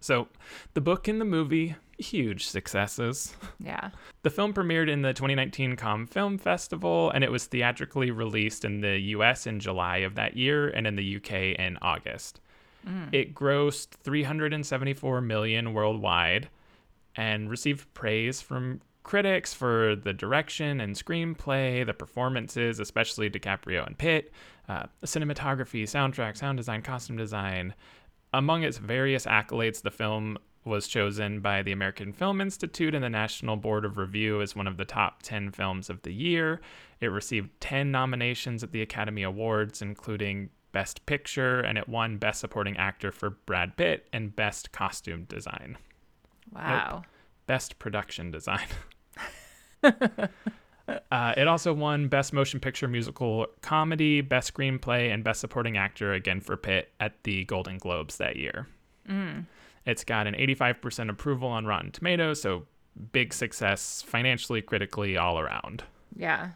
So 0.00 0.28
the 0.74 0.80
book 0.80 1.08
and 1.08 1.20
the 1.20 1.24
movie 1.24 1.76
huge 1.98 2.46
successes. 2.46 3.34
Yeah. 3.60 3.90
The 4.22 4.30
film 4.30 4.54
premiered 4.54 4.88
in 4.88 5.02
the 5.02 5.12
2019 5.12 5.76
Cannes 5.76 6.06
Film 6.06 6.38
Festival 6.38 7.10
and 7.10 7.24
it 7.24 7.32
was 7.32 7.46
theatrically 7.46 8.10
released 8.10 8.64
in 8.64 8.80
the 8.80 8.98
US 8.98 9.46
in 9.46 9.60
July 9.60 9.98
of 9.98 10.14
that 10.14 10.36
year 10.36 10.68
and 10.68 10.86
in 10.86 10.96
the 10.96 11.16
UK 11.16 11.58
in 11.58 11.76
August. 11.82 12.40
Hmm. 12.84 13.06
It 13.12 13.34
grossed 13.34 13.90
374 14.02 15.20
million 15.20 15.74
worldwide 15.74 16.48
and 17.16 17.50
received 17.50 17.92
praise 17.94 18.40
from 18.40 18.80
critics 19.08 19.54
for 19.54 19.96
the 19.96 20.12
direction 20.12 20.82
and 20.82 20.94
screenplay, 20.94 21.84
the 21.86 21.94
performances, 21.94 22.78
especially 22.78 23.30
DiCaprio 23.30 23.86
and 23.86 23.96
Pitt, 23.96 24.30
uh, 24.68 24.82
cinematography, 25.02 25.84
soundtrack, 25.84 26.36
sound 26.36 26.58
design, 26.58 26.82
costume 26.82 27.16
design. 27.16 27.74
Among 28.34 28.64
its 28.64 28.76
various 28.76 29.24
accolades, 29.24 29.80
the 29.80 29.90
film 29.90 30.36
was 30.66 30.86
chosen 30.86 31.40
by 31.40 31.62
the 31.62 31.72
American 31.72 32.12
Film 32.12 32.42
Institute 32.42 32.94
and 32.94 33.02
the 33.02 33.08
National 33.08 33.56
Board 33.56 33.86
of 33.86 33.96
Review 33.96 34.42
as 34.42 34.54
one 34.54 34.66
of 34.66 34.76
the 34.76 34.84
top 34.84 35.22
10 35.22 35.52
films 35.52 35.88
of 35.88 36.02
the 36.02 36.12
year. 36.12 36.60
It 37.00 37.06
received 37.06 37.48
10 37.62 37.90
nominations 37.90 38.62
at 38.62 38.72
the 38.72 38.82
Academy 38.82 39.22
Awards, 39.22 39.80
including 39.80 40.50
Best 40.72 41.06
Picture, 41.06 41.60
and 41.60 41.78
it 41.78 41.88
won 41.88 42.18
Best 42.18 42.40
Supporting 42.40 42.76
Actor 42.76 43.12
for 43.12 43.30
Brad 43.30 43.74
Pitt 43.78 44.06
and 44.12 44.36
Best 44.36 44.70
Costume 44.70 45.24
Design. 45.24 45.78
Wow. 46.52 47.04
Best 47.46 47.78
Production 47.78 48.30
Design. 48.30 48.66
uh, 49.84 51.34
it 51.36 51.46
also 51.48 51.72
won 51.72 52.08
Best 52.08 52.32
Motion 52.32 52.60
Picture 52.60 52.88
Musical 52.88 53.46
Comedy, 53.62 54.20
Best 54.20 54.54
Screenplay, 54.54 55.12
and 55.12 55.22
Best 55.24 55.40
Supporting 55.40 55.76
Actor 55.76 56.12
again 56.12 56.40
for 56.40 56.56
Pitt 56.56 56.92
at 57.00 57.22
the 57.24 57.44
Golden 57.44 57.78
Globes 57.78 58.16
that 58.18 58.36
year. 58.36 58.66
It's 59.86 60.04
got 60.04 60.26
an 60.26 60.34
85% 60.34 61.08
approval 61.10 61.48
on 61.48 61.64
Rotten 61.64 61.90
Tomatoes, 61.90 62.42
so 62.42 62.66
big 63.12 63.32
success 63.32 64.02
financially, 64.06 64.60
critically, 64.60 65.16
all 65.16 65.38
around. 65.38 65.84
Yeah. 66.16 66.50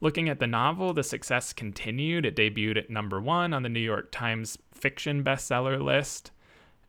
Looking 0.00 0.28
at 0.28 0.38
the 0.38 0.46
novel, 0.46 0.92
the 0.92 1.02
success 1.02 1.52
continued. 1.52 2.24
It 2.24 2.36
debuted 2.36 2.78
at 2.78 2.90
number 2.90 3.20
one 3.20 3.52
on 3.52 3.64
the 3.64 3.68
New 3.68 3.80
York 3.80 4.12
Times 4.12 4.56
fiction 4.72 5.24
bestseller 5.24 5.82
list. 5.82 6.30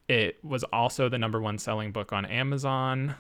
It 0.07 0.43
was 0.43 0.63
also 0.65 1.09
the 1.09 1.17
number 1.17 1.41
one 1.41 1.57
selling 1.57 1.91
book 1.91 2.13
on 2.13 2.25
Amazon. 2.25 3.15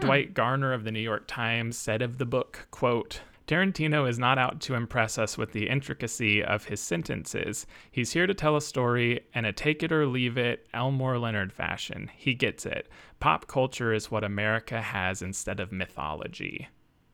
Dwight 0.00 0.34
Garner 0.34 0.72
of 0.72 0.84
the 0.84 0.92
New 0.92 1.00
York 1.00 1.24
Times 1.26 1.76
said 1.76 2.02
of 2.02 2.18
the 2.18 2.26
book, 2.26 2.68
quote, 2.70 3.20
Tarantino 3.48 4.06
is 4.06 4.18
not 4.18 4.36
out 4.36 4.60
to 4.60 4.74
impress 4.74 5.16
us 5.16 5.38
with 5.38 5.52
the 5.52 5.70
intricacy 5.70 6.44
of 6.44 6.66
his 6.66 6.82
sentences. 6.82 7.66
He's 7.90 8.12
here 8.12 8.26
to 8.26 8.34
tell 8.34 8.56
a 8.56 8.60
story 8.60 9.20
and 9.32 9.46
a 9.46 9.52
take 9.52 9.82
it 9.82 9.90
or 9.90 10.06
leave 10.06 10.36
it 10.36 10.66
Elmore 10.74 11.18
Leonard 11.18 11.50
fashion. 11.50 12.10
He 12.14 12.34
gets 12.34 12.66
it. 12.66 12.88
Pop 13.20 13.46
culture 13.46 13.94
is 13.94 14.10
what 14.10 14.22
America 14.22 14.82
has 14.82 15.22
instead 15.22 15.60
of 15.60 15.72
mythology. 15.72 16.68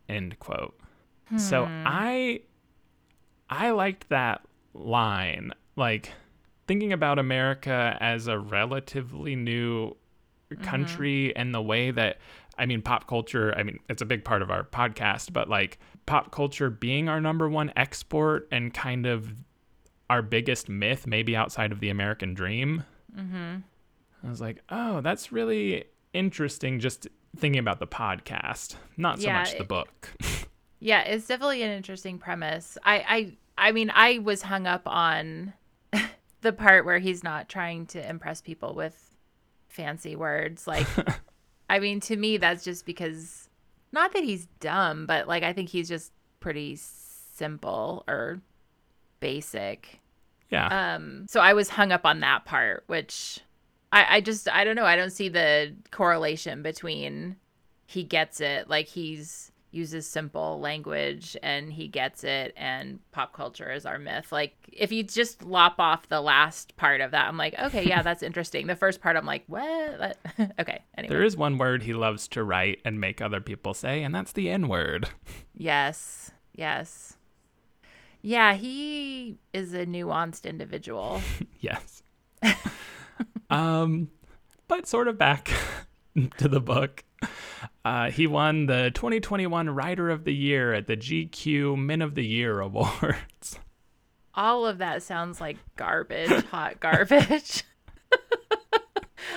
End 0.08 0.36
quote. 0.40 0.76
Hmm. 1.28 1.38
So 1.38 1.68
I 1.68 2.40
I 3.48 3.70
liked 3.70 4.08
that 4.08 4.42
line. 4.74 5.52
Like 5.76 6.12
thinking 6.66 6.92
about 6.92 7.20
America 7.20 7.96
as 8.00 8.26
a 8.26 8.40
relatively 8.40 9.36
new 9.36 9.96
mm-hmm. 10.50 10.64
country 10.64 11.28
mm-hmm. 11.28 11.40
and 11.40 11.54
the 11.54 11.62
way 11.62 11.90
that 11.92 12.18
I 12.58 12.66
mean 12.66 12.82
pop 12.82 13.06
culture, 13.06 13.54
I 13.56 13.62
mean 13.62 13.78
it's 13.88 14.02
a 14.02 14.06
big 14.06 14.24
part 14.24 14.42
of 14.42 14.50
our 14.50 14.64
podcast, 14.64 15.32
but 15.32 15.48
like 15.48 15.78
pop 16.06 16.30
culture 16.30 16.70
being 16.70 17.08
our 17.08 17.20
number 17.20 17.48
one 17.48 17.72
export 17.76 18.48
and 18.50 18.72
kind 18.72 19.06
of 19.06 19.32
our 20.10 20.22
biggest 20.22 20.68
myth, 20.68 21.06
maybe 21.06 21.34
outside 21.34 21.72
of 21.72 21.80
the 21.80 21.88
American 21.88 22.34
dream. 22.34 22.84
Mm-hmm. 23.16 23.56
I 24.24 24.30
was 24.30 24.40
like, 24.40 24.62
oh, 24.70 25.00
that's 25.00 25.32
really 25.32 25.84
interesting. 26.12 26.80
Just 26.80 27.08
thinking 27.36 27.58
about 27.58 27.80
the 27.80 27.86
podcast, 27.86 28.76
not 28.96 29.18
so 29.18 29.26
yeah, 29.26 29.38
much 29.38 29.58
the 29.58 29.64
book. 29.64 30.10
yeah, 30.80 31.02
it's 31.02 31.26
definitely 31.26 31.62
an 31.62 31.70
interesting 31.70 32.18
premise. 32.18 32.78
I, 32.84 33.36
I, 33.56 33.68
I 33.68 33.72
mean, 33.72 33.90
I 33.94 34.18
was 34.18 34.42
hung 34.42 34.66
up 34.66 34.82
on 34.86 35.52
the 36.40 36.52
part 36.52 36.84
where 36.84 36.98
he's 36.98 37.22
not 37.22 37.48
trying 37.48 37.86
to 37.86 38.08
impress 38.08 38.40
people 38.40 38.74
with 38.74 39.16
fancy 39.68 40.16
words. 40.16 40.66
Like, 40.66 40.86
I 41.74 41.80
mean, 41.80 41.98
to 42.02 42.14
me, 42.16 42.36
that's 42.36 42.62
just 42.62 42.86
because 42.86 43.48
not 43.90 44.12
that 44.12 44.22
he's 44.22 44.46
dumb, 44.60 45.06
but 45.06 45.26
like 45.26 45.42
I 45.42 45.52
think 45.52 45.70
he's 45.70 45.88
just 45.88 46.12
pretty 46.38 46.76
simple 46.76 48.04
or 48.06 48.40
basic. 49.18 49.98
Yeah. 50.50 50.94
Um. 50.94 51.26
So 51.28 51.40
I 51.40 51.52
was 51.52 51.70
hung 51.70 51.90
up 51.90 52.06
on 52.06 52.20
that 52.20 52.44
part, 52.44 52.84
which 52.86 53.40
I 53.90 54.18
I 54.18 54.20
just 54.20 54.48
I 54.48 54.62
don't 54.62 54.76
know. 54.76 54.84
I 54.84 54.94
don't 54.94 55.10
see 55.10 55.28
the 55.28 55.74
correlation 55.90 56.62
between 56.62 57.34
he 57.86 58.04
gets 58.04 58.40
it 58.40 58.70
like 58.70 58.86
he's 58.86 59.50
uses 59.74 60.06
simple 60.08 60.60
language 60.60 61.36
and 61.42 61.72
he 61.72 61.88
gets 61.88 62.24
it 62.24 62.54
and 62.56 63.00
pop 63.10 63.32
culture 63.32 63.70
is 63.72 63.84
our 63.84 63.98
myth. 63.98 64.30
Like 64.30 64.54
if 64.72 64.92
you 64.92 65.02
just 65.02 65.42
lop 65.42 65.74
off 65.78 66.08
the 66.08 66.20
last 66.20 66.76
part 66.76 67.00
of 67.00 67.10
that 67.10 67.28
i'm 67.28 67.36
like 67.36 67.54
okay 67.58 67.84
yeah 67.84 68.02
that's 68.02 68.22
interesting. 68.28 68.66
The 68.66 68.76
first 68.76 69.00
part 69.00 69.16
i'm 69.16 69.26
like 69.26 69.44
what? 69.46 70.16
Okay 70.58 70.82
anyway. 70.96 71.14
There 71.14 71.24
is 71.24 71.36
one 71.36 71.58
word 71.58 71.82
he 71.82 71.92
loves 71.94 72.28
to 72.28 72.44
write 72.44 72.80
and 72.84 73.00
make 73.00 73.20
other 73.20 73.40
people 73.40 73.74
say 73.74 74.02
and 74.02 74.14
that's 74.14 74.32
the 74.32 74.48
n 74.50 74.68
word 74.68 75.08
yes 75.54 76.30
yes. 76.54 77.16
Yeah 78.22 78.54
he 78.54 79.38
is 79.52 79.74
a 79.74 79.84
nuanced 79.86 80.44
individual. 80.44 81.20
Yes. 81.60 82.02
Um 83.50 84.08
but 84.68 84.86
sort 84.86 85.08
of 85.08 85.18
back 85.18 85.50
to 86.38 86.48
the 86.48 86.60
book 86.60 87.04
uh, 87.84 88.10
he 88.10 88.26
won 88.26 88.66
the 88.66 88.90
2021 88.94 89.70
Writer 89.70 90.10
of 90.10 90.24
the 90.24 90.34
Year 90.34 90.72
at 90.72 90.86
the 90.86 90.96
GQ 90.96 91.78
Men 91.78 92.02
of 92.02 92.14
the 92.14 92.24
Year 92.24 92.60
Awards. 92.60 93.58
All 94.34 94.66
of 94.66 94.78
that 94.78 95.02
sounds 95.02 95.40
like 95.40 95.58
garbage, 95.76 96.44
hot 96.46 96.80
garbage. 96.80 97.62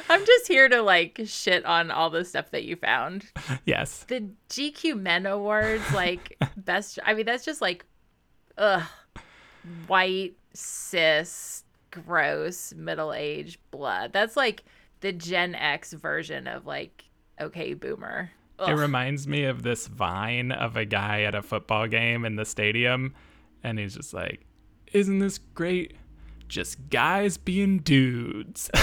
I'm 0.10 0.26
just 0.26 0.48
here 0.48 0.68
to 0.70 0.82
like 0.82 1.22
shit 1.26 1.66
on 1.66 1.92
all 1.92 2.10
the 2.10 2.26
stuff 2.26 2.52
that 2.52 2.64
you 2.64 2.76
found. 2.76 3.26
Yes. 3.66 4.06
The 4.08 4.30
GQ 4.50 5.00
Men 5.00 5.26
Awards, 5.26 5.94
like 5.94 6.38
best. 6.58 7.00
I 7.06 7.14
mean, 7.14 7.26
that's 7.26 7.46
just 7.46 7.62
like, 7.62 7.86
ugh, 8.58 8.84
white, 9.88 10.36
cis, 10.54 11.64
gross, 11.92 12.74
middle 12.74 13.14
aged 13.14 13.60
blood. 13.72 14.14
That's 14.14 14.36
like 14.36 14.64
the 15.02 15.12
Gen 15.12 15.56
X 15.56 15.94
version 15.94 16.48
of 16.48 16.66
like 16.66 17.04
okay 17.40 17.74
boomer. 17.74 18.32
Ugh. 18.60 18.70
It 18.70 18.76
reminds 18.76 19.28
me 19.28 19.44
of 19.46 19.64
this 19.64 19.88
vine 19.88 20.52
of 20.52 20.76
a 20.76 20.86
guy 20.86 21.22
at 21.24 21.36
a 21.36 21.42
football 21.42 21.88
game 21.88 22.26
in 22.26 22.36
the 22.36 22.46
stadium, 22.46 23.14
and 23.64 23.78
he's 23.78 23.96
just 23.96 24.14
like, 24.14 24.46
Isn't 24.94 25.20
this 25.20 25.38
great? 25.38 25.94
Just 26.48 26.90
guys 26.90 27.38
being 27.38 27.80
dudes. 27.80 28.70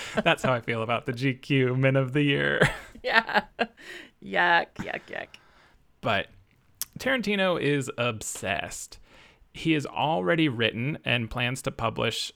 That's 0.22 0.42
how 0.42 0.52
I 0.52 0.60
feel 0.60 0.82
about 0.82 1.06
the 1.06 1.12
GQ 1.12 1.76
Men 1.78 1.96
of 1.96 2.12
the 2.12 2.22
Year. 2.22 2.60
Yeah. 3.02 3.44
Yuck, 4.22 4.66
yuck, 4.74 5.00
yuck. 5.08 5.28
But 6.02 6.26
Tarantino 6.98 7.58
is 7.58 7.90
obsessed. 7.96 8.98
He 9.54 9.72
has 9.72 9.86
already 9.86 10.50
written 10.50 10.98
and 11.02 11.30
plans 11.30 11.62
to 11.62 11.70
publish 11.70 12.30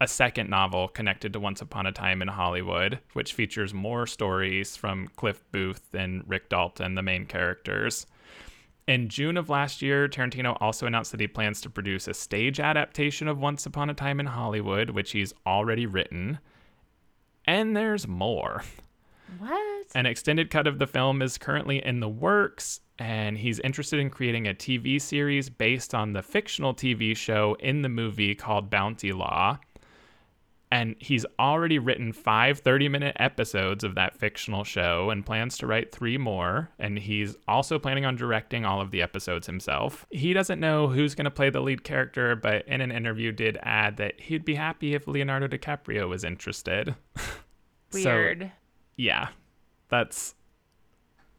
a 0.00 0.06
second 0.06 0.48
novel 0.48 0.88
connected 0.88 1.32
to 1.32 1.40
Once 1.40 1.60
Upon 1.60 1.86
a 1.86 1.92
Time 1.92 2.22
in 2.22 2.28
Hollywood, 2.28 3.00
which 3.14 3.32
features 3.32 3.74
more 3.74 4.06
stories 4.06 4.76
from 4.76 5.08
Cliff 5.16 5.42
Booth 5.50 5.82
and 5.92 6.22
Rick 6.26 6.48
Dalton, 6.48 6.94
the 6.94 7.02
main 7.02 7.26
characters. 7.26 8.06
In 8.86 9.08
June 9.08 9.36
of 9.36 9.50
last 9.50 9.82
year, 9.82 10.08
Tarantino 10.08 10.56
also 10.60 10.86
announced 10.86 11.10
that 11.10 11.20
he 11.20 11.26
plans 11.26 11.60
to 11.60 11.70
produce 11.70 12.08
a 12.08 12.14
stage 12.14 12.58
adaptation 12.60 13.28
of 13.28 13.38
Once 13.38 13.66
Upon 13.66 13.90
a 13.90 13.94
Time 13.94 14.18
in 14.20 14.26
Hollywood, 14.26 14.90
which 14.90 15.10
he's 15.10 15.34
already 15.46 15.84
written. 15.84 16.38
And 17.44 17.76
there's 17.76 18.08
more. 18.08 18.62
What? 19.38 19.86
An 19.94 20.06
extended 20.06 20.50
cut 20.50 20.66
of 20.66 20.78
the 20.78 20.86
film 20.86 21.20
is 21.22 21.38
currently 21.38 21.84
in 21.84 22.00
the 22.00 22.08
works, 22.08 22.80
and 22.98 23.36
he's 23.36 23.58
interested 23.60 23.98
in 23.98 24.10
creating 24.10 24.46
a 24.46 24.54
TV 24.54 25.00
series 25.00 25.50
based 25.50 25.94
on 25.94 26.12
the 26.12 26.22
fictional 26.22 26.72
TV 26.72 27.16
show 27.16 27.56
in 27.60 27.82
the 27.82 27.88
movie 27.88 28.34
called 28.34 28.70
Bounty 28.70 29.12
Law 29.12 29.58
and 30.70 30.96
he's 30.98 31.24
already 31.38 31.78
written 31.78 32.12
five 32.12 32.58
30 32.58 32.88
minute 32.88 33.16
episodes 33.18 33.84
of 33.84 33.94
that 33.94 34.16
fictional 34.16 34.64
show 34.64 35.10
and 35.10 35.24
plans 35.24 35.56
to 35.58 35.66
write 35.66 35.92
three 35.92 36.18
more. 36.18 36.70
And 36.78 36.98
he's 36.98 37.36
also 37.46 37.78
planning 37.78 38.04
on 38.04 38.16
directing 38.16 38.64
all 38.64 38.80
of 38.80 38.90
the 38.90 39.00
episodes 39.00 39.46
himself. 39.46 40.06
He 40.10 40.32
doesn't 40.32 40.60
know 40.60 40.88
who's 40.88 41.14
going 41.14 41.24
to 41.24 41.30
play 41.30 41.50
the 41.50 41.60
lead 41.60 41.84
character, 41.84 42.36
but 42.36 42.66
in 42.68 42.80
an 42.80 42.92
interview 42.92 43.32
did 43.32 43.58
add 43.62 43.96
that 43.96 44.20
he'd 44.20 44.44
be 44.44 44.54
happy 44.54 44.94
if 44.94 45.06
Leonardo 45.06 45.48
DiCaprio 45.48 46.08
was 46.08 46.24
interested. 46.24 46.94
Weird. 47.92 48.40
so, 48.42 48.50
yeah, 48.96 49.28
that's 49.88 50.34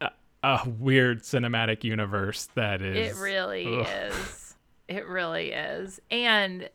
a, 0.01 0.09
a, 0.41 0.67
weird 0.67 1.21
cinematic 1.21 1.83
universe 1.83 2.47
that 2.55 2.81
is. 2.81 3.15
It 3.15 3.21
really 3.21 3.81
ugh. 3.81 3.87
is. 3.87 4.55
It 4.87 5.07
really 5.07 5.51
is. 5.51 6.01
And 6.09 6.67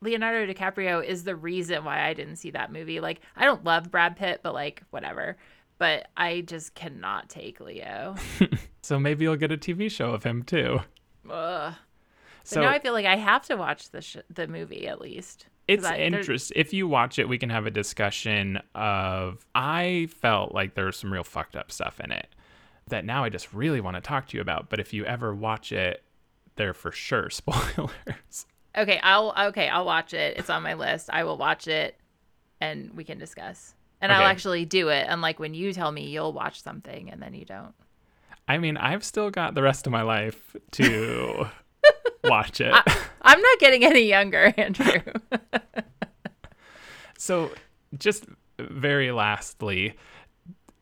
Leonardo 0.00 0.52
DiCaprio 0.52 1.04
is 1.04 1.24
the 1.24 1.36
reason 1.36 1.84
why 1.84 2.06
I 2.06 2.14
didn't 2.14 2.36
see 2.36 2.50
that 2.50 2.72
movie. 2.72 3.00
Like, 3.00 3.20
I 3.36 3.44
don't 3.44 3.64
love 3.64 3.90
Brad 3.90 4.16
Pitt, 4.16 4.40
but 4.42 4.54
like, 4.54 4.82
whatever. 4.90 5.36
But 5.78 6.08
I 6.16 6.42
just 6.42 6.74
cannot 6.74 7.28
take 7.28 7.60
Leo. 7.60 8.16
so 8.82 8.98
maybe 8.98 9.24
you'll 9.24 9.36
get 9.36 9.52
a 9.52 9.56
TV 9.56 9.90
show 9.90 10.10
of 10.10 10.24
him 10.24 10.42
too. 10.42 10.80
Ugh. 11.30 11.74
So 12.44 12.60
now 12.60 12.68
I 12.68 12.78
feel 12.78 12.92
like 12.92 13.06
I 13.06 13.16
have 13.16 13.44
to 13.46 13.56
watch 13.56 13.90
the 13.90 14.00
sh- 14.00 14.18
the 14.32 14.46
movie 14.46 14.86
at 14.86 15.00
least. 15.00 15.46
It's 15.66 15.84
interesting. 15.84 16.56
If 16.56 16.72
you 16.72 16.86
watch 16.86 17.18
it, 17.18 17.28
we 17.28 17.38
can 17.38 17.50
have 17.50 17.66
a 17.66 17.72
discussion 17.72 18.60
of. 18.74 19.44
I 19.54 20.08
felt 20.20 20.54
like 20.54 20.74
there 20.74 20.86
was 20.86 20.96
some 20.96 21.12
real 21.12 21.24
fucked 21.24 21.56
up 21.56 21.72
stuff 21.72 21.98
in 21.98 22.12
it 22.12 22.28
that 22.88 23.04
now 23.04 23.24
I 23.24 23.30
just 23.30 23.52
really 23.52 23.80
want 23.80 23.96
to 23.96 24.00
talk 24.00 24.28
to 24.28 24.36
you 24.36 24.40
about. 24.40 24.70
But 24.70 24.78
if 24.78 24.92
you 24.92 25.04
ever 25.04 25.34
watch 25.34 25.72
it, 25.72 26.04
they're 26.54 26.74
for 26.74 26.92
sure 26.92 27.30
spoilers. 27.30 28.46
Okay, 28.76 29.00
I'll 29.02 29.34
okay, 29.48 29.68
I'll 29.68 29.86
watch 29.86 30.12
it. 30.12 30.36
It's 30.36 30.50
on 30.50 30.62
my 30.62 30.74
list. 30.74 31.08
I 31.10 31.24
will 31.24 31.38
watch 31.38 31.66
it 31.66 31.98
and 32.60 32.92
we 32.94 33.04
can 33.04 33.18
discuss. 33.18 33.74
And 34.00 34.12
okay. 34.12 34.20
I'll 34.20 34.26
actually 34.26 34.66
do 34.66 34.88
it. 34.88 35.06
Unlike 35.08 35.38
when 35.38 35.54
you 35.54 35.72
tell 35.72 35.90
me 35.90 36.08
you'll 36.08 36.32
watch 36.32 36.62
something 36.62 37.10
and 37.10 37.22
then 37.22 37.32
you 37.34 37.44
don't. 37.44 37.74
I 38.48 38.58
mean, 38.58 38.76
I've 38.76 39.02
still 39.02 39.30
got 39.30 39.54
the 39.54 39.62
rest 39.62 39.86
of 39.86 39.92
my 39.92 40.02
life 40.02 40.54
to 40.72 41.46
watch 42.24 42.60
it. 42.60 42.72
I, 42.72 42.98
I'm 43.22 43.40
not 43.40 43.58
getting 43.58 43.84
any 43.84 44.02
younger, 44.02 44.54
Andrew. 44.56 45.00
so, 47.18 47.50
just 47.98 48.26
very 48.60 49.10
lastly, 49.10 49.96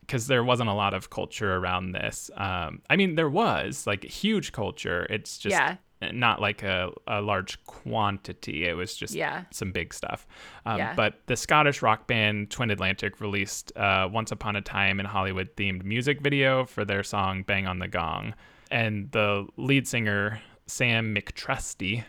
because 0.01 0.27
there 0.27 0.43
wasn't 0.43 0.69
a 0.69 0.73
lot 0.73 0.93
of 0.93 1.09
culture 1.09 1.55
around 1.55 1.93
this. 1.93 2.29
Um, 2.37 2.83
I 2.87 2.97
mean, 2.97 3.15
there 3.15 3.29
was 3.29 3.87
like 3.87 4.03
huge 4.03 4.51
culture. 4.51 5.07
It's 5.09 5.39
just 5.39 5.53
yeah 5.53 5.77
not 6.13 6.41
like 6.41 6.63
a, 6.63 6.91
a 7.07 7.21
large 7.21 7.63
quantity. 7.65 8.65
It 8.65 8.73
was 8.73 8.95
just 8.95 9.13
yeah. 9.13 9.45
some 9.51 9.71
big 9.71 9.93
stuff. 9.93 10.27
Um, 10.65 10.77
yeah. 10.77 10.93
But 10.95 11.21
the 11.27 11.35
Scottish 11.35 11.81
rock 11.81 12.07
band 12.07 12.51
Twin 12.51 12.71
Atlantic 12.71 13.19
released 13.21 13.75
uh, 13.77 14.09
Once 14.11 14.31
Upon 14.31 14.55
a 14.55 14.61
Time 14.61 14.99
in 14.99 15.05
Hollywood 15.05 15.55
themed 15.55 15.83
music 15.83 16.21
video 16.21 16.65
for 16.65 16.85
their 16.85 17.03
song 17.03 17.43
Bang 17.43 17.67
on 17.67 17.79
the 17.79 17.87
Gong. 17.87 18.33
And 18.71 19.11
the 19.11 19.47
lead 19.57 19.87
singer, 19.87 20.41
Sam 20.67 21.15
McTrusty, 21.15 22.03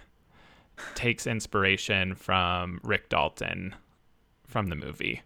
takes 0.94 1.26
inspiration 1.26 2.14
from 2.14 2.80
Rick 2.82 3.08
Dalton 3.08 3.74
from 4.46 4.68
the 4.68 4.76
movie. 4.76 5.22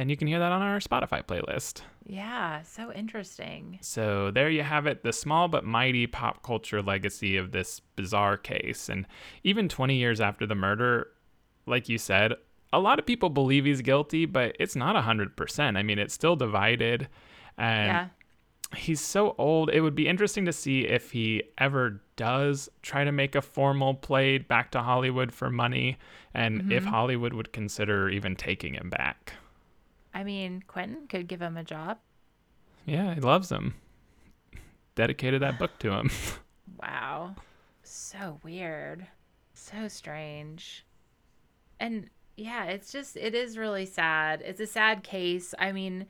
And 0.00 0.10
you 0.10 0.16
can 0.16 0.26
hear 0.26 0.38
that 0.38 0.50
on 0.50 0.62
our 0.62 0.78
Spotify 0.78 1.22
playlist. 1.22 1.82
Yeah, 2.06 2.62
so 2.62 2.90
interesting. 2.90 3.78
So 3.82 4.30
there 4.30 4.48
you 4.48 4.62
have 4.62 4.86
it, 4.86 5.02
the 5.02 5.12
small 5.12 5.46
but 5.46 5.62
mighty 5.62 6.06
pop 6.06 6.42
culture 6.42 6.80
legacy 6.80 7.36
of 7.36 7.52
this 7.52 7.80
bizarre 7.96 8.38
case. 8.38 8.88
And 8.88 9.06
even 9.44 9.68
20 9.68 9.96
years 9.96 10.18
after 10.18 10.46
the 10.46 10.54
murder, 10.54 11.08
like 11.66 11.90
you 11.90 11.98
said, 11.98 12.32
a 12.72 12.80
lot 12.80 12.98
of 12.98 13.04
people 13.04 13.28
believe 13.28 13.66
he's 13.66 13.82
guilty, 13.82 14.24
but 14.24 14.56
it's 14.58 14.74
not 14.74 14.96
100%. 14.96 15.76
I 15.76 15.82
mean, 15.82 15.98
it's 15.98 16.14
still 16.14 16.34
divided. 16.34 17.06
And 17.58 17.86
yeah. 17.86 18.78
he's 18.78 19.02
so 19.02 19.34
old. 19.36 19.68
It 19.68 19.82
would 19.82 19.94
be 19.94 20.08
interesting 20.08 20.46
to 20.46 20.52
see 20.52 20.86
if 20.86 21.10
he 21.10 21.42
ever 21.58 22.00
does 22.16 22.70
try 22.80 23.04
to 23.04 23.12
make 23.12 23.34
a 23.34 23.42
formal 23.42 23.92
play 23.92 24.38
back 24.38 24.70
to 24.70 24.80
Hollywood 24.80 25.30
for 25.30 25.50
money 25.50 25.98
and 26.32 26.62
mm-hmm. 26.62 26.72
if 26.72 26.86
Hollywood 26.86 27.34
would 27.34 27.52
consider 27.52 28.08
even 28.08 28.34
taking 28.34 28.72
him 28.72 28.88
back. 28.88 29.34
I 30.12 30.24
mean, 30.24 30.62
Quentin 30.66 31.06
could 31.06 31.28
give 31.28 31.40
him 31.40 31.56
a 31.56 31.64
job. 31.64 31.98
Yeah, 32.86 33.14
he 33.14 33.20
loves 33.20 33.50
him. 33.50 33.74
Dedicated 34.94 35.42
that 35.42 35.58
book 35.58 35.78
to 35.80 35.92
him. 35.92 36.10
wow. 36.82 37.34
So 37.82 38.40
weird. 38.42 39.06
So 39.54 39.88
strange. 39.88 40.84
And 41.78 42.10
yeah, 42.36 42.64
it's 42.64 42.90
just, 42.90 43.16
it 43.16 43.34
is 43.34 43.58
really 43.58 43.86
sad. 43.86 44.42
It's 44.44 44.60
a 44.60 44.66
sad 44.66 45.02
case. 45.02 45.54
I 45.58 45.72
mean, 45.72 46.06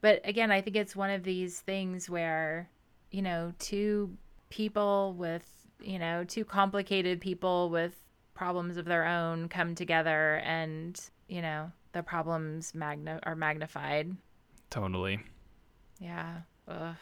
but 0.00 0.20
again, 0.24 0.50
I 0.50 0.60
think 0.60 0.76
it's 0.76 0.96
one 0.96 1.10
of 1.10 1.22
these 1.22 1.60
things 1.60 2.08
where, 2.08 2.68
you 3.10 3.22
know, 3.22 3.52
two 3.58 4.16
people 4.50 5.14
with, 5.16 5.46
you 5.80 5.98
know, 5.98 6.24
two 6.24 6.44
complicated 6.44 7.20
people 7.20 7.70
with 7.70 7.94
problems 8.34 8.76
of 8.76 8.84
their 8.84 9.06
own 9.06 9.48
come 9.48 9.74
together 9.74 10.36
and, 10.44 11.00
you 11.28 11.42
know, 11.42 11.70
the 11.92 12.02
problems 12.02 12.74
magna- 12.74 13.20
are 13.22 13.36
magnified. 13.36 14.16
Totally. 14.70 15.20
Yeah. 16.00 16.38
Ugh. 16.68 16.96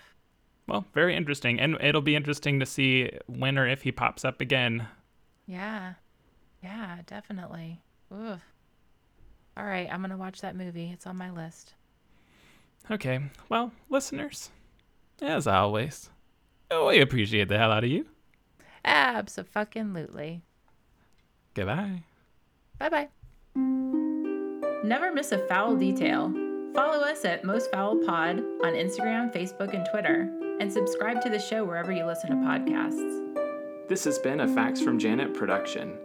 Well, 0.67 0.85
very 0.95 1.17
interesting. 1.17 1.59
And 1.61 1.77
it'll 1.81 2.01
be 2.01 2.17
interesting 2.17 2.61
to 2.61 2.67
see 2.67 3.11
when 3.27 3.59
or 3.59 3.67
if 3.69 3.83
he 3.83 3.93
pops 3.93 4.25
up 4.25 4.41
again. 4.41 4.87
Yeah. 5.47 5.95
Yeah, 6.63 6.99
definitely. 7.07 7.81
Ugh. 8.13 8.41
All 9.57 9.65
right, 9.65 9.89
I'm 9.91 10.01
going 10.01 10.11
to 10.11 10.17
watch 10.17 10.41
that 10.41 10.57
movie. 10.57 10.91
It's 10.93 11.07
on 11.07 11.17
my 11.17 11.31
list. 11.31 11.75
Okay. 12.91 13.21
Well, 13.49 13.73
listeners, 13.89 14.51
as 15.21 15.47
always, 15.47 16.09
we 16.71 17.01
appreciate 17.01 17.49
the 17.49 17.59
hell 17.59 17.73
out 17.73 17.85
of 17.85 17.91
you. 17.91 18.07
Absolutely. 18.85 20.43
Goodbye. 21.55 22.03
Bye 22.79 23.09
bye. 23.55 23.90
Never 24.83 25.13
miss 25.13 25.33
a 25.33 25.47
foul 25.47 25.77
detail. 25.77 26.33
Follow 26.75 27.05
us 27.05 27.27
at 27.27 27.45
Most 27.45 27.71
Foul 27.71 27.97
Pod 28.07 28.39
on 28.39 28.73
Instagram, 28.73 29.31
Facebook, 29.31 29.75
and 29.75 29.87
Twitter, 29.91 30.31
and 30.59 30.73
subscribe 30.73 31.21
to 31.21 31.29
the 31.29 31.39
show 31.39 31.65
wherever 31.65 31.93
you 31.93 32.07
listen 32.07 32.31
to 32.31 32.37
podcasts. 32.37 33.89
This 33.89 34.05
has 34.05 34.19
been 34.19 34.41
a 34.41 34.49
Facts 34.49 34.81
from 34.81 34.99
Janet 34.99 35.35
production. 35.35 35.99